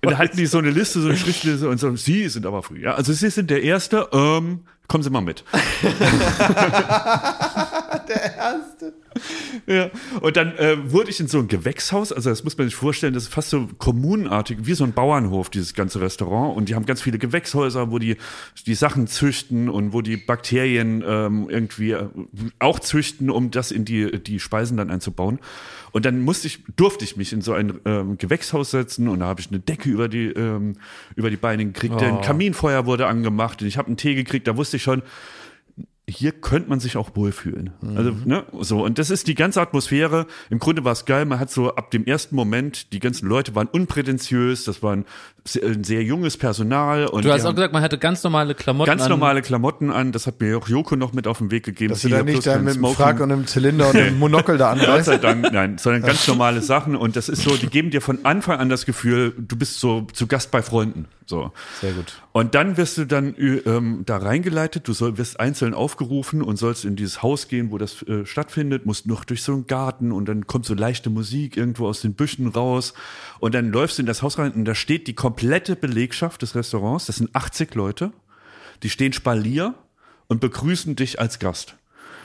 [0.03, 2.63] und da halten die so eine Liste, so eine Schriftliste und so, sie sind aber
[2.63, 2.81] früh.
[2.83, 5.43] Ja, also sie sind der Erste, ähm, kommen Sie mal mit.
[8.07, 8.93] Der Erste.
[9.67, 9.91] Ja.
[10.22, 13.13] Und dann äh, wurde ich in so ein Gewächshaus, also das muss man sich vorstellen,
[13.13, 16.57] das ist fast so kommunenartig, wie so ein Bauernhof, dieses ganze Restaurant.
[16.57, 18.17] Und die haben ganz viele Gewächshäuser, wo die
[18.65, 22.07] die Sachen züchten und wo die Bakterien ähm, irgendwie äh,
[22.59, 25.39] auch züchten, um das in die, die Speisen dann einzubauen.
[25.91, 29.26] Und dann musste ich, durfte ich mich in so ein ähm, Gewächshaus setzen und da
[29.26, 30.76] habe ich eine Decke über die, ähm,
[31.15, 32.01] über die Beine gekriegt.
[32.01, 35.01] Ein Kaminfeuer wurde angemacht und ich habe einen Tee gekriegt, da wusste ich schon,
[36.10, 37.72] hier könnte man sich auch wohlfühlen.
[37.95, 38.84] Also, ne, so.
[38.84, 40.26] Und das ist die ganze Atmosphäre.
[40.49, 41.26] Im Grunde war es geil.
[41.26, 44.64] Man hat so ab dem ersten Moment, die ganzen Leute waren unprätentiös.
[44.64, 45.05] Das war ein
[45.45, 47.07] sehr, ein sehr junges Personal.
[47.07, 49.10] Und du hast auch gesagt, man hatte ganz normale Klamotten ganz an.
[49.10, 50.12] normale Klamotten an.
[50.12, 51.91] Das hat mir auch Joko noch mit auf den Weg gegeben.
[51.91, 52.86] Dass du Sie da ja nicht da mit einem.
[52.93, 55.05] Frack und einem Zylinder und einem Monokel da Gott anreist.
[55.05, 56.95] sei Dank, nein, sondern ganz normale Sachen.
[56.95, 60.07] Und das ist so, die geben dir von Anfang an das Gefühl, du bist so
[60.14, 61.05] zu Gast bei Freunden.
[61.26, 61.51] So.
[61.80, 62.22] Sehr gut.
[62.39, 66.55] Und dann wirst du dann ü- ähm, da reingeleitet, du soll, wirst einzeln aufgerufen und
[66.55, 70.13] sollst in dieses Haus gehen, wo das äh, stattfindet, musst noch durch so einen Garten
[70.13, 72.93] und dann kommt so leichte Musik irgendwo aus den Büschen raus
[73.41, 76.55] und dann läufst du in das Haus rein und da steht die komplette Belegschaft des
[76.55, 78.13] Restaurants, das sind 80 Leute,
[78.83, 79.73] die stehen Spalier
[80.27, 81.75] und begrüßen dich als Gast.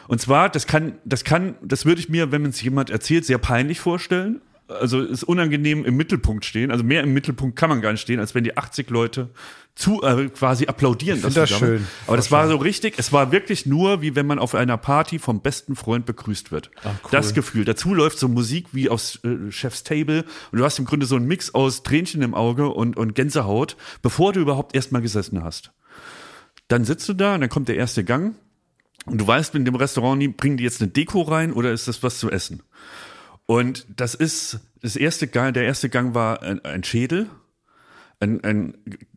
[0.06, 3.38] Und zwar, das kann, das kann, das würde ich mir, wenn es jemand erzählt, sehr
[3.38, 4.40] peinlich vorstellen.
[4.66, 6.70] Also ist unangenehm im Mittelpunkt stehen.
[6.70, 9.28] Also mehr im Mittelpunkt kann man gar nicht stehen, als wenn die 80 Leute
[9.74, 11.20] zu äh, quasi applaudieren.
[11.20, 11.80] dass das du da bist.
[11.80, 11.88] schön.
[12.06, 12.94] Aber das war so richtig.
[12.96, 16.70] Es war wirklich nur, wie wenn man auf einer Party vom besten Freund begrüßt wird.
[17.10, 17.64] Das Gefühl.
[17.64, 21.16] Dazu läuft so Musik wie aus äh, Chef's Table und du hast im Grunde so
[21.16, 25.72] einen Mix aus Tränchen im Auge und, und Gänsehaut, bevor du überhaupt erstmal gesessen hast.
[26.68, 28.36] Dann sitzt du da und dann kommt der erste Gang
[29.06, 32.02] und du weißt in dem Restaurant bringen die jetzt eine Deko rein oder ist das
[32.02, 32.62] was zu essen?
[33.46, 37.28] Und das ist, das erste Gang, der erste Gang war ein, ein Schädel,
[38.20, 38.74] ein, ein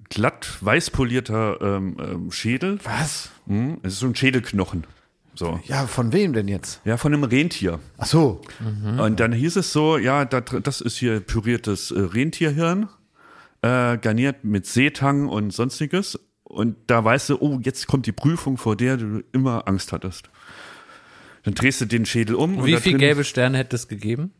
[0.09, 2.80] glatt weiß polierter ähm, ähm, Schädel.
[2.84, 3.30] Was?
[3.47, 4.86] Hm, Es ist so ein Schädelknochen.
[5.34, 5.59] So.
[5.65, 6.82] Ja, von wem denn jetzt?
[6.84, 7.80] Ja, von einem Rentier.
[7.99, 8.41] Ach so.
[8.97, 12.89] Und dann hieß es so, ja, da, das ist hier püriertes äh, Rentierhirn,
[13.61, 16.19] äh, garniert mit Seetang und sonstiges.
[16.43, 20.30] Und da weißt du, oh, jetzt kommt die Prüfung, vor der du immer Angst hattest.
[21.47, 22.57] Dann drehst du den Schädel um.
[22.57, 24.31] und Wie da viel drin- gelbe Sterne hätte es gegeben?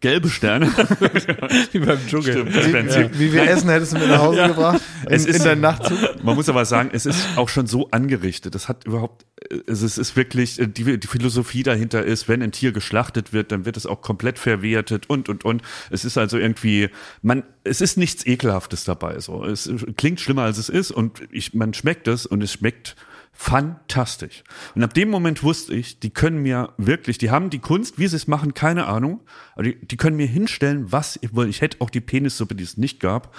[0.00, 0.66] gelbe Sterne?
[1.72, 2.50] Wie beim Dschungel.
[2.52, 3.08] Stimmt, sie.
[3.18, 4.80] Wie viel Essen hättest du mit nach Hause gebracht?
[5.06, 5.98] In, Es ist- in deinen Nachtzug?
[6.22, 8.54] Man muss aber sagen, es ist auch schon so angerichtet.
[8.54, 9.24] Das hat überhaupt,
[9.68, 13.52] also es ist wirklich, äh, die, die Philosophie dahinter ist, wenn ein Tier geschlachtet wird,
[13.52, 15.62] dann wird es auch komplett verwertet und, und, und.
[15.90, 16.90] Es ist also irgendwie,
[17.22, 19.44] man, es ist nichts Ekelhaftes dabei, so.
[19.44, 22.96] Es klingt schlimmer als es ist und ich, man schmeckt es und es schmeckt
[23.36, 24.42] fantastisch.
[24.74, 28.08] Und ab dem Moment wusste ich, die können mir wirklich, die haben die Kunst, wie
[28.08, 29.20] sie es machen, keine Ahnung,
[29.54, 31.50] aber die, die können mir hinstellen, was ich wollte.
[31.50, 33.34] Ich hätte auch die Penissuppe, die es nicht gab,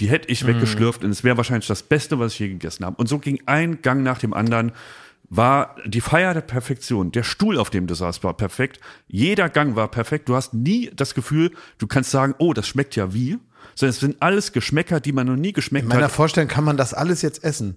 [0.00, 2.96] die hätte ich weggeschlürft und es wäre wahrscheinlich das Beste, was ich je gegessen habe.
[2.96, 4.72] Und so ging ein Gang nach dem anderen,
[5.28, 7.12] war die Feier der Perfektion.
[7.12, 8.80] Der Stuhl, auf dem du saßt, war perfekt.
[9.08, 10.28] Jeder Gang war perfekt.
[10.28, 13.38] Du hast nie das Gefühl, du kannst sagen, oh, das schmeckt ja wie,
[13.74, 16.12] sondern es sind alles Geschmäcker, die man noch nie geschmeckt In meiner hat.
[16.12, 17.76] Vorstellung kann man das alles jetzt essen.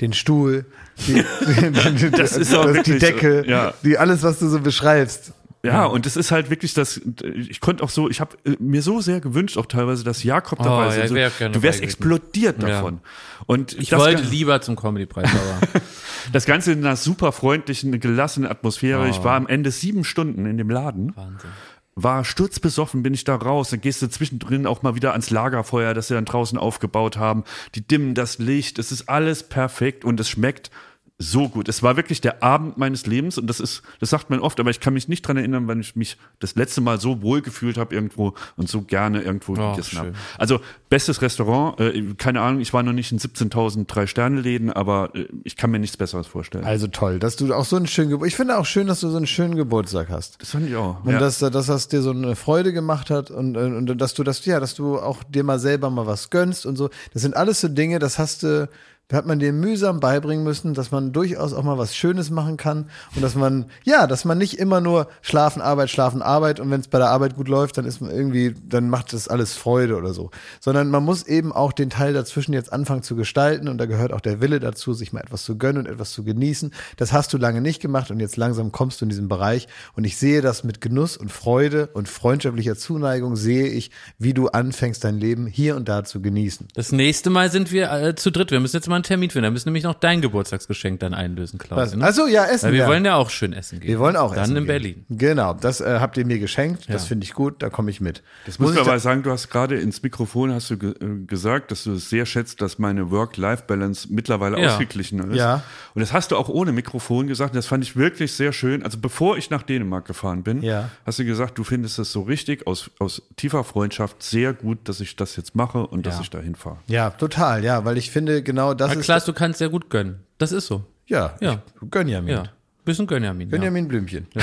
[0.00, 0.64] Den Stuhl,
[1.06, 3.72] die, die, Das ist auch die wirklich so, Decke, ja.
[3.84, 5.32] die alles, was du so beschreibst.
[5.64, 9.00] Ja, und es ist halt wirklich das, ich konnte auch so, ich habe mir so
[9.00, 10.94] sehr gewünscht auch teilweise, dass Jakob Oh, dabei ja, ist.
[10.96, 11.84] ich Also, wär gerne du wärst gewesen.
[11.84, 12.68] explodiert Ja.
[12.68, 12.98] davon.
[13.46, 15.80] Und Ich das, wollte lieber zum Comedy-Preis, aber
[16.32, 19.08] das Ganze in einer super freundlichen, gelassenen Atmosphäre.
[19.08, 19.24] Ich Oh.
[19.24, 21.12] war am Ende sieben Stunden in dem Laden.
[21.14, 21.50] Wahnsinn.
[21.94, 23.70] War sturzbesoffen, bin ich da raus.
[23.70, 27.44] Dann gehst du zwischendrin auch mal wieder ans Lagerfeuer, das sie dann draußen aufgebaut haben.
[27.74, 30.70] Die dimmen das Licht, es ist alles perfekt und es schmeckt
[31.18, 31.68] so gut.
[31.68, 34.70] Es war wirklich der Abend meines Lebens und das ist, das sagt man oft, aber
[34.70, 37.76] ich kann mich nicht dran erinnern, wann ich mich das letzte Mal so wohl gefühlt
[37.76, 40.12] habe irgendwo und so gerne irgendwo Oh, gegessen habe.
[40.38, 45.26] Also bestes Restaurant, äh, keine Ahnung, ich war noch nicht in 17.000 Drei-Sterne-Läden, aber äh,
[45.44, 46.64] ich kann mir nichts Besseres vorstellen.
[46.64, 49.08] Also toll, dass du auch so einen schönen Geburtstag, ich finde auch schön, dass du
[49.10, 50.40] so einen schönen Geburtstag hast.
[50.40, 51.04] das fand ich auch.
[51.04, 51.18] Und ja.
[51.18, 54.44] dass, dass das dir so eine Freude gemacht hat und, und, und dass du das,
[54.44, 56.90] ja, dass du auch dir mal selber mal was gönnst und so.
[57.12, 58.68] Das sind alles so Dinge, das hast du,
[59.12, 62.86] hat man dir mühsam beibringen müssen, dass man durchaus auch mal was Schönes machen kann
[63.14, 66.80] und dass man, ja, dass man nicht immer nur schlafen, Arbeit, schlafen, Arbeit und wenn
[66.80, 69.96] es bei der Arbeit gut läuft, dann ist man irgendwie, dann macht das alles Freude
[69.96, 70.30] oder so.
[70.60, 74.12] Sondern man muss eben auch den Teil dazwischen jetzt anfangen zu gestalten und da gehört
[74.12, 76.72] auch der Wille dazu, sich mal etwas zu gönnen und etwas zu genießen.
[76.96, 80.04] Das hast du lange nicht gemacht und jetzt langsam kommst du in diesen Bereich und
[80.04, 85.04] ich sehe das mit Genuss und Freude und freundschaftlicher Zuneigung sehe ich, wie du anfängst
[85.04, 86.68] dein Leben hier und da zu genießen.
[86.74, 88.50] Das nächste Mal sind wir äh, zu dritt.
[88.50, 89.44] Wir müssen jetzt mal einen Termin finden.
[89.44, 91.94] Wir müssen nämlich noch dein Geburtstagsgeschenk dann einlösen, Klaus.
[91.94, 92.04] Ne?
[92.04, 92.88] Also ja, essen Weil wir ja.
[92.88, 93.88] wollen ja auch schön essen gehen.
[93.88, 94.66] wir wollen auch Dann essen in gehen.
[94.66, 95.06] Berlin.
[95.10, 96.84] Genau, das äh, habt ihr mir geschenkt.
[96.88, 97.08] Das Ja.
[97.08, 97.62] finde ich gut.
[97.62, 98.22] Da komme ich mit.
[98.46, 100.90] Das muss ich man da- aber sagen, du hast gerade ins Mikrofon hast du ge
[101.00, 104.68] äh, gesagt, dass du es sehr schätzt, dass meine Work-Life-Balance mittlerweile Ja.
[104.74, 105.36] ausgeglichener ist.
[105.36, 105.62] Ja.
[105.94, 107.54] Und das hast du auch ohne Mikrofon gesagt.
[107.54, 108.82] Das fand ich wirklich sehr schön.
[108.82, 110.88] Also bevor ich nach Dänemark gefahren bin, Ja.
[111.04, 115.00] hast du gesagt, du findest es so richtig aus, aus tiefer Freundschaft sehr gut, dass
[115.00, 116.78] ich das jetzt mache und dass ich da hinfahre.
[116.86, 119.04] Ja, total, ja, weil ich finde, genau das Ja, ist.
[119.04, 120.20] Klaas, du kannst sehr gut gönnen.
[120.38, 120.84] Das ist so.
[121.06, 121.62] ja, Ja.
[121.90, 122.28] Gönjamin.
[122.30, 122.44] Ja.
[122.84, 123.48] Bisschen Gönjamin.
[123.48, 123.52] Ja.
[123.52, 124.26] Benjamin Blümchen.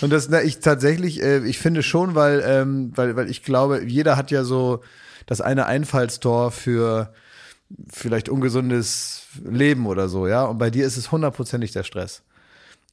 [0.00, 3.84] Und das, na, ich tatsächlich, äh, ich finde schon, weil, ähm, weil, weil ich glaube,
[3.84, 4.80] jeder hat ja so
[5.26, 7.12] das eine Einfallstor für
[7.90, 10.44] vielleicht ungesundes Leben oder so, ja.
[10.44, 12.22] Und bei dir ist es hundertprozentig der Stress.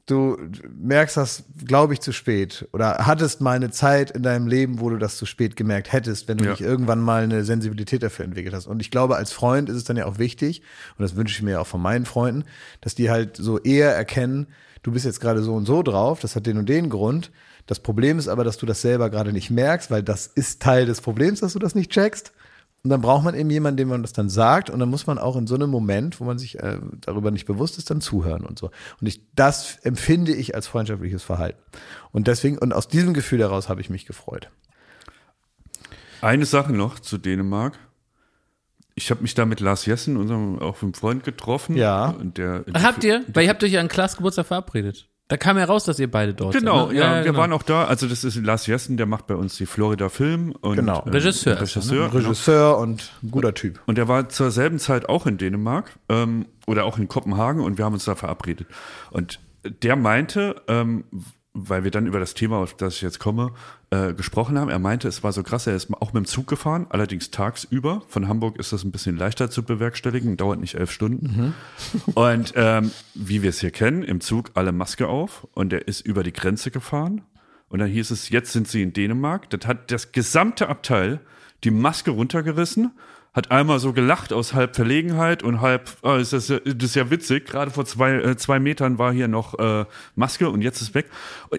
[0.10, 0.38] Du
[0.82, 4.89] merkst das, glaube ich, zu spät oder hattest mal eine Zeit in deinem Leben, wo
[4.89, 6.51] du das zu spät gemerkt hättest, wenn du Ja.
[6.51, 8.66] nicht irgendwann mal eine Sensibilität dafür entwickelt hast.
[8.66, 10.64] Und ich glaube, als Freund ist es dann ja auch wichtig,
[10.97, 12.45] und das wünsche ich mir ja auch von meinen Freunden,
[12.82, 14.47] dass die halt so eher erkennen,
[14.82, 17.30] du bist jetzt gerade so und so drauf, das hat den und den Grund.
[17.68, 20.88] Das Problem ist aber, dass du das selber gerade nicht merkst, weil das ist Teil
[20.88, 22.32] des Problems, dass du das nicht checkst.
[22.84, 24.70] Und dann braucht man eben jemanden, dem man das dann sagt.
[24.70, 27.46] Und dann muss man auch in so einem Moment, wo man sich äh, darüber nicht
[27.46, 28.72] bewusst ist, dann zuhören und so.
[29.02, 31.60] Und ich, das empfinde ich als freundschaftliches Verhalten.
[32.12, 34.50] Und deswegen, und aus diesem Gefühl heraus habe ich mich gefreut.
[36.22, 37.78] Eine Sache noch zu Dänemark.
[38.96, 41.76] Ich habe mich da mit Lars Jessen, unserem auch einem Freund, getroffen.
[41.76, 42.10] Ja.
[42.10, 43.24] Und der, Habt ihr?
[43.34, 45.09] Weil ihr habt euch ja an Klaas Geburtstag verabredet.
[45.30, 46.96] Da kam ja raus, dass ihr beide dort Genau, seid.
[46.96, 47.00] ne?
[47.00, 47.40] ja, wir genau.
[47.40, 47.86] waren auch da.
[47.86, 51.04] Also das ist Lars Jessen, der macht bei uns die Florida Film und Genau.
[51.06, 52.24] ähm, Regisseur er, Regisseur, Ein genau.
[52.30, 53.80] Regisseur und ein guter Typ.
[53.86, 57.78] Und er war zur selben Zeit auch in Dänemark ähm, oder auch in Kopenhagen und
[57.78, 58.68] wir haben uns da verabredet.
[59.12, 59.40] Und
[59.84, 61.04] der meinte, ähm,
[61.68, 63.51] weil wir dann über das Thema, auf das ich jetzt komme,
[63.89, 66.47] äh, gesprochen haben, er meinte, es war so krass, er ist auch mit dem Zug
[66.47, 68.03] gefahren, allerdings tagsüber.
[68.07, 71.53] Von Hamburg ist das ein bisschen leichter zu bewerkstelligen, dauert nicht elf Stunden.
[72.14, 76.01] Und ähm, wie wir es hier kennen, im Zug alle Maske auf und er ist
[76.01, 77.24] über die Grenze gefahren.
[77.68, 79.49] Und dann hieß es, jetzt sind sie in Dänemark.
[79.49, 81.20] Das hat das gesamte Abteil
[81.64, 82.91] die Maske runtergerissen,
[83.34, 86.96] hat einmal so gelacht aus halb Verlegenheit und halb, oh, ist das, ja, das ist
[86.96, 90.82] ja witzig, gerade vor zwei, äh, zwei Metern war hier noch äh, Maske und jetzt
[90.82, 91.06] ist weg.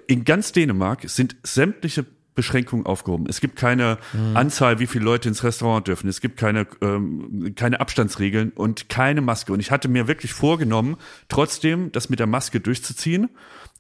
[0.06, 2.04] In ganz Dänemark sind sämtliche
[2.34, 3.26] Beschränkungen aufgehoben.
[3.28, 3.98] Es gibt keine
[4.34, 6.08] Anzahl, wie viele Leute ins Restaurant dürfen.
[6.08, 9.52] Es gibt keine, ähm, keine Abstandsregeln und keine Maske.
[9.52, 10.96] Und ich hatte mir wirklich vorgenommen,
[11.28, 13.28] trotzdem das mit der Maske durchzuziehen.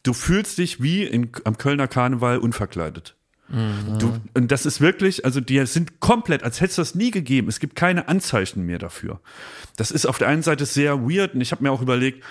[0.02, 3.16] Du fühlst dich wie in, am Kölner Karneval unverkleidet.
[3.98, 7.48] Du, und das ist wirklich, also die sind komplett, als hätte es das nie gegeben.
[7.48, 9.20] Es gibt keine Anzeichen mehr dafür.
[9.76, 12.22] Das ist auf der einen Seite sehr weird und ich habe mir auch überlegt,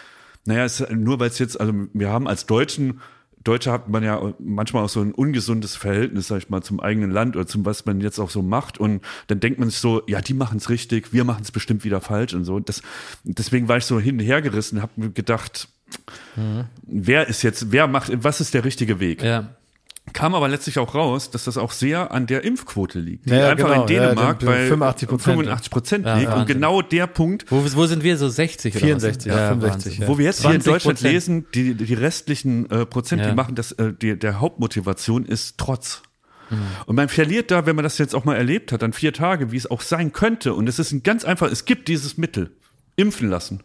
[0.45, 3.01] naja, es, nur weil es jetzt, also wir haben als Deutschen,
[3.43, 7.11] Deutsche hat man ja manchmal auch so ein ungesundes Verhältnis, sag ich mal, zum eigenen
[7.11, 8.77] Land oder zum, was man jetzt auch so macht.
[8.77, 11.83] Und dann denkt man sich so, ja, die machen es richtig, wir machen es bestimmt
[11.83, 12.55] wieder falsch und so.
[12.55, 12.81] Und das,
[13.23, 15.69] deswegen war ich so hin und her gerissen, habe mir gedacht,
[16.83, 19.23] wer ist jetzt, wer macht, was ist der richtige Weg?
[19.23, 19.55] Ja.
[20.11, 23.37] Kam aber letztlich auch raus, dass das auch sehr an der Impfquote liegt, die Ja,
[23.37, 23.81] ja, einfach genau.
[23.81, 25.23] in Dänemark Ja, bei 85 Prozent.
[25.35, 26.33] 85 Prozent Ja, liegt.
[26.33, 29.37] Und genau der Punkt, Wo, wo sind wir so 60 oder 64, was?
[29.39, 30.01] ja, 65, Wahnsinn.
[30.01, 30.07] ja.
[30.07, 30.65] wo wir jetzt hier in 20%.
[30.65, 33.29] Deutschland lesen, die, die restlichen äh, Prozent, Ja.
[33.29, 36.01] die machen das, äh, die, der Hauptmotivation ist Trotz.
[36.87, 39.51] Und man verliert da, wenn man das jetzt auch mal erlebt hat, dann vier Tage,
[39.51, 40.55] wie es auch sein könnte.
[40.55, 42.49] Und es ist ein ganz einfach, es gibt dieses Mittel.
[42.99, 43.61] Impfen lassen.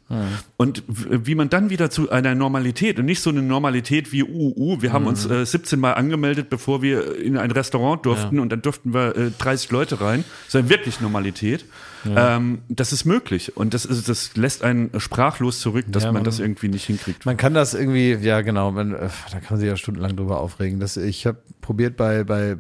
[0.57, 4.22] Und w- wie man dann wieder zu einer Normalität und nicht so eine Normalität wie
[4.22, 8.43] UU, wir haben uns äh, 17 Mal angemeldet, bevor wir in ein Restaurant durften Ja.
[8.43, 11.64] und dann durften wir äh, 30 Leute rein, sondern wirklich Normalität.
[12.07, 16.16] Ähm, das ist möglich und das, ist, das lässt einen sprachlos zurück, dass Ja, man
[16.16, 17.24] man- das irgendwie nicht hinkriegt.
[17.24, 20.39] Man kann das irgendwie, ja genau, man, äh, da kann man sich ja stundenlang drüber
[20.41, 20.80] aufregen.
[20.80, 22.57] Das, ich habe probiert bei, bei,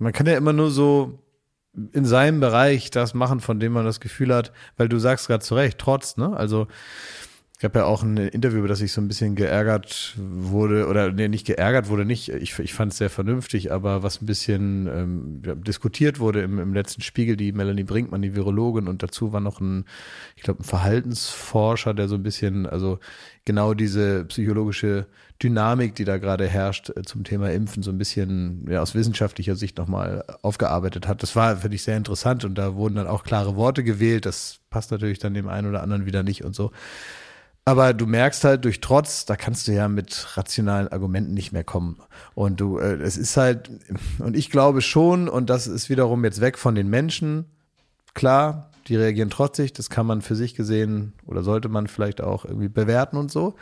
[0.00, 1.18] man kann ja immer nur so
[1.92, 5.44] in seinem Bereich das machen, von dem man das Gefühl hat, weil du sagst gerade
[5.44, 6.36] zu Recht, trotz, ne?
[6.36, 6.66] Also
[7.58, 11.10] ich habe ja auch ein Interview, über das ich so ein bisschen geärgert wurde, oder
[11.10, 12.28] nee, nicht geärgert wurde, nicht.
[12.28, 16.72] Ich, ich fand es sehr vernünftig, aber was ein bisschen ähm, diskutiert wurde im, im
[16.72, 19.86] letzten Spiegel, die Melanie Brinkmann, die Virologin, und dazu war noch ein,
[20.36, 23.00] ich glaube, ein Verhaltensforscher, der so ein bisschen, also
[23.44, 25.06] genau diese psychologische
[25.42, 29.56] Dynamik, die da gerade herrscht äh, zum Thema Impfen, so ein bisschen ja, aus wissenschaftlicher
[29.56, 31.24] Sicht nochmal aufgearbeitet hat.
[31.24, 34.26] Das war, finde ich, sehr interessant und da wurden dann auch klare Worte gewählt.
[34.26, 36.70] Das passt natürlich dann dem einen oder anderen wieder nicht und so.
[37.68, 41.64] Aber du merkst halt durch Trotz, da kannst du ja mit rationalen Argumenten nicht mehr
[41.64, 41.98] kommen.
[42.34, 43.70] Und du, äh, es ist halt,
[44.20, 47.44] und ich glaube schon, und das ist wiederum jetzt weg von den Menschen,
[48.14, 52.46] klar, die reagieren trotzig, das kann man für sich gesehen oder sollte man vielleicht auch
[52.46, 53.54] irgendwie bewerten und so.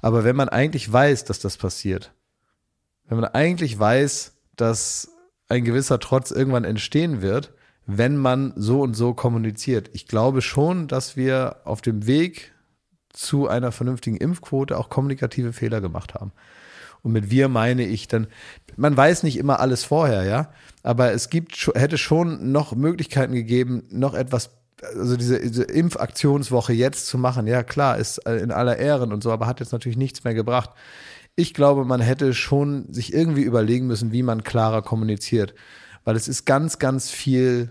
[0.00, 2.14] Aber wenn man eigentlich weiß, dass das passiert,
[3.06, 5.10] wenn man eigentlich weiß, dass
[5.50, 7.52] ein gewisser Trotz irgendwann entstehen wird,
[7.84, 9.90] wenn man so und so kommuniziert.
[9.92, 12.52] Ich glaube schon, dass wir auf dem Weg
[13.12, 16.32] zu einer vernünftigen Impfquote auch kommunikative Fehler gemacht haben.
[17.02, 18.28] Und mit wir meine ich dann,
[18.76, 20.52] man weiß nicht immer alles vorher, ja,
[20.82, 24.50] aber es gibt, hätte schon noch Möglichkeiten gegeben, noch etwas,
[24.96, 27.46] also diese, diese Impfaktionswoche jetzt zu machen.
[27.46, 30.34] Ja, klar, ist äh, in aller Ehren und so, aber hat jetzt natürlich nichts mehr
[30.34, 30.70] gebracht.
[31.34, 35.54] Ich glaube, man hätte schon sich irgendwie überlegen müssen, wie man klarer kommuniziert,
[36.04, 37.70] weil es ist ganz, ganz viel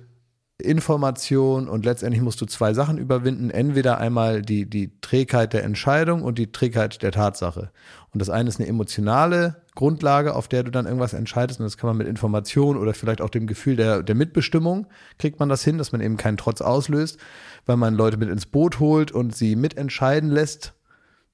[0.61, 3.49] Information und letztendlich musst du zwei Sachen überwinden.
[3.49, 7.71] Entweder einmal die, die Trägheit der Entscheidung und die Trägheit der Tatsache.
[8.13, 11.59] Und das eine ist eine emotionale Grundlage, auf der du dann irgendwas entscheidest.
[11.59, 14.87] Und das kann man mit Information oder vielleicht auch dem Gefühl der, der Mitbestimmung
[15.17, 17.17] kriegt man das hin, dass man eben keinen Trotz auslöst,
[17.65, 20.73] weil man Leute mit ins Boot holt und sie mitentscheiden lässt,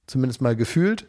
[0.06, 1.06] zumindest mal gefühlt.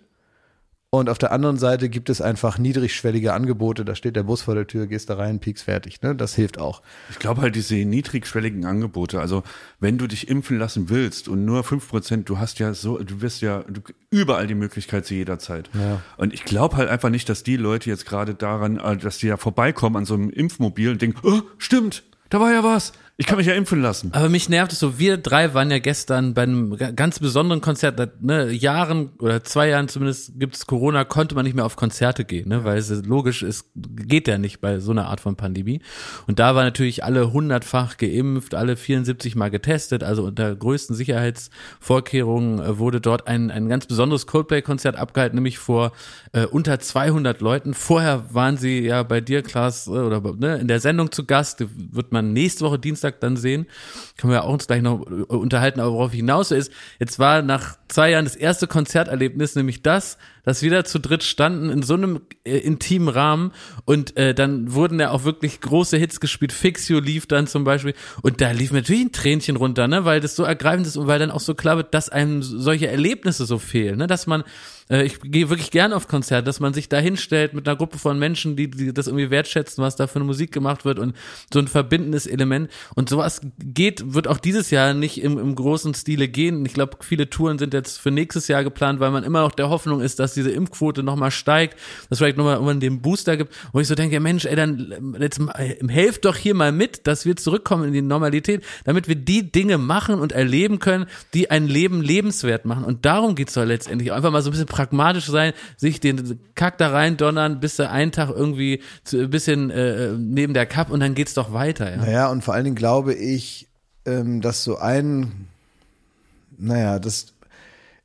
[0.91, 3.85] Und auf der anderen Seite gibt es einfach niedrigschwellige Angebote.
[3.85, 6.01] Da steht der Bus vor der Tür, gehst da rein, pieks fertig.
[6.01, 6.15] Ne?
[6.15, 6.81] Das hilft auch.
[7.11, 9.43] Ich glaube halt diese niedrigschwelligen Angebote, also
[9.79, 13.21] wenn du dich impfen lassen willst und nur fünf Prozent, du hast ja so, du
[13.21, 15.69] wirst ja du, überall die Möglichkeit zu jeder Zeit.
[15.75, 16.01] Ja.
[16.17, 19.27] Und ich glaube halt einfach nicht, dass die Leute jetzt gerade daran, äh, dass die
[19.27, 23.25] ja vorbeikommen an so einem Impfmobil und denken, oh, stimmt, da war ja was, ich
[23.25, 24.13] kann mich ja impfen lassen.
[24.13, 27.59] Aber mich nervt es so, wir drei waren ja gestern bei einem ga- ganz besonderen
[27.59, 32.23] Konzert, ne, Jahren oder zwei Jahren zumindest gibt's Corona, konnte man nicht mehr auf Konzerte
[32.23, 35.81] gehen, ne, weil es logisch ist, geht ja nicht bei so einer Art von Pandemie.
[36.27, 42.59] Und da war natürlich alle hundertfach geimpft, alle 74 mal getestet, also unter größten Sicherheitsvorkehrungen
[42.61, 45.91] äh, wurde dort ein, ein ganz besonderes Coldplay-Konzert abgehalten, nämlich vor
[46.31, 47.73] äh, unter 200 Leuten.
[47.73, 51.65] Vorher waren sie ja bei dir, Klaas, äh, oder ne, in der Sendung zu Gast,
[51.75, 53.67] wird man nächste Woche Dienstag dann sehen.
[54.17, 57.41] Können wir auch uns gleich noch äh, unterhalten, aber worauf ich hinaus ist, jetzt war
[57.41, 61.83] nach zwei Jahren das erste Konzerterlebnis, nämlich das, dass wir da zu dritt standen in
[61.83, 63.51] so einem äh, intimen Rahmen
[63.85, 66.51] und äh, dann wurden ja auch wirklich große Hits gespielt.
[66.51, 70.05] Fix You lief dann zum Beispiel und da lief mir natürlich ein Tränchen runter, ne,
[70.05, 72.87] weil das so ergreifend ist und weil dann auch so klar wird, dass einem solche
[72.87, 74.43] Erlebnisse so fehlen, ne, dass man
[74.89, 77.97] äh, ich gehe wirklich gern auf Konzerte, dass man sich da hinstellt mit einer Gruppe
[77.97, 81.15] von Menschen, die, die das irgendwie wertschätzen, was da für eine Musik gemacht wird und
[81.53, 82.69] so ein verbindendes Element.
[82.95, 86.65] Und sowas geht, wird auch dieses Jahr nicht im, im großen Stile gehen.
[86.65, 89.69] Ich glaube, viele Touren sind jetzt für nächstes Jahr geplant, weil man immer noch der
[89.69, 91.77] Hoffnung ist, dass diese Impfquote nochmal steigt,
[92.09, 95.39] dass vielleicht nochmal irgendwann den Booster gibt, wo ich so denke, Mensch, ey, dann jetzt
[95.39, 99.15] mal, äh, helft doch hier mal mit, dass wir zurückkommen in die Normalität, damit wir
[99.15, 102.83] die Dinge machen und erleben können, die ein Leben lebenswert machen.
[102.83, 104.11] Und darum geht's doch letztendlich.
[104.11, 107.91] Einfach mal so ein bisschen pragmatisch sein, sich den Kack da rein donnern, bis der
[107.91, 111.91] einen Tag irgendwie zu, ein bisschen äh, neben der Cup und dann geht's doch weiter.
[111.91, 111.97] Ja.
[111.97, 113.67] Naja, und vor allen Dingen glaube ich,
[114.05, 115.49] ähm, dass so ein,
[116.57, 117.33] naja, das,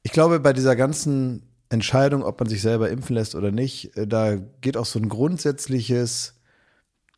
[0.03, 4.09] ich glaube, bei dieser ganzen Entscheidung, ob man sich selber impfen lässt oder nicht, äh,
[4.09, 6.35] da geht auch so ein grundsätzliches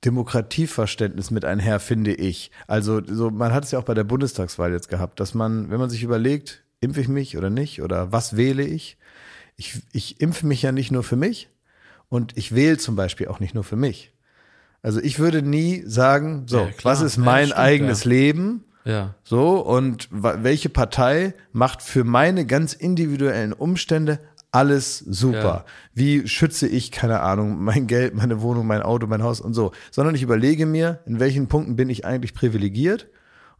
[0.04, 2.50] Demokratieverständnis mit einher, finde ich.
[2.66, 5.80] Also, so, man hat es ja auch bei der Bundestagswahl jetzt gehabt, dass man, wenn
[5.80, 8.98] man sich überlegt, impfe ich mich oder nicht oder was wähle ich,
[9.57, 11.48] ich, ich impfe mich ja nicht nur für mich
[12.09, 14.12] und ich wähle zum Beispiel auch nicht nur für mich.
[14.82, 18.11] Also ich würde nie sagen, so, Ja, was ist Ja, mein stimmt, eigenes ja.
[18.11, 18.64] Leben?
[18.84, 19.14] Ja.
[19.24, 24.20] So, und welche Partei macht für meine ganz individuellen Umstände
[24.52, 25.42] alles super?
[25.42, 25.64] Ja.
[25.92, 29.72] Wie schütze ich, keine Ahnung, mein Geld, meine Wohnung, mein Auto, mein Haus und so?
[29.90, 33.09] Sondern ich überlege mir, in welchen Punkten bin ich eigentlich privilegiert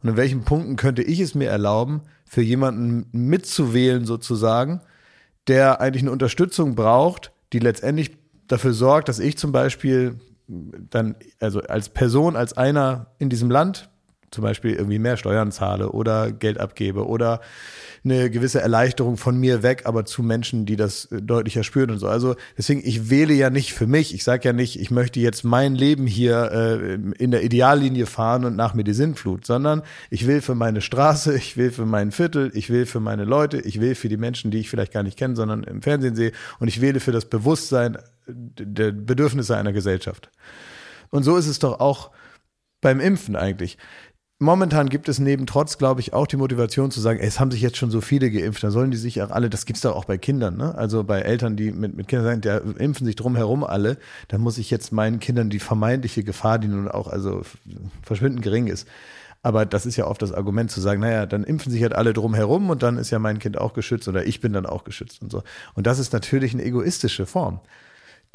[0.01, 4.79] Und in welchen Punkten könnte ich es mir erlauben, für jemanden mitzuwählen sozusagen,
[5.47, 8.11] der eigentlich eine Unterstützung braucht, die letztendlich
[8.47, 13.89] dafür sorgt, dass ich zum Beispiel dann, also als Person, als einer in diesem Land
[14.31, 17.41] zum Beispiel irgendwie mehr Steuern zahle oder Geld abgebe oder
[18.03, 21.99] eine gewisse Erleichterung von mir weg, aber zu Menschen, die das äh, deutlicher spüren und
[21.99, 22.07] so.
[22.07, 24.13] Also deswegen, ich wähle ja nicht für mich.
[24.13, 28.45] Ich sage ja nicht, ich möchte jetzt mein Leben hier äh, in der Ideallinie fahren
[28.45, 32.11] und nach mir die Sinnflut, sondern ich will für meine Straße, ich will für mein
[32.11, 35.03] Viertel, ich will für meine Leute, ich will für die Menschen, die ich vielleicht gar
[35.03, 37.97] nicht kenne, sondern im Fernsehen sehe und ich wähle für das Bewusstsein
[38.27, 40.29] der Bedürfnisse einer Gesellschaft.
[41.09, 42.11] Und so ist es doch auch
[42.81, 43.77] beim Impfen eigentlich
[44.39, 47.51] momentan gibt es neben trotz, glaube ich, auch die Motivation zu sagen, ey, es haben
[47.51, 49.95] sich jetzt schon so viele geimpft, da sollen die sich auch alle, das gibt's doch
[49.95, 50.75] auch bei Kindern, ne?
[50.75, 53.97] Also bei Eltern, die mit, mit Kindern sagen, der impfen sich drumherum alle,
[54.27, 57.41] dann muss ich jetzt meinen Kindern die vermeintliche Gefahr, die nun auch also
[58.03, 58.87] verschwindend gering ist.
[59.43, 62.13] Aber das ist ja oft das Argument zu sagen, naja, dann impfen sich halt alle
[62.13, 65.21] drumherum und dann ist ja mein Kind auch geschützt oder ich bin dann auch geschützt
[65.21, 65.43] und so.
[65.73, 67.61] Und das ist natürlich eine egoistische Form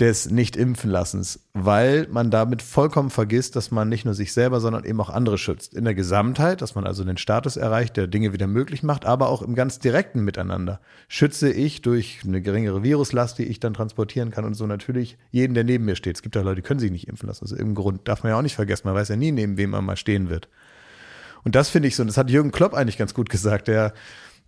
[0.01, 5.01] des Nicht-Impfen-Lassens, weil man damit vollkommen vergisst, dass man nicht nur sich selber, sondern eben
[5.01, 5.75] auch andere schützt.
[5.75, 9.29] In der Gesamtheit, dass man also den Status erreicht, der Dinge wieder möglich macht, aber
[9.29, 10.81] auch im ganz direkten Miteinander.
[11.09, 15.55] Schütze ich durch eine geringere Viruslast, die ich dann transportieren kann und so natürlich jeden,
[15.55, 16.17] der neben mir steht.
[16.17, 17.45] Es gibt ja Leute, die können sich nicht impfen lassen.
[17.45, 18.89] Also im Grund darf man ja auch nicht vergessen.
[18.89, 20.49] Man weiß ja nie, neben wem man mal stehen wird.
[21.45, 23.93] Und das finde ich so, und das hat Jürgen Klopp eigentlich ganz gut gesagt, der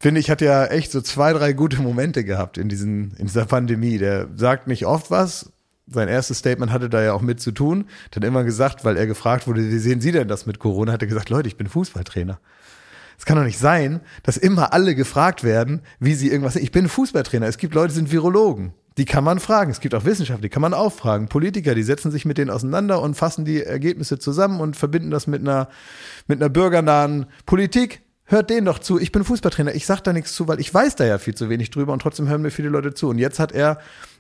[0.05, 3.47] finde ich, hat ja echt so zwei, drei gute Momente gehabt in, diesen, in dieser
[3.47, 3.97] Pandemie.
[3.97, 5.51] Der sagt nicht oft was.
[5.87, 7.87] Sein erstes Statement hatte da ja auch mit zu tun.
[8.15, 10.93] Hat immer gesagt, weil er gefragt wurde, wie sehen Sie denn das mit Corona?
[10.93, 12.39] Hat er gesagt, Leute, ich bin Fußballtrainer.
[13.19, 16.57] Es kann doch nicht sein, dass immer alle gefragt werden, wie sie irgendwas.
[16.57, 17.47] Ich bin Fußballtrainer.
[17.47, 18.75] Es gibt Leute, die sind Virologen.
[18.99, 19.71] Die kann man fragen.
[19.71, 21.29] Es gibt auch Wissenschaftler, die kann man auch fragen.
[21.29, 25.27] Politiker, die setzen sich mit denen auseinander und fassen die Ergebnisse zusammen und verbinden das
[25.27, 25.71] mit einer,
[26.27, 28.03] mit einer bürgernahen Politik.
[28.27, 28.99] Hört denen doch zu.
[28.99, 29.75] Ich bin Fußballtrainer.
[29.75, 32.01] Ich sag da nichts zu, weil ich weiß da ja viel zu wenig drüber und
[32.01, 33.09] trotzdem hören mir viele Leute zu.
[33.09, 33.79] Und jetzt hat er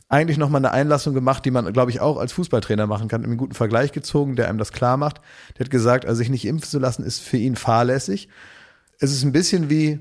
[0.08, 3.38] eigentlich nochmal eine Einlassung gemacht, die man, glaube ich, auch als Fußballtrainer machen kann, einen
[3.38, 5.20] guten Vergleich gezogen, der einem das klar macht.
[5.56, 8.28] Der hat gesagt, also sich nicht impfen zu lassen, ist für ihn fahrlässig.
[8.98, 10.00] Es ist ein bisschen wie,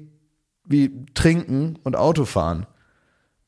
[0.65, 2.67] wie trinken und Autofahren.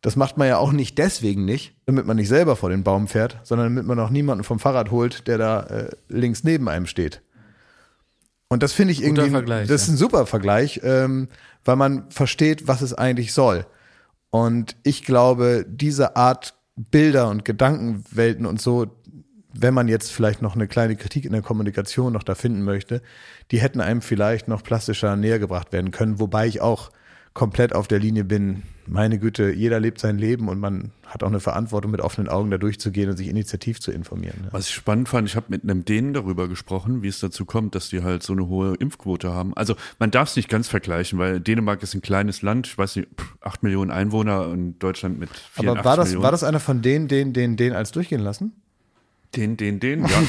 [0.01, 3.07] Das macht man ja auch nicht deswegen nicht, damit man nicht selber vor den Baum
[3.07, 6.85] fährt, sondern damit man auch niemanden vom Fahrrad holt, der da äh, links neben einem
[6.85, 7.21] steht.
[8.47, 11.29] Und das finde ich Guter irgendwie, das ist ein super Vergleich, ähm,
[11.63, 13.65] weil man versteht, was es eigentlich soll.
[14.29, 18.87] Und ich glaube, diese Art Bilder und Gedankenwelten und so,
[19.53, 23.01] wenn man jetzt vielleicht noch eine kleine Kritik in der Kommunikation noch da finden möchte,
[23.51, 26.91] die hätten einem vielleicht noch plastischer näher gebracht werden können, wobei ich auch
[27.35, 31.27] komplett auf der Linie bin, meine Güte, jeder lebt sein Leben und man hat auch
[31.27, 34.43] eine Verantwortung, mit offenen Augen da durchzugehen und sich initiativ zu informieren.
[34.43, 34.47] Ne?
[34.51, 37.75] Was ich spannend fand, ich habe mit einem Dänen darüber gesprochen, wie es dazu kommt,
[37.75, 39.53] dass die halt so eine hohe Impfquote haben.
[39.55, 42.95] Also man darf es nicht ganz vergleichen, weil Dänemark ist ein kleines Land, ich weiß
[42.95, 43.09] nicht,
[43.41, 46.23] acht Millionen Einwohner und Deutschland mit 84 Aber war das, Millionen.
[46.23, 48.53] war das einer von denen, den, den, den als durchgehen lassen?
[49.35, 50.23] Den, den, den, ja.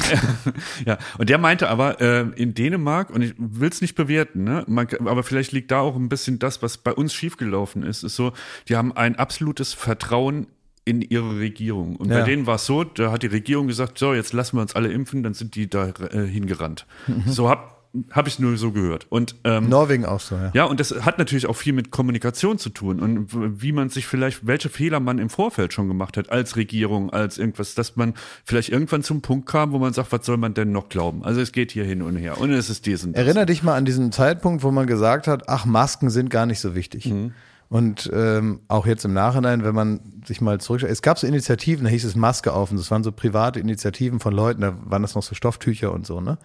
[0.87, 0.99] ja.
[1.19, 4.65] Und der meinte aber, äh, in Dänemark, und ich will es nicht bewerten, ne?
[4.67, 8.17] Man, aber vielleicht liegt da auch ein bisschen das, was bei uns schiefgelaufen ist, ist
[8.17, 8.33] so,
[8.69, 10.47] die haben ein absolutes Vertrauen
[10.85, 11.97] in ihre Regierung.
[11.97, 12.21] Und Ja.
[12.21, 14.75] bei denen war es so, da hat die Regierung gesagt, so, jetzt lassen wir uns
[14.77, 16.87] alle impfen, dann sind die da äh, hingerannt.
[17.27, 17.76] So hab,
[18.11, 19.07] hab ich nur so gehört.
[19.11, 20.51] Und ähm, Norwegen auch so, ja.
[20.55, 24.07] ja, und das hat natürlich auch viel mit Kommunikation zu tun und wie man sich
[24.07, 28.15] vielleicht, welche Fehler man im Vorfeld schon gemacht hat, als Regierung, als irgendwas, dass man
[28.45, 31.25] vielleicht irgendwann zum Punkt kam, wo man sagt, was soll man denn noch glauben?
[31.25, 33.25] Also es geht hier hin und her und es ist dies und das.
[33.25, 36.61] Erinner dich mal an diesen Zeitpunkt, wo man gesagt hat, ach, Masken sind gar nicht
[36.61, 37.13] so wichtig.
[37.69, 41.85] Und ähm, auch jetzt im Nachhinein, wenn man sich mal zurückschaut, es gab so Initiativen,
[41.85, 45.03] da hieß es Maske auf und das waren so private Initiativen von Leuten, da waren
[45.03, 46.39] das noch so Stofftücher und so, ne?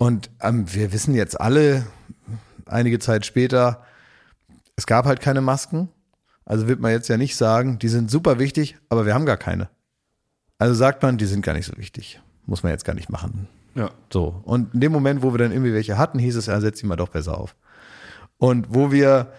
[0.00, 1.84] Und ähm, wir wissen jetzt alle,
[2.64, 3.84] einige Zeit später,
[4.74, 5.90] es gab halt keine Masken.
[6.46, 9.36] Also wird man jetzt ja nicht sagen, die sind super wichtig, aber wir haben gar
[9.36, 9.68] keine.
[10.58, 12.18] Also sagt man, die sind gar nicht so wichtig.
[12.46, 13.46] Muss man jetzt gar nicht machen.
[13.74, 13.90] Ja.
[14.10, 14.40] So.
[14.44, 16.86] Und in dem Moment, wo wir dann irgendwie welche hatten, hieß es, ja, setz die
[16.86, 17.54] mal doch besser auf.
[18.38, 19.34] Und wo wir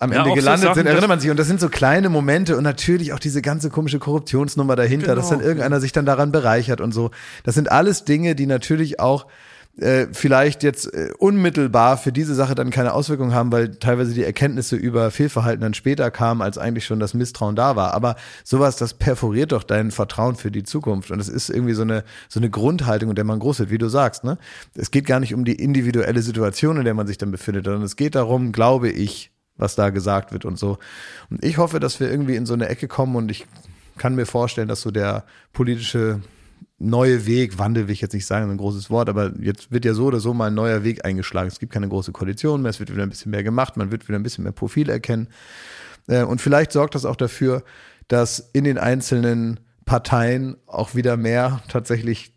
[0.00, 1.30] am Ja, Ende auch so gelandet Sachen, sind, erinnert man sich.
[1.30, 5.28] Und das sind so kleine Momente und natürlich auch diese ganze komische Korruptionsnummer dahinter, dass
[5.28, 5.48] dann Genau.
[5.48, 7.12] irgendeiner sich dann daran bereichert und so.
[7.44, 9.28] Das sind alles Dinge, die natürlich auch
[9.78, 14.22] äh, vielleicht jetzt äh, unmittelbar für diese Sache dann keine Auswirkungen haben, weil teilweise die
[14.22, 17.94] Erkenntnisse über Fehlverhalten dann später kamen, als eigentlich schon das Misstrauen da war.
[17.94, 21.10] Aber sowas, das perforiert doch dein Vertrauen für die Zukunft.
[21.10, 23.78] Und es ist irgendwie so eine, so eine Grundhaltung, in der man groß wird, wie
[23.78, 24.24] du sagst.
[24.24, 24.36] Ne?
[24.74, 27.82] Es geht gar nicht um die individuelle Situation, in der man sich dann befindet, sondern
[27.82, 30.78] es geht darum, glaube ich, was da gesagt wird und so.
[31.30, 33.46] Und ich hoffe, dass wir irgendwie in so eine Ecke kommen und ich
[33.96, 36.20] kann mir vorstellen, dass so der politische
[36.82, 39.94] neue Weg, Wandel will ich jetzt nicht sagen, ein großes Wort, aber jetzt wird ja
[39.94, 41.48] so oder so mal ein neuer Weg eingeschlagen.
[41.48, 44.08] Es gibt keine große Koalition mehr, es wird wieder ein bisschen mehr gemacht, man wird
[44.08, 45.28] wieder ein bisschen mehr Profil erkennen.
[46.08, 47.62] Äh, und vielleicht sorgt das auch dafür,
[48.08, 52.32] dass in den einzelnen Parteien auch wieder mehr tatsächlich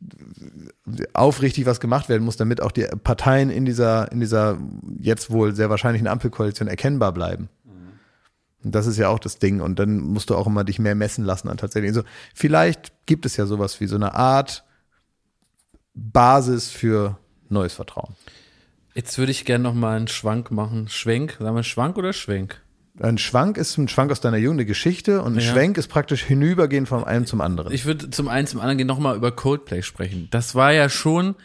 [1.14, 4.58] aufrichtig was gemacht werden muss, damit auch die Parteien in dieser, in dieser
[5.00, 7.50] jetzt wohl sehr wahrscheinlichen Ampelkoalition erkennbar bleiben.
[8.66, 9.62] Und das ist ja auch das Ding.
[9.62, 11.90] Und dann musst du auch immer dich mehr messen lassen an tatsächlich.
[11.92, 14.64] Also vielleicht gibt es ja sowas wie so eine Art
[15.94, 17.18] Basis für
[17.48, 18.16] neues Vertrauen.
[18.96, 20.88] Jetzt würde ich gerne noch mal einen Schwank machen.
[20.90, 22.62] Schwenk, sagen wir Schwank oder Schwenk?
[23.00, 25.52] Ein Schwank ist ein Schwank aus deiner Jugend, eine Geschichte und ein Ja.
[25.52, 27.74] Schwenk ist praktisch hinübergehen von einem zum anderen.
[27.74, 30.30] Ich würde zum einen zum anderen gehen noch mal über Coldplay sprechen.
[30.32, 31.36] Das war ja schon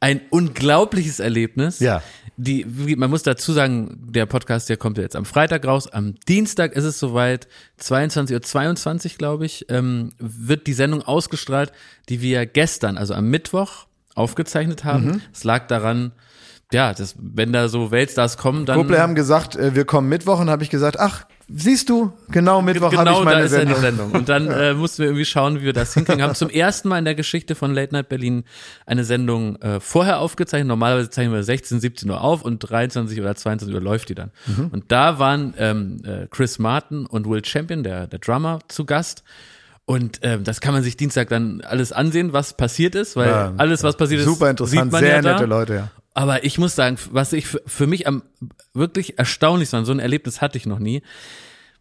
[0.00, 1.80] ein unglaubliches Erlebnis.
[1.80, 2.02] Ja.
[2.36, 2.66] Die,
[2.96, 5.88] man muss dazu sagen, der Podcast, der kommt ja jetzt am Freitag raus.
[5.88, 7.48] Am Dienstag ist es soweit,
[7.80, 11.72] 22.22 Uhr, glaube ich, ähm, wird die Sendung ausgestrahlt,
[12.10, 15.06] die wir gestern, also am Mittwoch, aufgezeichnet haben.
[15.06, 15.22] Mhm.
[15.32, 16.12] Es lag daran,
[16.72, 18.76] ja, dass, wenn da so Weltstars kommen, dann.
[18.76, 22.60] Coldplay haben gesagt, äh, wir kommen Mittwoch und habe ich gesagt, ach, siehst du, genau
[22.62, 23.80] Mittwoch habe genau ich da meine ist ja die Sendung.
[23.80, 24.10] Sendung.
[24.12, 26.22] Und dann äh, mussten wir irgendwie schauen, wie wir das hinkriegen.
[26.22, 28.44] Haben zum ersten Mal in der Geschichte von Late Night Berlin
[28.84, 30.68] eine Sendung äh, vorher aufgezeichnet.
[30.68, 34.30] Normalerweise zeichnen wir 16, 17 Uhr auf und 23 oder 22 Uhr läuft die dann.
[34.46, 34.68] Mhm.
[34.72, 39.22] Und da waren ähm, äh, Chris Martin und Will Champion, der, der Drummer, zu Gast.
[39.84, 43.52] Und ähm, das kann man sich Dienstag dann alles ansehen, was passiert ist, weil Ja,
[43.56, 45.32] alles, was passiert ist, Super interessant, man sehr ja da.
[45.34, 45.90] nette Leute, ja.
[46.16, 48.22] Aber ich muss sagen, was ich für, mich am
[48.72, 51.02] wirklich erstaunlich war, so ein Erlebnis hatte ich noch nie,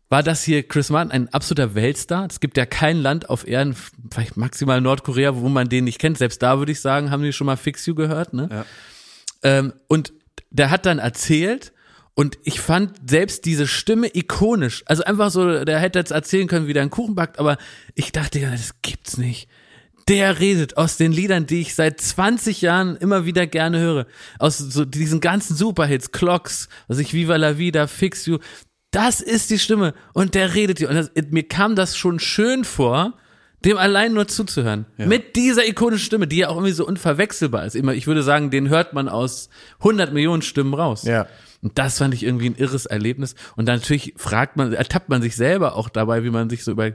[0.09, 2.27] war das hier Chris Martin ein absoluter Weltstar.
[2.29, 3.77] Es gibt ja kein Land auf Erden,
[4.11, 6.17] vielleicht maximal Nordkorea, wo man den nicht kennt.
[6.17, 8.49] Selbst da würde ich sagen, haben die schon mal Fix You gehört, ne?
[8.51, 8.65] Ja.
[9.41, 10.11] Ähm, und
[10.49, 11.71] der hat dann erzählt,
[12.13, 14.83] und ich fand selbst diese Stimme ikonisch.
[14.85, 17.57] Also einfach so, der hätte jetzt erzählen können, wie der einen Kuchen backt, aber
[17.93, 19.47] ich dachte, ja, das gibt's nicht.
[20.07, 24.05] Der redet aus den Liedern, die ich seit 20 Jahren immer wieder gerne höre.
[24.37, 28.37] Aus so diesen ganzen Superhits, Clocks, was ich Viva la Vida, Fix You.
[28.91, 29.93] Das ist die Stimme.
[30.13, 30.89] Und der redet hier.
[30.89, 33.13] Und das, mir kam das schon schön vor,
[33.65, 34.85] dem allein nur zuzuhören.
[34.97, 37.75] Mit dieser ikonischen Stimme, die ja auch irgendwie so unverwechselbar ist.
[37.75, 39.49] Immer, ich würde sagen, den hört man aus
[39.79, 41.03] 100 Millionen Stimmen raus.
[41.03, 41.27] Ja.
[41.63, 43.33] Und das fand ich irgendwie ein irres Erlebnis.
[43.55, 46.71] Und dann natürlich fragt man, ertappt man sich selber auch dabei, wie man sich so
[46.71, 46.91] über,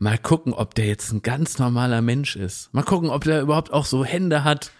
[0.00, 2.74] mal gucken, ob der jetzt ein ganz normaler Mensch ist.
[2.74, 4.72] Mal gucken, ob der überhaupt auch so Hände hat.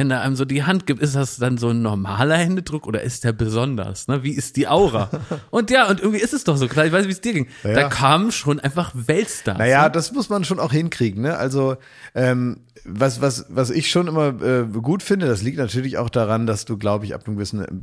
[0.00, 3.02] Wenn er einem so die Hand gibt, ist das dann so ein normaler Händedruck oder
[3.02, 4.08] ist der besonders?
[4.08, 4.22] Ne?
[4.22, 5.10] Wie ist die Aura?
[5.50, 6.86] und ja, und irgendwie ist es doch so klar.
[6.86, 7.48] Ich weiß, wie es dir ging.
[7.64, 7.74] Ja.
[7.74, 9.58] Da kamen schon einfach Weltstars.
[9.58, 9.90] Naja, ne?
[9.90, 11.20] das muss man schon auch hinkriegen.
[11.20, 11.36] Ne?
[11.36, 11.76] Also
[12.14, 16.46] ähm, was, was, was ich schon immer äh, gut finde, das liegt natürlich auch daran,
[16.46, 17.82] dass du, glaube ich, ab einem gewissen ähm,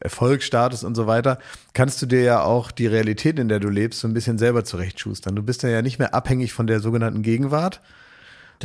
[0.00, 1.38] Erfolgsstatus und so weiter,
[1.72, 4.64] kannst du dir ja auch die Realität, in der du lebst, so ein bisschen selber
[4.64, 5.36] zurechtschustern.
[5.36, 7.80] Du bist ja nicht mehr abhängig von der sogenannten Gegenwart.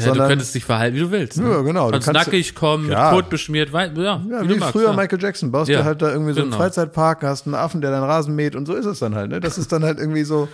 [0.01, 1.37] Ja, du sondern- könntest dich verhalten, wie du willst.
[1.39, 1.49] Ne?
[1.49, 1.87] Ja, genau.
[1.91, 3.11] Du Kannst nackig kommen, Ja.
[3.11, 4.93] mit Kot beschmiert, ja, Ja, wie, wie, du magst, früher ja.
[4.93, 6.61] Michael Jackson, baust Ja, du halt da irgendwie so einen genau.
[6.61, 9.29] Freizeitpark, hast einen Affen, der deinen Rasen mäht und so ist es dann halt.
[9.29, 9.39] Ne?
[9.39, 10.47] Das ist dann halt irgendwie so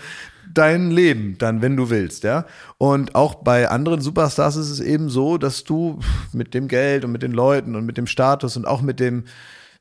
[0.53, 2.45] dein Leben, dann, wenn du willst, ja.
[2.77, 5.99] Und auch bei anderen Superstars ist es eben so, dass du
[6.33, 9.23] mit dem Geld und mit den Leuten und mit dem Status und auch mit dem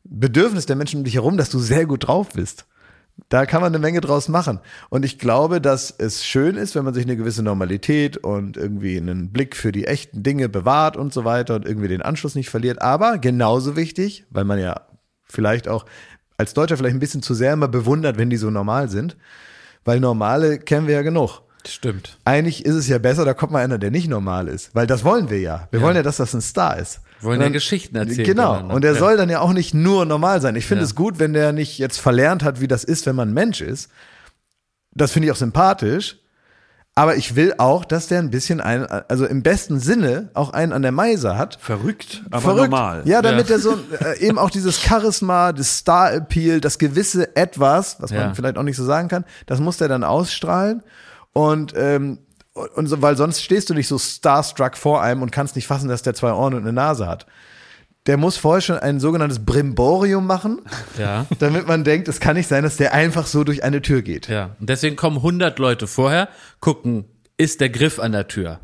[0.04, 2.66] Bedürfnis der Menschen um dich herum, dass du sehr gut drauf bist.
[3.28, 4.60] Da kann man eine Menge draus machen.
[4.90, 8.96] Und ich glaube, dass es schön ist, wenn man sich eine gewisse Normalität und irgendwie
[8.96, 12.50] einen Blick für die echten Dinge bewahrt und so weiter und irgendwie den Anschluss nicht
[12.50, 12.82] verliert.
[12.82, 14.82] Aber genauso wichtig, weil man ja
[15.24, 15.86] vielleicht auch
[16.36, 19.16] als Deutscher vielleicht ein bisschen zu sehr immer bewundert, wenn die so normal sind.
[19.84, 21.42] Weil normale kennen wir ja genug.
[21.66, 22.18] Stimmt.
[22.24, 24.74] Eigentlich ist es ja besser, da kommt mal einer, der nicht normal ist.
[24.74, 25.68] Weil das wollen wir ja.
[25.70, 27.00] Wir wollen ja, dass das ein Star ist.
[27.24, 28.60] Wir wollen Und ja dann- Geschichten erzählen Genau.
[28.68, 28.94] Und Ja.
[28.94, 30.56] soll dann ja auch nicht nur normal sein.
[30.56, 30.86] Ich finde Ja.
[30.86, 33.60] es gut, wenn der nicht jetzt verlernt hat, wie das ist, wenn man ein Mensch
[33.60, 33.88] ist.
[34.92, 36.18] Das finde ich auch sympathisch.
[36.96, 40.72] Aber ich will auch, dass der ein bisschen ein, also im besten Sinne auch einen
[40.72, 41.58] an der Meise hat.
[41.60, 42.70] Verrückt, aber Verrückt.
[42.70, 43.02] normal.
[43.04, 43.56] Ja, damit Ja.
[43.56, 48.34] er so äh, eben auch dieses Charisma, das Star-Appeal, das gewisse Etwas, was man Ja.
[48.34, 50.84] vielleicht auch nicht so sagen kann, das muss der dann ausstrahlen.
[51.32, 52.18] Und, ähm,
[52.54, 55.88] und so, weil sonst stehst du nicht so starstruck vor einem und kannst nicht fassen,
[55.88, 57.26] dass der zwei Ohren und eine Nase hat.
[58.06, 60.60] Der muss vorher schon ein sogenanntes Brimborium machen,
[60.98, 61.26] Ja.
[61.38, 64.28] damit man denkt, es kann nicht sein, dass der einfach so durch eine Tür geht.
[64.28, 66.28] Ja, und deswegen kommen 100 Leute vorher,
[66.60, 67.06] gucken,
[67.38, 68.60] ist der Griff an der Tür?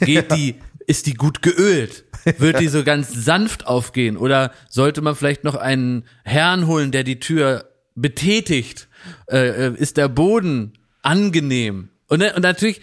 [0.00, 0.54] Geht die,
[0.86, 2.04] ist die gut geölt?
[2.38, 4.16] Wird die so ganz sanft aufgehen?
[4.16, 8.88] Oder sollte man vielleicht noch einen Herrn holen, der die Tür betätigt?
[9.30, 10.72] Äh, äh, ist der Boden
[11.02, 11.90] angenehm?
[12.08, 12.80] Und, ne- und natürlich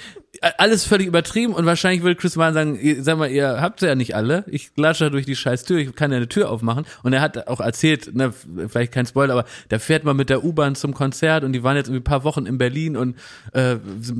[0.57, 3.95] alles völlig übertrieben und wahrscheinlich will Chris Martin sagen, ihr, sag mal, ihr habt ja
[3.95, 4.43] nicht alle.
[4.47, 6.85] Ich latsche da durch die scheiß Tür, ich kann ja eine Tür aufmachen.
[7.03, 8.33] Und er hat auch erzählt, ne,
[8.67, 11.75] vielleicht kein Spoiler, aber der fährt mal mit der U-Bahn zum Konzert und die waren
[11.77, 13.15] jetzt irgendwie ein paar Wochen in Berlin und
[13.53, 13.77] äh,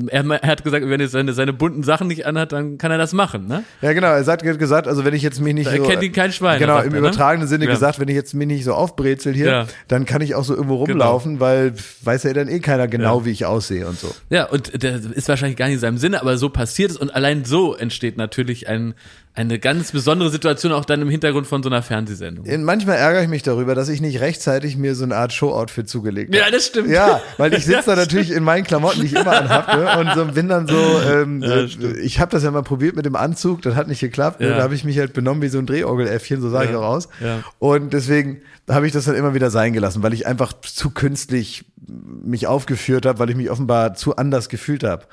[0.08, 2.98] er, er hat gesagt, wenn er seine, seine bunten Sachen nicht anhat, dann kann er
[2.98, 3.64] das machen, ne?
[3.82, 4.08] Ja, genau.
[4.08, 6.58] Er hat gesagt, also wenn ich jetzt mich nicht Da so, erkennt ihn kein Schwein,
[6.58, 7.06] Genau, sagt im er, ne?
[7.08, 7.70] übertragenen Sinne Ja.
[7.72, 9.66] gesagt, wenn ich jetzt mich nicht so aufbrezel hier, Ja.
[9.88, 13.30] dann kann ich auch so irgendwo rumlaufen, weil weiß ja dann eh keiner genau, wie
[13.30, 14.14] ich aussehe und so.
[14.30, 17.14] Ja, und das ist wahrscheinlich gar nicht in seinem Sinne, aber so passiert es und
[17.14, 18.94] allein so entsteht natürlich ein,
[19.36, 22.46] eine ganz besondere Situation auch dann im Hintergrund von so einer Fernsehsendung.
[22.46, 25.88] In- Manchmal ärgere ich mich darüber, dass ich nicht rechtzeitig mir so eine Art Show-Outfit
[25.88, 26.44] zugelegt habe.
[26.44, 26.88] Ja, das stimmt.
[26.90, 29.98] Ja, weil ich sitze da natürlich in meinen Klamotten, die ich immer anhab, ne?
[29.98, 30.76] und so bin dann so,
[31.10, 31.64] ähm, äh,
[32.00, 34.50] ich habe das ja mal probiert mit dem Anzug, das hat nicht geklappt, ne?
[34.50, 34.56] Ja.
[34.58, 36.78] da habe ich mich halt benommen wie so ein Drehorgeläffchen, so sah ich Ja.
[36.78, 37.08] auch aus.
[37.20, 37.42] Ja.
[37.58, 41.64] Und deswegen habe ich das dann immer wieder sein gelassen, weil ich einfach zu künstlich
[41.86, 45.04] mich aufgeführt habe, weil ich mich offenbar zu anders gefühlt habe.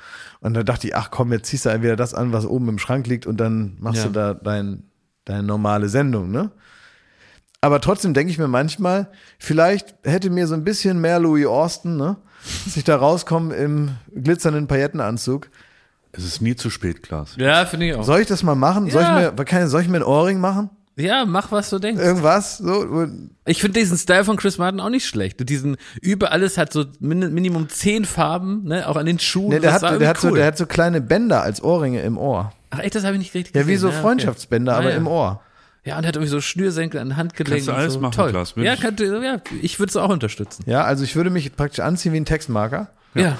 [0.42, 2.78] Und dann dachte ich, ach komm, jetzt ziehst du entweder das an, was oben im
[2.78, 4.06] Schrank liegt und dann machst Ja.
[4.08, 4.82] du da dein,
[5.24, 6.50] deine normale Sendung, ne?
[7.60, 9.08] Aber trotzdem denke ich mir manchmal,
[9.38, 12.16] vielleicht hätte mir so ein bisschen mehr Louis Austin, ne?
[12.64, 15.48] Dass ich da rauskomme im glitzernden Paillettenanzug.
[16.10, 17.36] Es ist nie zu spät, Klaas.
[17.36, 18.02] Ja, finde ich auch.
[18.02, 18.90] Soll ich das mal machen?
[18.90, 19.32] Soll Ja.
[19.32, 20.70] ich mir, soll ich mir ein Ohrring machen?
[20.96, 22.02] Ja, mach, was du denkst.
[22.02, 22.58] Irgendwas?
[22.58, 23.06] So,
[23.46, 25.48] Ich finde diesen Style von Chris Martin auch nicht schlecht.
[25.48, 29.48] Diesen über alles hat so min Minimum zehn Farben, ne, auch an den Schuhen.
[29.48, 30.36] ne, der, Das hat, der, hat so, cool.
[30.36, 32.52] der hat so kleine Bänder als Ohrringe im Ohr.
[32.70, 33.80] Ach echt, das habe ich nicht richtig Ja, wie gesehen.
[33.80, 34.00] so okay.
[34.02, 34.96] Freundschaftsbänder, aber Ah, ja.
[34.96, 35.40] im Ohr.
[35.84, 37.54] Ja, und er hat irgendwie so Schnürsenkel an Handgelenken.
[37.66, 38.00] Kannst du alles so.
[38.00, 38.30] machen, Toll.
[38.30, 38.80] Klaas, Ja, ich.
[38.80, 40.62] könnte, ja, ich würde es auch unterstützen.
[40.66, 42.88] Ja, also ich würde mich praktisch anziehen wie ein Textmarker.
[43.14, 43.36] Ja.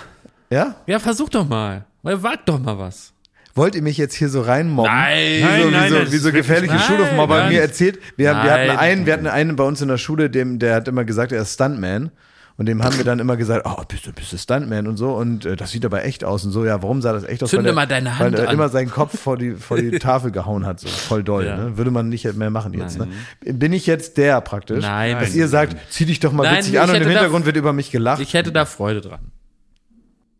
[0.50, 0.74] Ja?
[0.86, 1.84] Ja, versuch doch mal.
[2.02, 3.11] Wagt doch mal was.
[3.54, 4.90] Wollt ihr mich jetzt hier so reinmobben?
[4.92, 7.52] Nein, wie so, nein, wie nein, so, wie so gefährliche Nein, Schulhofmobber nein.
[7.52, 7.98] mir erzählt.
[8.16, 8.78] Wir, haben, wir hatten Nein.
[8.78, 11.42] einen, wir hatten einen bei uns in der Schule, dem, der hat immer gesagt, er
[11.42, 12.10] ist Stuntman.
[12.58, 15.12] Und dem haben wir dann immer gesagt, oh, bist du, bist du Stuntman und so.
[15.14, 16.64] Und äh, das sieht aber echt aus und so.
[16.64, 17.50] Ja, warum sah das echt aus?
[17.50, 18.54] Zünde weil er, mal deine Hand Weil er an.
[18.54, 21.46] immer seinen Kopf vor die, vor die Tafel gehauen hat, so voll doll.
[21.46, 21.56] Ja.
[21.56, 21.76] Ne?
[21.78, 22.98] Würde man nicht mehr machen jetzt.
[22.98, 23.08] Ne?
[23.40, 24.82] Bin ich jetzt der praktisch?
[24.84, 25.18] Nein.
[25.18, 27.46] Dass ihr sagt, zieh dich doch mal Nein, witzig an und im hätte da- Hintergrund
[27.46, 28.20] wird über mich gelacht.
[28.20, 29.20] Ich hätte da Freude dran.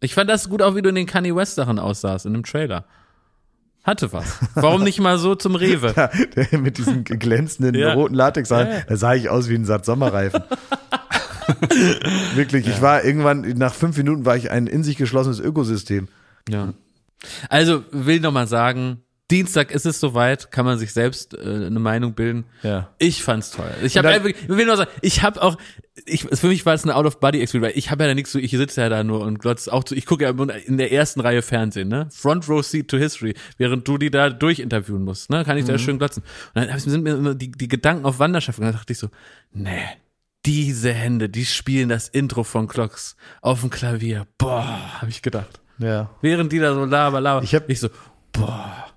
[0.01, 2.43] Ich fand das gut, auch wie du in den Kanye West Sachen aussahst, in dem
[2.45, 2.85] Trailer.
[3.85, 4.39] Hatte was.
[4.55, 5.93] Warum nicht mal so zum Rewe?
[5.97, 7.95] Ja, der mit diesem glänzenden Ja.
[7.95, 8.65] roten Latex, Ja.
[8.89, 10.43] da sah ich aus wie ein Satz Sommerreifen.
[12.35, 16.09] Wirklich, ich war irgendwann, nach fünf Minuten war ich ein in sich geschlossenes Ökosystem.
[16.49, 16.75] Ja.
[17.49, 19.03] Also will noch mal sagen,
[19.33, 22.45] Dienstag ist es soweit, kann man sich selbst äh, eine Meinung bilden.
[22.63, 22.91] Ja.
[22.99, 23.71] Ich fand's toll.
[23.83, 25.57] Ich habe einfach, ich will nur sagen, ich habe auch,
[26.05, 28.51] ich, für mich war es eine Out-of-Body-Experience, weil ich habe ja da nichts so, ich
[28.51, 31.43] sitze ja da nur und glotze auch zu, ich gucke ja in der ersten Reihe
[31.43, 32.09] Fernsehen, ne?
[32.11, 35.45] Front Row Seat to History, während du die da durchinterviewen musst, ne?
[35.45, 36.23] Kann ich da schön glotzen.
[36.55, 39.09] Und dann sind mir immer die, die Gedanken auf Wanderschaft und dann dachte ich so,
[39.53, 39.83] nee,
[40.45, 44.27] diese Hände, die spielen das Intro von Clocks auf dem Klavier.
[44.39, 45.61] Boah, habe ich gedacht.
[45.79, 46.11] Ja.
[46.21, 47.89] Während die da so laber, laber, Ich hab- ich so,
[48.33, 48.92] boah.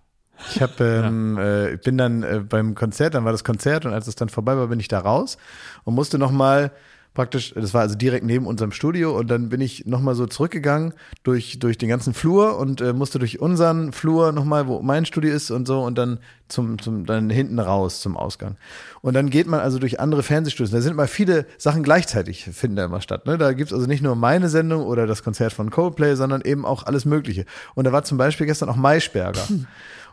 [0.50, 3.94] Ich hab, ähm, äh, ich bin dann äh, beim Konzert, dann war das Konzert und
[3.94, 5.38] als es dann vorbei war, bin ich da raus
[5.84, 6.72] und musste nochmal
[7.16, 10.94] praktisch, das war also direkt neben unserem Studio und dann bin ich nochmal so zurückgegangen
[11.24, 15.34] durch, durch den ganzen Flur und äh, musste durch unseren Flur nochmal, wo mein Studio
[15.34, 18.58] ist und so und dann zum, zum, dann hinten raus zum Ausgang.
[19.02, 20.72] Und dann geht man also durch andere Fernsehstudios.
[20.72, 23.26] Da sind immer viele Sachen gleichzeitig, finden da immer statt.
[23.26, 23.38] Ne?
[23.38, 26.84] Da gibt's also nicht nur meine Sendung oder das Konzert von Coldplay, sondern eben auch
[26.86, 27.46] alles Mögliche.
[27.74, 29.42] Und da war zum Beispiel gestern auch Maischberger.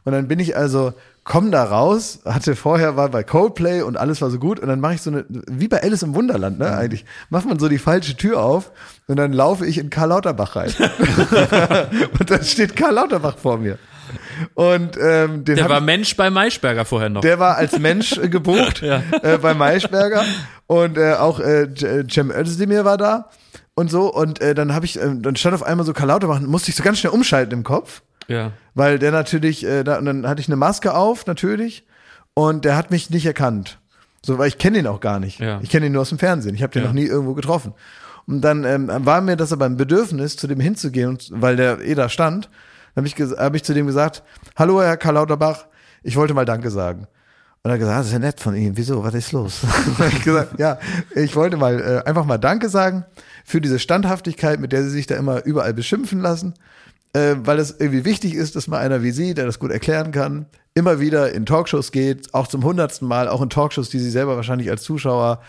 [0.04, 4.20] Und dann bin ich also, komm da raus, hatte vorher, war bei Coldplay und alles
[4.20, 4.58] war so gut.
[4.58, 7.04] Und dann mache ich so eine, wie bei Alice im Wunderland, ne, eigentlich.
[7.30, 8.72] Macht man so die falsche Tür auf
[9.06, 10.72] und dann laufe ich in Karl Lauterbach rein.
[12.18, 13.78] und dann steht Karl Lauterbach vor mir.
[14.54, 17.20] Und ähm, Der war ich, Mensch bei Maischberger vorher noch.
[17.22, 18.82] der war als Mensch äh, gebucht
[19.22, 20.24] äh, bei Maischberger
[20.66, 23.30] und äh, auch äh, J- Cem Özdemir war da
[23.74, 26.40] und so und äh, dann habe ich äh, dann stand auf einmal so Karl Lauterbach
[26.40, 28.52] musste ich so ganz schnell umschalten im Kopf ja.
[28.74, 31.86] weil der natürlich, äh, da, und dann hatte ich eine Maske auf, natürlich,
[32.34, 33.78] und der hat mich nicht erkannt.
[34.24, 35.40] So, weil ich kenne ihn auch gar nicht.
[35.40, 35.60] Ja.
[35.62, 36.54] Ich kenne ihn nur aus dem Fernsehen.
[36.54, 36.88] Ich habe den Ja.
[36.88, 37.74] noch nie irgendwo getroffen.
[38.26, 41.80] Und dann ähm, war mir das aber ein Bedürfnis, zu dem hinzugehen, und, weil der
[41.80, 42.48] eh da stand.
[42.94, 44.22] Dann habe ich, hab ich zu dem gesagt,
[44.56, 45.66] hallo Herr Karl Lauterbach,
[46.02, 47.08] ich wollte mal Danke sagen.
[47.64, 48.76] Und er hat gesagt, ah, das ist ja nett von Ihnen.
[48.76, 49.04] Wieso?
[49.04, 49.60] Was ist los?
[50.08, 50.78] Ich gesagt, ja,
[51.14, 53.04] ich wollte mal äh, einfach mal Danke sagen
[53.44, 56.54] für diese Standhaftigkeit, mit der Sie sich da immer überall beschimpfen lassen
[57.14, 60.12] äh, weil es irgendwie wichtig ist, dass mal einer wie Sie, der das gut erklären
[60.12, 64.10] kann, immer wieder in Talkshows geht, auch zum hundertsten Mal, auch in Talkshows, die Sie
[64.10, 65.42] selber wahrscheinlich als Zuschauer,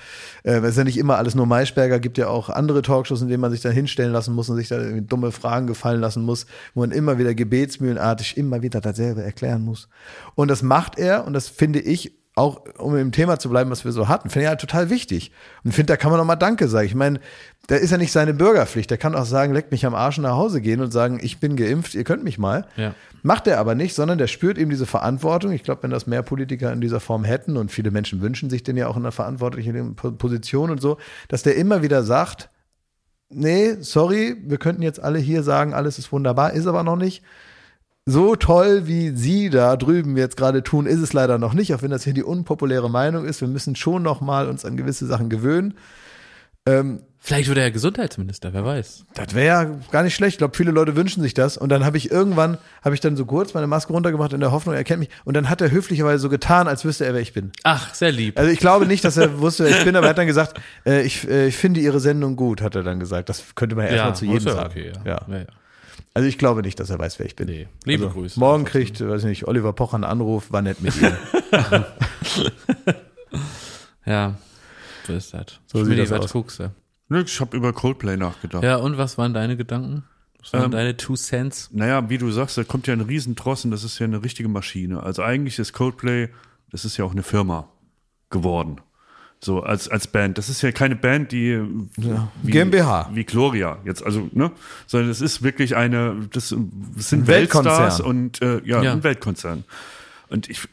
[0.44, 3.30] äh, es ist ja nicht immer alles nur Maischberger, gibt ja auch andere Talkshows, in
[3.30, 6.46] denen man sich dann hinstellen lassen muss und sich da dumme Fragen gefallen lassen muss,
[6.74, 9.88] wo man immer wieder gebetsmühlenartig immer wieder dasselbe erklären muss.
[10.36, 13.86] Und das macht er und das finde ich auch um im Thema zu bleiben, was
[13.86, 15.32] wir so hatten, finde ich halt total wichtig.
[15.64, 16.88] Und finde, da kann man auch mal Danke sagen.
[16.88, 17.20] Ich meine,
[17.68, 18.90] da ist ja nicht seine Bürgerpflicht.
[18.90, 21.56] Der kann auch sagen, leckt mich am Arsch nach Hause gehen und sagen, ich bin
[21.56, 22.68] geimpft, ihr könnt mich mal.
[22.76, 22.94] Ja.
[23.22, 25.54] Macht er aber nicht, sondern der spürt eben diese Verantwortung.
[25.54, 28.64] Ich glaube, wenn das mehr Politiker in dieser Form hätten und viele Menschen wünschen sich
[28.64, 30.98] den ja auch in einer verantwortlichen Po- Position und so,
[31.30, 32.50] dass der immer wieder sagt,
[33.30, 37.24] nee, sorry, wir könnten jetzt alle hier sagen, alles ist wunderbar, ist aber noch nicht.
[38.06, 41.82] So toll, wie Sie da drüben jetzt gerade tun, ist es leider noch nicht, auch
[41.82, 43.40] wenn das hier die unpopuläre Meinung ist.
[43.40, 45.76] Wir müssen schon noch mal uns an gewisse Sachen gewöhnen.
[46.66, 49.06] Ähm, Vielleicht wird er ja Gesundheitsminister, wer weiß.
[49.14, 50.34] das wäre ja gar nicht schlecht.
[50.34, 51.56] Ich glaube, viele Leute wünschen sich das.
[51.56, 54.52] Und dann habe ich irgendwann, habe ich dann so kurz meine Maske runtergemacht in der
[54.52, 55.10] Hoffnung, er kennt mich.
[55.24, 57.54] Und dann hat er höflicherweise so getan, als wüsste er, wer ich bin.
[57.64, 58.38] Ach, sehr lieb.
[58.38, 60.60] Also ich glaube nicht, dass er wusste, wer ich bin, aber er hat dann gesagt,
[60.86, 63.30] äh, ich, äh, ich finde Ihre Sendung gut, hat er dann gesagt.
[63.30, 64.70] Das könnte man ja erstmal zu jedem sagen.
[64.70, 65.26] okay, ja.
[65.30, 65.40] ja.
[65.40, 65.46] Ja,
[66.14, 67.48] Also ich glaube nicht, dass er weiß, wer ich bin.
[67.48, 67.68] Nee.
[67.86, 68.38] Liebe also, Grüße.
[68.38, 71.16] Morgen kriegt, weiß ich nicht, Oliver Pocher einen Anruf, war nett mit ihm.
[74.06, 74.36] Ja,
[75.08, 75.46] so ist das.
[75.66, 76.34] So das was aus.
[76.34, 76.70] guckst du?
[77.14, 78.64] Nö, Ich habe über Coldplay nachgedacht.
[78.64, 80.04] Ja, und was waren deine Gedanken?
[80.42, 81.70] Was waren Ähm, deine Two Cents?
[81.72, 85.04] Naja, wie du sagst, da kommt ja ein Riesentrossen, das ist ja eine richtige Maschine.
[85.04, 86.30] Also eigentlich ist Coldplay,
[86.72, 87.70] das ist ja auch eine Firma
[88.30, 88.82] geworden.
[89.40, 90.38] So als, als Band.
[90.38, 91.62] Das ist ja keine Band, die
[92.42, 93.10] wie, GmbH.
[93.14, 94.52] wie Gloria jetzt, also, ne?
[94.88, 96.56] Sondern es ist wirklich eine, das,
[96.96, 97.78] das sind Ein Weltkonzern.
[97.84, 98.94] Weltstars und äh, ja, Ja.
[98.94, 99.66] ein Weltkonzern.
[100.30, 100.68] Und ich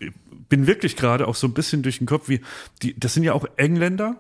[0.48, 2.40] bin wirklich gerade auch so ein bisschen durch den Kopf, wie,
[2.82, 4.16] die, das sind ja auch Engländer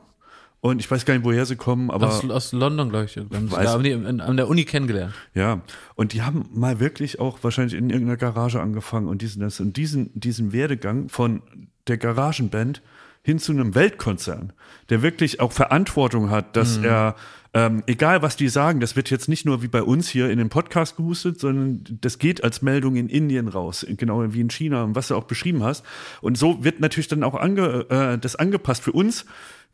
[0.60, 2.08] und ich weiß gar nicht, woher sie kommen, aber.
[2.08, 3.16] Aus, aus London, glaube ich.
[3.16, 5.14] Haben Weiß- da, haben die an, der Uni kennengelernt.
[5.34, 5.62] Ja,
[5.94, 9.76] und die haben mal wirklich auch wahrscheinlich in irgendeiner Garage angefangen und diesen, das, und
[9.76, 11.42] diesen, diesen Werdegang von
[11.86, 12.82] der Garagenband
[13.22, 14.52] hin zu einem Weltkonzern,
[14.88, 17.16] der wirklich auch Verantwortung hat, dass er,
[17.52, 20.38] ähm, egal was die sagen, das wird jetzt nicht nur wie bei uns hier in
[20.38, 24.84] den Podcast gehustet, sondern das geht als Meldung in Indien raus, genau wie in China
[24.84, 25.84] und was du auch beschrieben hast.
[26.20, 29.24] Und so wird natürlich dann auch ange, äh, das angepasst für uns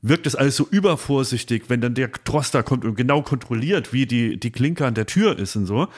[0.03, 4.07] wirkt es alles so übervorsichtig, wenn dann der Trost da kommt und genau kontrolliert, wie
[4.07, 5.89] die, die Klinke an der Tür ist und so.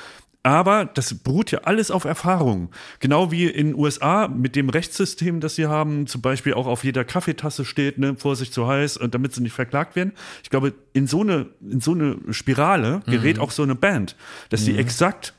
[0.42, 2.70] Aber das beruht ja alles auf Erfahrung.
[3.00, 6.84] Genau wie in den USA mit dem Rechtssystem, das sie haben, zum Beispiel auch auf
[6.84, 10.12] jeder Kaffeetasse steht, ne, Vorsicht zu heiß, und damit sie nicht verklagt werden.
[10.42, 14.16] Ich glaube, in so eine, in so eine Spirale gerät auch so eine Band,
[14.48, 15.34] dass sie exakt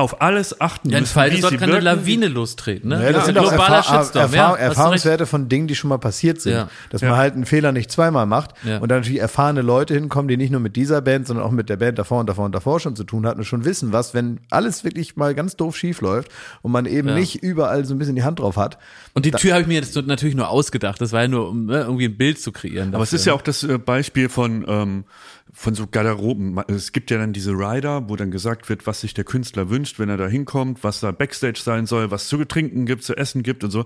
[0.00, 2.88] auf alles achten Ja, müssen, Fall wie dort sie kann eine Lawine lostreten.
[2.90, 3.02] Ne?
[3.04, 4.22] Ja, das sind ein auch globaler Erfahr Shitstorm.
[4.32, 4.64] Erfahr ja.
[4.64, 6.52] Erfahrungswerte von Dingen, die schon mal passiert sind.
[6.52, 6.68] Ja.
[6.90, 7.16] Dass man Ja.
[7.16, 8.78] halt einen Fehler nicht zweimal macht Ja.
[8.78, 11.68] und dann natürlich erfahrene Leute hinkommen, die nicht nur mit dieser Band, sondern auch mit
[11.68, 14.14] der Band davor und davor und davor schon zu tun hatten und schon wissen, was,
[14.14, 16.30] wenn alles wirklich mal ganz doof schief läuft
[16.62, 17.14] und man eben Ja.
[17.14, 18.78] nicht überall so ein bisschen die Hand drauf hat.
[19.14, 21.00] Und die Tür habe ich mir jetzt natürlich nur ausgedacht.
[21.00, 22.94] Das war ja nur, um ne, irgendwie ein Bild zu kreieren.
[22.94, 25.04] Aber es ist ja auch das äh, Beispiel von, ähm,
[25.52, 26.58] von so Garderoben.
[26.68, 29.98] Es gibt ja dann diese Rider, wo dann gesagt wird, was sich der Künstler wünscht,
[29.98, 33.42] wenn er da hinkommt, was da Backstage sein soll, was zu trinken gibt, zu essen
[33.42, 33.84] gibt und so.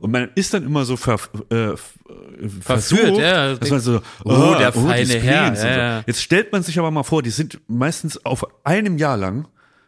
[0.00, 1.18] Und man ist dann immer so ver,
[1.50, 1.76] äh, äh,
[2.60, 3.54] versucht, ja.
[3.54, 6.04] dass man so, Oh, der die feine Herr, ja, so.
[6.06, 9.46] Jetzt stellt man sich aber mal vor, die sind meistens auf einem Jahr lang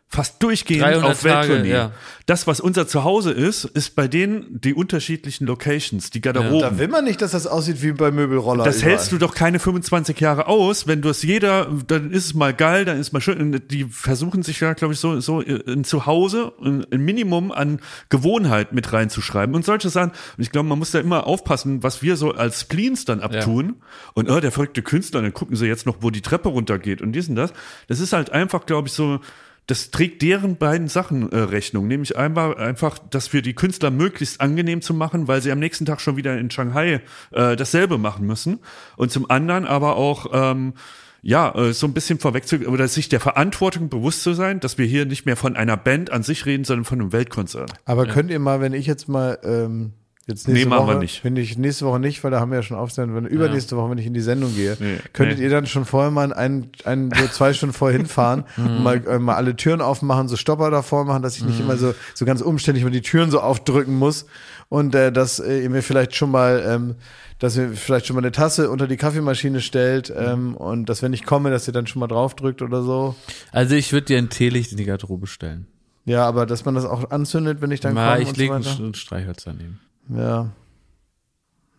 [0.09, 1.71] fast durchgehend 300 auf Welttournee.
[1.71, 1.93] Ja.
[2.27, 6.61] Das, was unser Zuhause ist, ist bei denen die unterschiedlichen Locations, die Garderoben.
[6.61, 8.65] Da will man nicht, dass das aussieht wie bei Möbelroller.
[8.65, 8.91] Das überall.
[8.93, 12.55] hältst du doch keine 25 Jahre aus, wenn du es jeder, dann ist es mal
[12.55, 13.63] geil, dann ist es mal schön.
[13.71, 18.73] Die versuchen sich ja, glaube ich, so, so ein Zuhause, ein ein Minimum an Gewohnheit
[18.73, 20.11] mit reinzuschreiben und solche Sachen.
[20.11, 23.77] Und ich glaube, man muss da immer aufpassen, was wir so als Spleens dann abtun.
[24.15, 27.13] Und oh, der verrückte Künstler, dann gucken sie jetzt noch, wo die Treppe runtergeht und
[27.13, 27.53] dies und das.
[27.87, 29.21] Das ist halt einfach, glaube ich, so,
[29.67, 34.41] das trägt deren beiden Sachen äh, Rechnung, nämlich einmal einfach, das für die Künstler möglichst
[34.41, 37.01] angenehm zu machen, weil sie am nächsten Tag schon wieder in Shanghai
[37.33, 38.61] äh, dasselbe machen müssen.
[38.97, 40.75] Und zum anderen aber auch ähm,
[41.23, 44.87] ja, äh, so ein bisschen vorweg oder sich der Verantwortung bewusst zu sein, dass wir
[44.87, 47.73] hier nicht mehr von einer Band an sich reden, sondern von einem Weltkonzert.
[47.85, 49.95] Aber könnt ihr mal, wenn ich jetzt mal ähm,
[50.27, 51.25] jetzt nächste Nee, machen Woche, wir nicht.
[51.25, 53.91] wenn ich nächste Woche nicht, weil da haben wir ja schon aufstellen, wenn übernächste Woche,
[53.91, 55.45] wenn ich in die Sendung gehe, Nee, könntet nee.
[55.45, 59.19] ihr dann schon vorher mal ein, ein so zwei Stunden vorher hinfahren und mal, äh,
[59.19, 62.41] mal alle Türen aufmachen, so Stopper davor machen, dass ich nicht immer so so ganz
[62.41, 64.27] umständlich mal die Türen so aufdrücken muss
[64.69, 66.95] und äh, dass äh, ihr mir vielleicht schon mal ähm,
[67.39, 71.13] dass ihr vielleicht schon mal eine Tasse unter die Kaffeemaschine stellt ähm, und dass wenn
[71.13, 73.15] ich komme, dass ihr dann schon mal draufdrückt oder so.
[73.53, 75.67] Also ich würde dir ein Teelicht in die Garderobe stellen.
[76.07, 78.55] Ja, aber dass man das auch anzündet, wenn ich dann Na, komme ich und lege
[78.55, 79.81] ein Streichholz daneben.
[80.09, 80.51] Ja.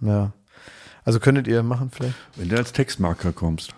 [0.02, 0.32] Ja.
[1.04, 2.16] Also könntet ihr machen vielleicht?
[2.36, 3.74] Wenn du als Textmarker kommst.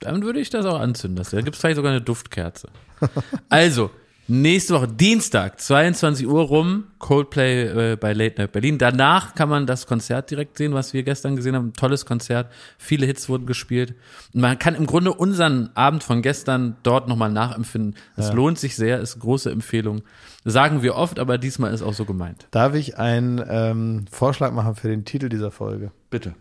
[0.00, 1.36] Dann würde ich das auch anzünden lassen.
[1.36, 2.68] Da gibt es vielleicht sogar eine Duftkerze.
[3.48, 3.90] Also,
[4.32, 8.78] Nächste Woche, Dienstag, 22 Uhr rum, Coldplay äh, bei Late Night Berlin.
[8.78, 11.70] Danach kann man das Konzert direkt sehen, was wir gestern gesehen haben.
[11.70, 12.48] Ein tolles Konzert.
[12.78, 13.96] Viele Hits wurden gespielt.
[14.32, 17.96] Und man kann im Grunde unseren Abend von gestern dort nochmal nachempfinden.
[18.14, 20.02] Es lohnt sich sehr, ist eine große Empfehlung.
[20.44, 22.46] Sagen wir oft, aber diesmal ist auch so gemeint.
[22.52, 25.90] Darf ich einen ähm, Vorschlag machen für den Titel dieser Folge?
[26.08, 26.36] Bitte.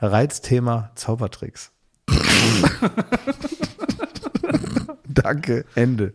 [0.00, 1.70] Reizthema Zaubertricks.
[5.06, 6.14] Danke, Ende.